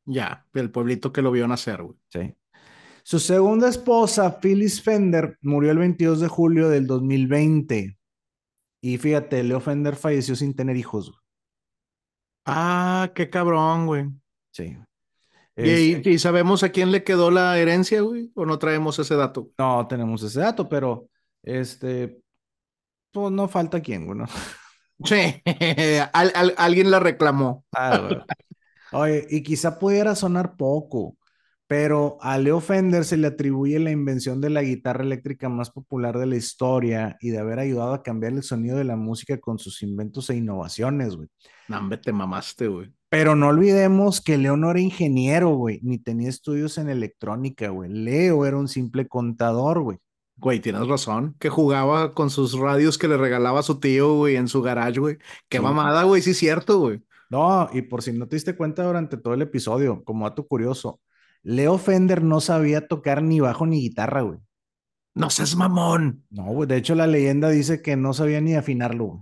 Ya, 0.06 0.44
el 0.52 0.72
pueblito 0.72 1.12
que 1.12 1.22
lo 1.22 1.30
vio 1.30 1.46
nacer, 1.46 1.82
güey. 1.84 1.96
Sí. 2.08 2.34
Su 3.04 3.20
segunda 3.20 3.68
esposa, 3.68 4.40
Phyllis 4.40 4.82
Fender, 4.82 5.38
murió 5.42 5.70
el 5.70 5.78
22 5.78 6.20
de 6.20 6.28
julio 6.28 6.68
del 6.68 6.86
2020. 6.86 7.96
Y 8.82 8.98
fíjate, 8.98 9.42
Leo 9.44 9.60
Fender 9.60 9.94
falleció 9.94 10.34
sin 10.34 10.54
tener 10.56 10.76
hijos. 10.76 11.12
Ah, 12.44 13.12
qué 13.14 13.30
cabrón, 13.30 13.86
güey. 13.86 14.06
Sí. 14.50 14.76
Este 15.56 16.10
¿Y, 16.10 16.18
sabemos 16.18 16.62
a 16.64 16.70
quién 16.70 16.90
le 16.90 17.04
quedó 17.04 17.30
la 17.30 17.56
herencia, 17.58 18.00
güey? 18.00 18.30
¿O 18.34 18.44
no 18.44 18.58
traemos 18.58 18.98
ese 18.98 19.14
dato? 19.14 19.50
No 19.56 19.86
tenemos 19.86 20.22
ese 20.22 20.40
dato, 20.40 20.68
pero 20.68 21.08
este, 21.42 22.18
pues 23.12 23.30
no 23.30 23.46
falta 23.48 23.80
quién, 23.80 24.06
güey, 24.06 24.18
¿no? 24.18 24.26
Sí, 25.04 25.42
alguien 26.56 26.88
la 26.88 27.00
reclamó. 27.00 27.64
Ah, 27.76 28.24
Oye, 28.92 29.26
y 29.28 29.42
quizá 29.42 29.80
pudiera 29.80 30.14
sonar 30.14 30.56
poco, 30.56 31.18
pero 31.66 32.16
a 32.20 32.38
Leo 32.38 32.60
Fender 32.60 33.04
se 33.04 33.16
le 33.16 33.26
atribuye 33.26 33.80
la 33.80 33.90
invención 33.90 34.40
de 34.40 34.50
la 34.50 34.62
guitarra 34.62 35.02
eléctrica 35.02 35.48
más 35.48 35.70
popular 35.70 36.16
de 36.16 36.26
la 36.26 36.36
historia 36.36 37.16
y 37.20 37.30
de 37.30 37.38
haber 37.38 37.58
ayudado 37.58 37.92
a 37.92 38.04
cambiar 38.04 38.34
el 38.34 38.44
sonido 38.44 38.78
de 38.78 38.84
la 38.84 38.94
música 38.94 39.40
con 39.40 39.58
sus 39.58 39.82
inventos 39.82 40.30
e 40.30 40.36
innovaciones, 40.36 41.16
güey. 41.16 41.28
No, 41.66 41.88
te 42.00 42.12
mamaste, 42.12 42.68
güey. 42.68 42.92
Pero 43.16 43.36
no 43.36 43.46
olvidemos 43.46 44.20
que 44.20 44.36
Leo 44.36 44.56
no 44.56 44.72
era 44.72 44.80
ingeniero, 44.80 45.50
güey, 45.50 45.78
ni 45.84 45.98
tenía 45.98 46.28
estudios 46.28 46.78
en 46.78 46.88
electrónica, 46.88 47.68
güey. 47.68 47.88
Leo 47.88 48.44
era 48.44 48.56
un 48.56 48.66
simple 48.66 49.06
contador, 49.06 49.82
güey. 49.82 49.98
Güey, 50.36 50.58
tienes 50.58 50.88
razón, 50.88 51.36
que 51.38 51.48
jugaba 51.48 52.12
con 52.12 52.28
sus 52.28 52.58
radios 52.58 52.98
que 52.98 53.06
le 53.06 53.16
regalaba 53.16 53.60
a 53.60 53.62
su 53.62 53.78
tío, 53.78 54.16
güey, 54.16 54.34
en 54.34 54.48
su 54.48 54.62
garage, 54.62 54.98
güey. 54.98 55.18
Qué 55.48 55.60
mamada, 55.60 56.02
güey, 56.02 56.22
sí 56.22 56.30
es 56.30 56.38
cierto, 56.38 56.80
güey. 56.80 57.04
No, 57.30 57.68
y 57.72 57.82
por 57.82 58.02
si 58.02 58.12
no 58.12 58.26
te 58.26 58.34
diste 58.34 58.56
cuenta 58.56 58.82
durante 58.82 59.16
todo 59.16 59.34
el 59.34 59.42
episodio, 59.42 60.02
como 60.02 60.28
dato 60.28 60.44
curioso, 60.48 61.00
Leo 61.44 61.78
Fender 61.78 62.20
no 62.20 62.40
sabía 62.40 62.88
tocar 62.88 63.22
ni 63.22 63.38
bajo 63.38 63.64
ni 63.64 63.80
guitarra, 63.80 64.22
güey. 64.22 64.40
No 65.14 65.30
seas 65.30 65.54
mamón. 65.54 66.24
No, 66.30 66.46
güey, 66.46 66.66
de 66.66 66.78
hecho 66.78 66.96
la 66.96 67.06
leyenda 67.06 67.48
dice 67.48 67.80
que 67.80 67.94
no 67.94 68.12
sabía 68.12 68.40
ni 68.40 68.56
afinarlo, 68.56 69.04
güey. 69.04 69.20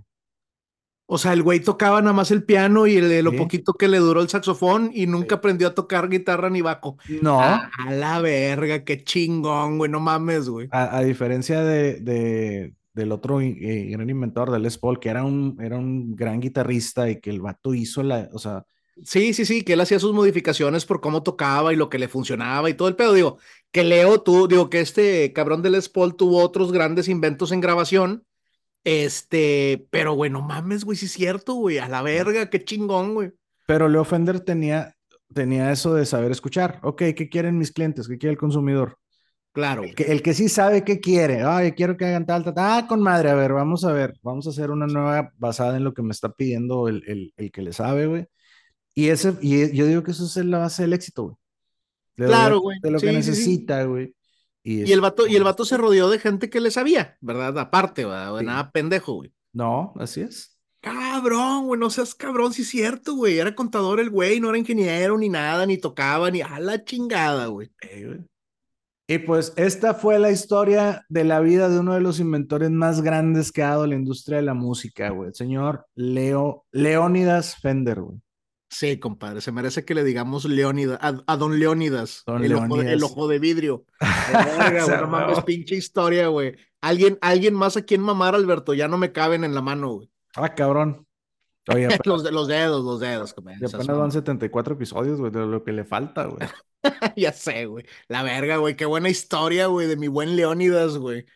O 1.05 1.17
sea, 1.17 1.33
el 1.33 1.43
güey 1.43 1.59
tocaba 1.59 2.01
nada 2.01 2.13
más 2.13 2.31
el 2.31 2.43
piano 2.43 2.87
y 2.87 2.95
el, 2.95 3.23
lo 3.23 3.35
poquito 3.35 3.73
que 3.73 3.89
le 3.89 3.97
duró 3.97 4.21
el 4.21 4.29
saxofón 4.29 4.89
y 4.93 5.05
nunca 5.05 5.35
aprendió 5.35 5.67
a 5.67 5.75
tocar 5.75 6.09
guitarra 6.09 6.49
ni 6.49 6.61
bajo. 6.61 6.97
No. 7.21 7.41
A, 7.41 7.69
la 7.91 8.21
verga, 8.21 8.83
qué 8.85 9.03
chingón, 9.03 9.77
güey, 9.77 9.91
no 9.91 9.99
mames, 9.99 10.47
güey. 10.47 10.69
A, 10.71 11.01
diferencia 11.01 11.61
de, 11.61 12.73
del 12.93 13.11
otro 13.11 13.41
eh, 13.41 13.87
gran 13.91 14.09
inventor, 14.09 14.49
de 14.49 14.59
Les 14.59 14.77
Paul, 14.77 14.99
que 14.99 15.09
era 15.09 15.23
un, 15.23 15.57
era 15.61 15.77
un 15.77 16.15
gran 16.15 16.39
guitarrista 16.39 17.09
y 17.09 17.19
que 17.19 17.31
el 17.31 17.41
vato 17.41 17.73
hizo 17.73 18.01
la, 18.01 18.29
o 18.31 18.39
sea... 18.39 18.65
Sí, 19.03 19.33
sí, 19.33 19.45
sí, 19.45 19.63
que 19.63 19.73
él 19.73 19.81
hacía 19.81 19.99
sus 19.99 20.13
modificaciones 20.13 20.85
por 20.85 21.01
cómo 21.01 21.23
tocaba 21.23 21.73
y 21.73 21.75
lo 21.75 21.89
que 21.89 21.97
le 21.97 22.07
funcionaba 22.07 22.69
y 22.69 22.75
todo 22.75 22.87
el 22.87 22.95
pedo. 22.95 23.13
Digo, 23.13 23.39
que 23.71 23.83
Leo 23.83 24.21
tú, 24.21 24.47
digo 24.47 24.69
que 24.69 24.81
este 24.81 25.33
cabrón 25.33 25.63
de 25.63 25.71
Les 25.71 25.89
Paul 25.89 26.15
tuvo 26.15 26.43
otros 26.43 26.71
grandes 26.71 27.07
inventos 27.07 27.51
en 27.51 27.59
grabación 27.59 28.23
Este, 28.83 29.87
pero 29.91 30.13
güey, 30.13 30.29
no 30.29 30.41
mames, 30.41 30.83
güey, 30.83 30.97
sí 30.97 31.05
es 31.05 31.13
cierto, 31.13 31.53
güey, 31.53 31.77
a 31.77 31.87
la 31.87 32.01
verga, 32.01 32.49
qué 32.49 32.63
chingón, 32.63 33.13
güey. 33.13 33.31
Pero 33.65 33.87
Leo 33.87 34.03
Fender 34.03 34.41
tenía, 34.41 34.93
tenía 35.33 35.71
eso 35.71 35.93
de 35.93 36.05
saber 36.05 36.31
escuchar. 36.31 36.79
Ok, 36.83 37.03
¿qué 37.15 37.29
quieren 37.29 37.57
mis 37.57 37.71
clientes? 37.71 38.07
¿Qué 38.07 38.17
quiere 38.17 38.31
el 38.31 38.37
consumidor? 38.37 38.97
Claro. 39.53 39.83
El 39.83 39.93
que, 39.95 40.03
el 40.03 40.21
que 40.21 40.33
sí 40.33 40.49
sabe 40.49 40.83
qué 40.83 40.99
quiere. 40.99 41.43
Ay, 41.43 41.73
quiero 41.73 41.95
que 41.95 42.05
hagan 42.05 42.25
tal, 42.25 42.43
tal, 42.43 42.55
tal. 42.55 42.65
Ah, 42.65 42.87
con 42.87 43.01
madre, 43.01 43.29
a 43.29 43.35
ver, 43.35 43.53
vamos 43.53 43.85
a 43.85 43.93
ver. 43.93 44.15
Vamos 44.23 44.47
a 44.47 44.49
hacer 44.49 44.71
una 44.71 44.87
nueva 44.87 45.31
basada 45.37 45.77
en 45.77 45.83
lo 45.83 45.93
que 45.93 46.01
me 46.01 46.11
está 46.11 46.29
pidiendo 46.29 46.87
el, 46.87 47.03
el, 47.07 47.33
el 47.37 47.51
que 47.51 47.61
le 47.61 47.71
sabe, 47.71 48.07
güey. 48.07 48.25
Y, 48.95 49.09
ese, 49.09 49.35
y 49.41 49.75
yo 49.75 49.85
digo 49.85 50.03
que 50.03 50.11
eso 50.11 50.25
es 50.25 50.35
la 50.45 50.57
base 50.57 50.83
del 50.83 50.93
éxito, 50.93 51.23
güey. 51.23 51.35
De 52.17 52.25
claro, 52.25 52.59
güey. 52.59 52.79
De 52.81 52.91
lo 52.91 52.99
que 52.99 53.11
necesita, 53.11 53.83
güey. 53.85 54.13
Y, 54.63 54.91
el 54.91 55.01
vato, 55.01 55.27
y 55.27 55.35
el 55.35 55.43
vato 55.43 55.65
se 55.65 55.77
rodeó 55.77 56.09
de 56.09 56.19
gente 56.19 56.49
que 56.49 56.61
le 56.61 56.71
sabía, 56.71 57.17
¿verdad? 57.19 57.59
Aparte, 57.59 58.05
güey. 58.05 58.45
Nada 58.45 58.71
pendejo, 58.71 59.13
güey. 59.13 59.33
No, 59.51 59.93
así 59.97 60.21
es. 60.21 60.57
Cabrón, 60.79 61.67
güey, 61.67 61.79
no 61.79 61.89
seas 61.89 62.15
cabrón, 62.15 62.53
sí 62.53 62.63
es 62.63 62.69
cierto, 62.69 63.15
güey. 63.15 63.39
Era 63.39 63.55
contador 63.55 63.99
el 63.99 64.09
güey, 64.09 64.39
no 64.39 64.49
era 64.49 64.57
ingeniero 64.57 65.17
ni 65.17 65.29
nada, 65.29 65.65
ni 65.65 65.77
tocaba, 65.77 66.31
ni 66.31 66.41
a 66.41 66.59
la 66.59 66.83
chingada, 66.83 67.47
güey. 67.47 67.71
Y 69.07 69.17
pues 69.19 69.53
esta 69.57 69.93
fue 69.93 70.17
la 70.17 70.31
historia 70.31 71.05
de 71.09 71.23
la 71.23 71.41
vida 71.41 71.69
de 71.69 71.79
uno 71.79 71.93
de 71.93 72.01
los 72.01 72.19
inventores 72.19 72.71
más 72.71 73.01
grandes 73.01 73.51
que 73.51 73.63
ha 73.63 73.69
dado 73.69 73.87
la 73.87 73.95
industria 73.95 74.37
de 74.37 74.43
la 74.43 74.53
música, 74.53 75.09
güey. 75.09 75.29
El 75.29 75.35
señor 75.35 75.85
Leo, 75.95 76.65
Leónidas 76.71 77.57
Fender, 77.57 78.01
güey. 78.01 78.22
Sí, 78.73 78.97
compadre, 78.97 79.39
se 79.39 79.51
merece 79.51 79.85
que 79.85 79.93
le 79.93 80.03
digamos 80.03 80.45
Leónidas, 80.45 80.97
a, 80.99 81.37
don 81.37 81.59
Leónidas, 81.59 82.23
el, 82.41 82.55
Ojo 83.03 83.27
de, 83.27 83.37
vidrio. 83.37 83.85
no 84.99 85.07
mames, 85.07 85.43
pinche 85.43 85.75
historia, 85.75 86.27
güey. 86.29 86.55
Alguien, 86.81 87.19
alguien 87.21 87.53
más 87.53 87.77
a 87.77 87.83
quien 87.83 88.01
mamar, 88.01 88.33
Alberto, 88.33 88.73
ya 88.73 88.87
no 88.87 88.97
me 88.97 89.11
caben 89.11 89.43
en 89.43 89.53
la 89.53 89.61
mano, 89.61 89.89
güey. 89.91 90.09
Ah, 90.35 90.55
cabrón. 90.55 91.05
Oye, 91.67 91.87
los, 92.05 92.23
los 92.31 92.47
dedos, 92.47 92.83
los 92.83 92.99
dedos. 92.99 93.35
Ya 93.61 93.67
apenas 93.67 93.95
van 93.95 94.11
74 94.11 94.73
episodios, 94.73 95.19
güey, 95.19 95.31
de 95.31 95.45
lo 95.45 95.63
que 95.63 95.71
le 95.71 95.85
falta, 95.85 96.25
güey. 96.25 96.49
ya 97.15 97.31
sé, 97.31 97.67
güey. 97.67 97.85
La 98.07 98.23
verga, 98.23 98.57
güey. 98.57 98.75
Qué 98.75 98.85
buena 98.85 99.09
historia, 99.09 99.67
güey, 99.67 99.85
de 99.85 99.97
mi 99.97 100.07
buen 100.07 100.35
Leónidas, 100.35 100.97
güey. 100.97 101.27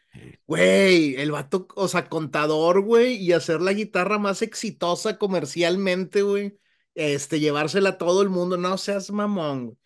Güey, 0.47 1.15
el 1.17 1.31
vato, 1.31 1.67
o 1.75 1.87
sea, 1.87 2.09
contador, 2.09 2.81
güey, 2.81 3.17
y 3.17 3.33
hacer 3.33 3.61
la 3.61 3.73
guitarra 3.73 4.17
más 4.17 4.41
exitosa 4.41 5.19
comercialmente, 5.19 6.23
güey 6.23 6.57
este, 6.97 7.39
llevársela 7.39 7.89
a 7.89 7.97
todo 7.97 8.21
el 8.21 8.29
mundo, 8.29 8.57
no 8.57 8.77
seas 8.77 9.11
mamón. 9.11 9.77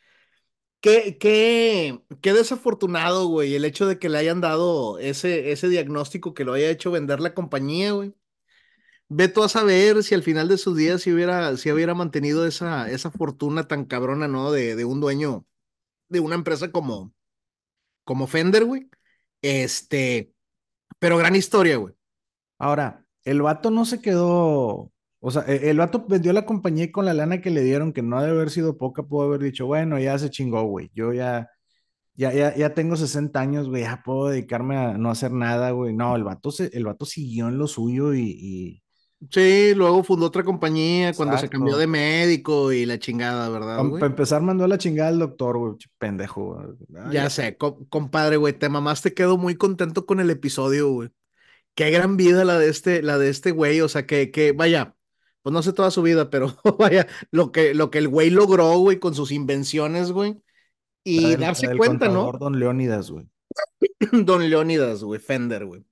Qué, 0.82 1.18
qué, 1.20 2.02
qué 2.22 2.34
desafortunado, 2.34 3.28
güey, 3.28 3.56
el 3.56 3.66
hecho 3.66 3.88
de 3.88 4.00
que 4.00 4.10
le 4.10 4.18
hayan 4.18 4.42
dado 4.42 4.98
ese, 5.00 5.52
ese 5.52 5.70
diagnóstico 5.70 6.34
que 6.34 6.44
lo 6.46 6.54
haya 6.54 6.70
hecho 6.72 6.92
vender 6.92 7.20
la 7.20 7.36
compañía, 7.36 7.92
güey. 7.94 8.16
Ve 9.10 9.28
tú 9.28 9.44
a 9.44 9.50
saber 9.50 10.04
si 10.04 10.16
al 10.16 10.24
final 10.24 10.48
de 10.48 10.58
sus 10.58 10.76
días 10.78 11.02
si 11.02 11.12
hubiera, 11.12 11.58
si 11.58 11.72
hubiera 11.72 11.94
mantenido 11.94 12.48
esa, 12.48 12.90
esa 12.90 13.12
fortuna 13.12 13.68
tan 13.68 13.86
cabrona, 13.86 14.28
¿no? 14.28 14.52
De, 14.52 14.76
de 14.76 14.86
un 14.86 15.02
dueño 15.02 15.46
de 16.10 16.20
una 16.22 16.36
empresa 16.36 16.72
como, 16.72 17.14
como 18.04 18.28
Fender, 18.28 18.66
güey. 18.66 18.90
Este, 19.42 20.34
pero 21.00 21.18
gran 21.18 21.36
historia, 21.36 21.78
güey. 21.78 21.96
Ahora, 22.60 23.06
el 23.24 23.42
vato 23.42 23.72
no 23.72 23.86
se 23.86 24.02
quedó 24.02 24.92
o 25.24 25.30
sea, 25.30 25.44
e, 25.48 25.70
el 25.70 25.78
vato 25.78 26.04
vendió 26.08 26.34
la 26.34 26.46
compañía 26.46 26.86
y 26.86 26.92
con 26.92 27.06
la 27.06 27.14
lana 27.14 27.42
que 27.42 27.52
le 27.52 27.64
dieron, 27.64 27.94
que 27.94 28.02
no 28.02 28.18
ha 28.18 28.24
de 28.24 28.32
haber 28.32 28.50
sido 28.50 28.78
poca, 28.78 29.04
pudo 29.04 29.24
haber 29.24 29.42
dicho, 29.42 29.68
bueno, 29.68 30.00
ya 30.00 30.18
se 30.18 30.32
chingó, 30.32 30.64
güey. 30.64 30.90
Yo 30.96 31.14
ya, 31.14 31.48
ya, 32.16 32.34
ya, 32.34 32.56
ya 32.56 32.74
tengo 32.74 32.96
60 32.96 33.40
años, 33.40 33.70
güey, 33.70 33.84
ya 33.84 34.02
puedo 34.04 34.30
dedicarme 34.30 34.78
a 34.78 34.98
no 34.98 35.12
hacer 35.12 35.32
nada, 35.32 35.72
güey. 35.72 35.94
No, 35.94 36.16
el 36.16 36.24
vato, 36.24 36.52
se, 36.52 36.72
el 36.74 36.86
vato 36.86 37.06
siguió 37.06 37.48
en 37.48 37.60
lo 37.60 37.68
suyo 37.68 38.14
y, 38.16 38.82
Sí, 39.30 39.76
luego 39.76 40.04
fundó 40.04 40.26
otra 40.26 40.44
compañía 40.44 41.14
cuando 41.14 41.38
se 41.38 41.48
cambió 41.48 41.78
de 41.78 41.86
médico 41.86 42.72
y 42.72 42.88
la 42.88 42.98
chingada, 42.98 43.50
¿verdad? 43.50 43.78
Para 43.92 44.08
empezar, 44.08 44.42
mandó 44.42 44.64
a 44.64 44.68
la 44.68 44.80
chingada 44.80 45.10
al 45.10 45.20
doctor, 45.20 45.60
güey, 45.60 45.76
pendejo. 46.00 46.76
ya, 47.12 47.30
sé, 47.30 47.56
compadre, 47.58 48.38
güey, 48.38 48.54
te 48.54 48.68
mamaste, 48.68 49.14
quedo 49.14 49.38
muy 49.38 49.54
contento 49.54 50.08
con 50.08 50.20
el 50.22 50.32
episodio, 50.32 50.90
güey. 50.90 51.10
Qué 51.76 51.92
gran 51.92 52.18
vida 52.18 52.44
la 52.44 52.58
de 52.58 52.70
este, 52.70 53.04
la 53.04 53.20
de 53.20 53.30
este 53.30 53.52
güey, 53.52 53.82
o 53.82 53.88
sea, 53.88 54.08
que, 54.08 54.32
que, 54.32 54.54
vaya, 54.54 54.96
pues 55.42 55.54
no 55.54 55.62
sé 55.64 55.74
toda 55.74 55.92
su 55.92 56.02
vida, 56.02 56.30
pero 56.30 56.56
vaya, 56.80 57.08
lo 57.32 57.52
que, 57.52 57.74
lo 57.74 57.90
que 57.90 57.98
el 57.98 58.08
güey 58.08 58.30
logró, 58.30 58.78
güey, 58.78 59.00
con 59.00 59.16
sus 59.16 59.32
invenciones, 59.32 60.12
güey. 60.12 60.42
Y 61.04 61.36
darse 61.36 61.76
cuenta, 61.76 62.10
¿no? 62.10 62.32
Don 62.34 62.60
Leónidas, 62.60 63.10
güey. 63.10 63.28
Don 64.12 64.48
Leónidas, 64.48 65.04
güey, 65.04 65.20
Fender, 65.20 65.66
güey. 65.66 65.84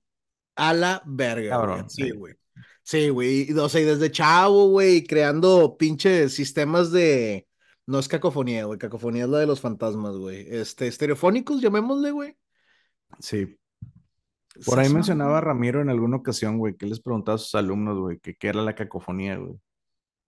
A 0.56 0.72
la 0.74 1.02
verga, 1.06 1.50
Cabrón, 1.50 1.90
Sí, 1.90 2.10
güey. 2.10 2.34
Sí, 2.82 3.08
güey. 3.08 3.52
O 3.52 3.68
sea, 3.68 3.80
y 3.80 3.84
desde 3.84 4.10
chavo, 4.10 4.68
güey, 4.68 5.04
creando 5.04 5.76
pinches 5.76 6.34
sistemas 6.34 6.92
de. 6.92 7.46
No 7.86 7.98
es 7.98 8.08
cacofonía, 8.08 8.64
güey. 8.64 8.78
Cacofonía 8.78 9.24
es 9.24 9.30
la 9.30 9.38
de 9.38 9.46
los 9.46 9.60
fantasmas, 9.60 10.16
güey. 10.16 10.46
Este, 10.48 10.86
estereofónicos, 10.86 11.60
llamémosle, 11.60 12.10
güey. 12.12 12.36
Sí. 13.18 13.59
Por 14.64 14.78
ahí 14.78 14.88
mencionaba 14.88 15.40
Ramiro 15.40 15.80
en 15.80 15.90
alguna 15.90 16.16
ocasión, 16.16 16.58
güey, 16.58 16.76
que 16.76 16.86
les 16.86 17.00
preguntaba 17.00 17.36
a 17.36 17.38
sus 17.38 17.54
alumnos, 17.54 17.98
güey, 17.98 18.18
que 18.18 18.34
qué 18.34 18.48
era 18.48 18.62
la 18.62 18.74
cacofonía, 18.74 19.36
güey. 19.36 19.54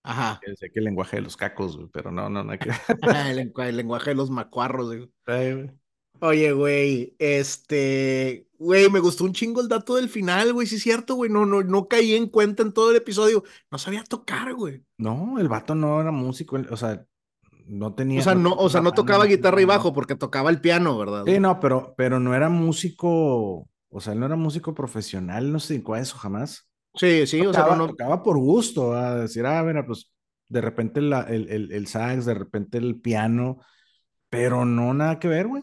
Ajá. 0.05 0.41
Sé 0.57 0.71
que 0.71 0.81
el 0.81 0.87
lenguaje 0.87 1.17
de 1.17 1.23
los 1.23 1.37
cacos, 1.37 1.77
güey, 1.77 1.89
pero 1.93 2.11
no, 2.11 2.29
no, 2.29 2.43
no. 2.43 2.59
Que... 2.59 2.71
el, 3.31 3.77
lenguaje 3.77 4.11
de 4.11 4.17
los 4.17 4.31
macuarros, 4.31 4.87
güey. 4.87 5.71
Oye, 6.21 6.53
güey, 6.53 7.17
este, 7.19 8.47
güey, 8.57 8.89
me 8.89 9.01
gustó 9.01 9.25
un 9.25 9.33
chingo 9.33 9.61
el 9.61 9.69
dato 9.69 9.97
del 9.97 10.09
final, 10.09 10.53
güey, 10.53 10.69
sí 10.69 10.77
es 10.77 10.83
cierto, 10.83 11.17
güey, 11.17 11.29
no, 11.29 11.47
no, 11.47 11.65
no 11.65 11.89
caí 11.89 12.15
en 12.15 12.29
cuenta 12.29 12.63
en 12.63 12.73
todo 12.73 12.91
el 12.91 12.97
episodio, 12.97 13.43
no 13.73 13.79
sabía 13.79 14.05
tocar, 14.05 14.55
güey. 14.55 14.85
No, 14.99 15.41
el 15.41 15.49
vato 15.49 15.75
no 15.75 16.01
era 16.01 16.13
músico, 16.13 16.61
o 16.71 16.77
sea, 16.77 17.05
no 17.67 17.95
tenía. 17.95 18.21
O 18.21 18.23
sea, 18.23 18.37
no, 18.37 18.53
o 18.55 18.69
sea, 18.69 18.81
no 18.81 18.93
tocaba 18.93 19.25
guitarra 19.25 19.63
y 19.63 19.65
bajo 19.65 19.93
porque 19.93 20.15
tocaba 20.15 20.51
el 20.51 20.61
piano, 20.61 20.97
¿verdad? 20.97 21.25
Sí, 21.27 21.41
no, 21.41 21.59
pero, 21.59 21.95
pero 21.97 22.21
no 22.21 22.35
era 22.35 22.49
músico 22.49 23.69
o 23.93 24.01
sea, 24.01 24.15
él 24.15 24.21
no 24.21 24.27
era 24.27 24.37
músico 24.37 24.75
profesional, 24.75 25.53
no 25.53 25.61
se 25.61 25.75
dedicó 25.75 25.95
a 25.95 26.01
eso 26.01 26.17
jamás. 26.17 26.69
Sí, 26.95 27.27
sí, 27.27 27.41
o 27.47 27.53
sea, 27.53 27.77
no... 27.77 27.89
tocaba 27.89 28.23
por 28.23 28.39
gusto, 28.39 28.95
a 28.95 29.17
decir, 29.17 29.47
ah, 29.47 29.63
mira, 29.63 29.87
pues 29.87 30.11
de 30.49 30.61
repente 30.61 31.01
el, 31.01 31.13
el, 31.13 31.73
el, 31.73 31.87
sax, 31.87 32.25
de 32.25 32.35
repente 32.35 32.79
el 32.79 33.01
piano, 33.01 33.61
pero 34.29 34.65
no 34.65 34.93
nada 34.95 35.19
que 35.19 35.29
ver, 35.29 35.47
güey. 35.47 35.63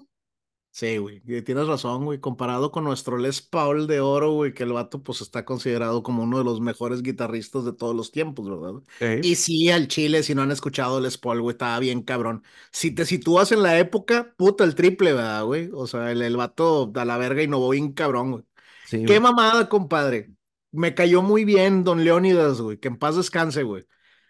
Sí, 0.71 0.97
güey, 0.97 1.19
tienes 1.43 1.67
razón, 1.67 2.05
güey. 2.05 2.19
Comparado 2.19 2.71
con 2.71 2.85
nuestro 2.85 3.17
Les 3.17 3.41
Paul 3.41 3.85
de 3.87 3.99
oro, 3.99 4.31
güey, 4.31 4.53
que 4.53 4.63
el 4.63 4.71
vato 4.71 5.03
pues 5.03 5.19
está 5.19 5.43
considerado 5.43 6.03
como 6.03 6.23
uno 6.23 6.37
de 6.37 6.43
los 6.45 6.61
mejores 6.61 7.01
guitarristas 7.01 7.65
de 7.65 7.73
todos 7.73 7.95
los 7.95 8.11
tiempos, 8.11 8.47
¿verdad? 8.49 8.81
Y 9.23 9.35
sí, 9.35 9.69
al 9.69 9.87
Chile, 9.87 10.23
si 10.23 10.35
no 10.35 10.43
han 10.43 10.51
escuchado 10.51 11.01
Les 11.01 11.17
Paul, 11.17 11.41
güey, 11.41 11.53
estaba 11.53 11.79
bien 11.79 12.01
cabrón. 12.01 12.43
Si 12.71 12.91
te 12.91 13.05
sitúas 13.05 13.51
en 13.51 13.63
la 13.63 13.77
época, 13.77 14.33
puta, 14.37 14.63
el 14.63 14.75
triple, 14.75 15.13
¿verdad, 15.13 15.43
güey? 15.43 15.69
O 15.73 15.85
sea, 15.85 16.11
el, 16.11 16.21
el 16.21 16.37
vato 16.37 16.85
da 16.85 17.03
la 17.03 17.17
verga 17.17 17.43
y 17.43 17.47
no 17.47 17.59
voy 17.59 17.77
bien 17.77 17.91
cabrón, 17.91 18.31
güey. 18.31 18.43
Qué 18.89 19.19
mamada, 19.19 19.67
compadre. 19.67 20.31
Me 20.71 20.93
cayó 20.93 21.21
muy 21.21 21.45
bien, 21.45 21.83
don 21.83 22.05
Leónidas, 22.05 22.61
güey. 22.61 22.77
Que 22.77 22.87
en 22.87 22.97
paz 22.97 23.17
descanse, 23.17 23.63
güey. 23.63 23.85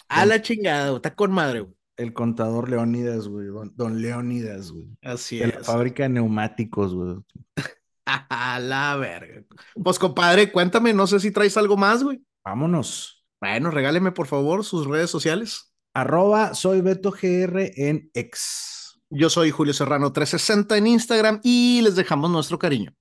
A 0.07 0.25
la 0.25 0.41
chingada, 0.41 0.89
güey. 0.89 0.95
Está 0.95 1.13
con 1.13 1.31
madre, 1.31 1.59
güey 1.61 1.78
el 1.99 2.13
contador 2.13 2.69
Leónidas, 2.69 3.27
güey. 3.27 3.47
Don, 3.75 4.01
Leónidas, 4.01 4.71
güey. 4.71 4.87
Así 5.01 5.41
es. 5.41 5.53
la 5.53 5.63
fábrica 5.63 6.03
de 6.03 6.09
neumáticos, 6.09 6.95
güey. 6.95 7.17
A 8.05 8.59
la 8.61 8.95
verga. 8.95 9.43
Pues, 9.83 9.99
compadre, 9.99 10.51
cuéntame, 10.51 10.93
no 10.93 11.07
sé 11.07 11.19
si 11.19 11.31
traes 11.31 11.57
algo 11.57 11.75
más, 11.75 12.03
güey. 12.03 12.23
Vámonos. 12.45 13.25
Bueno, 13.41 13.69
regáleme, 13.69 14.11
por 14.11 14.27
favor, 14.27 14.63
sus 14.63 14.87
redes 14.87 15.09
sociales. 15.09 15.73
Arroba 15.93 16.53
soy 16.53 16.81
Beto 16.81 17.11
GR 17.11 17.71
en 17.75 18.09
X. 18.13 18.99
Yo 19.09 19.29
soy 19.29 19.51
Julio 19.51 19.73
Serrano 19.73 20.13
360 20.13 20.77
en 20.77 20.87
Instagram 20.87 21.41
y 21.43 21.81
les 21.81 21.95
dejamos 21.95 22.29
nuestro 22.29 22.59
cariño. 22.59 22.93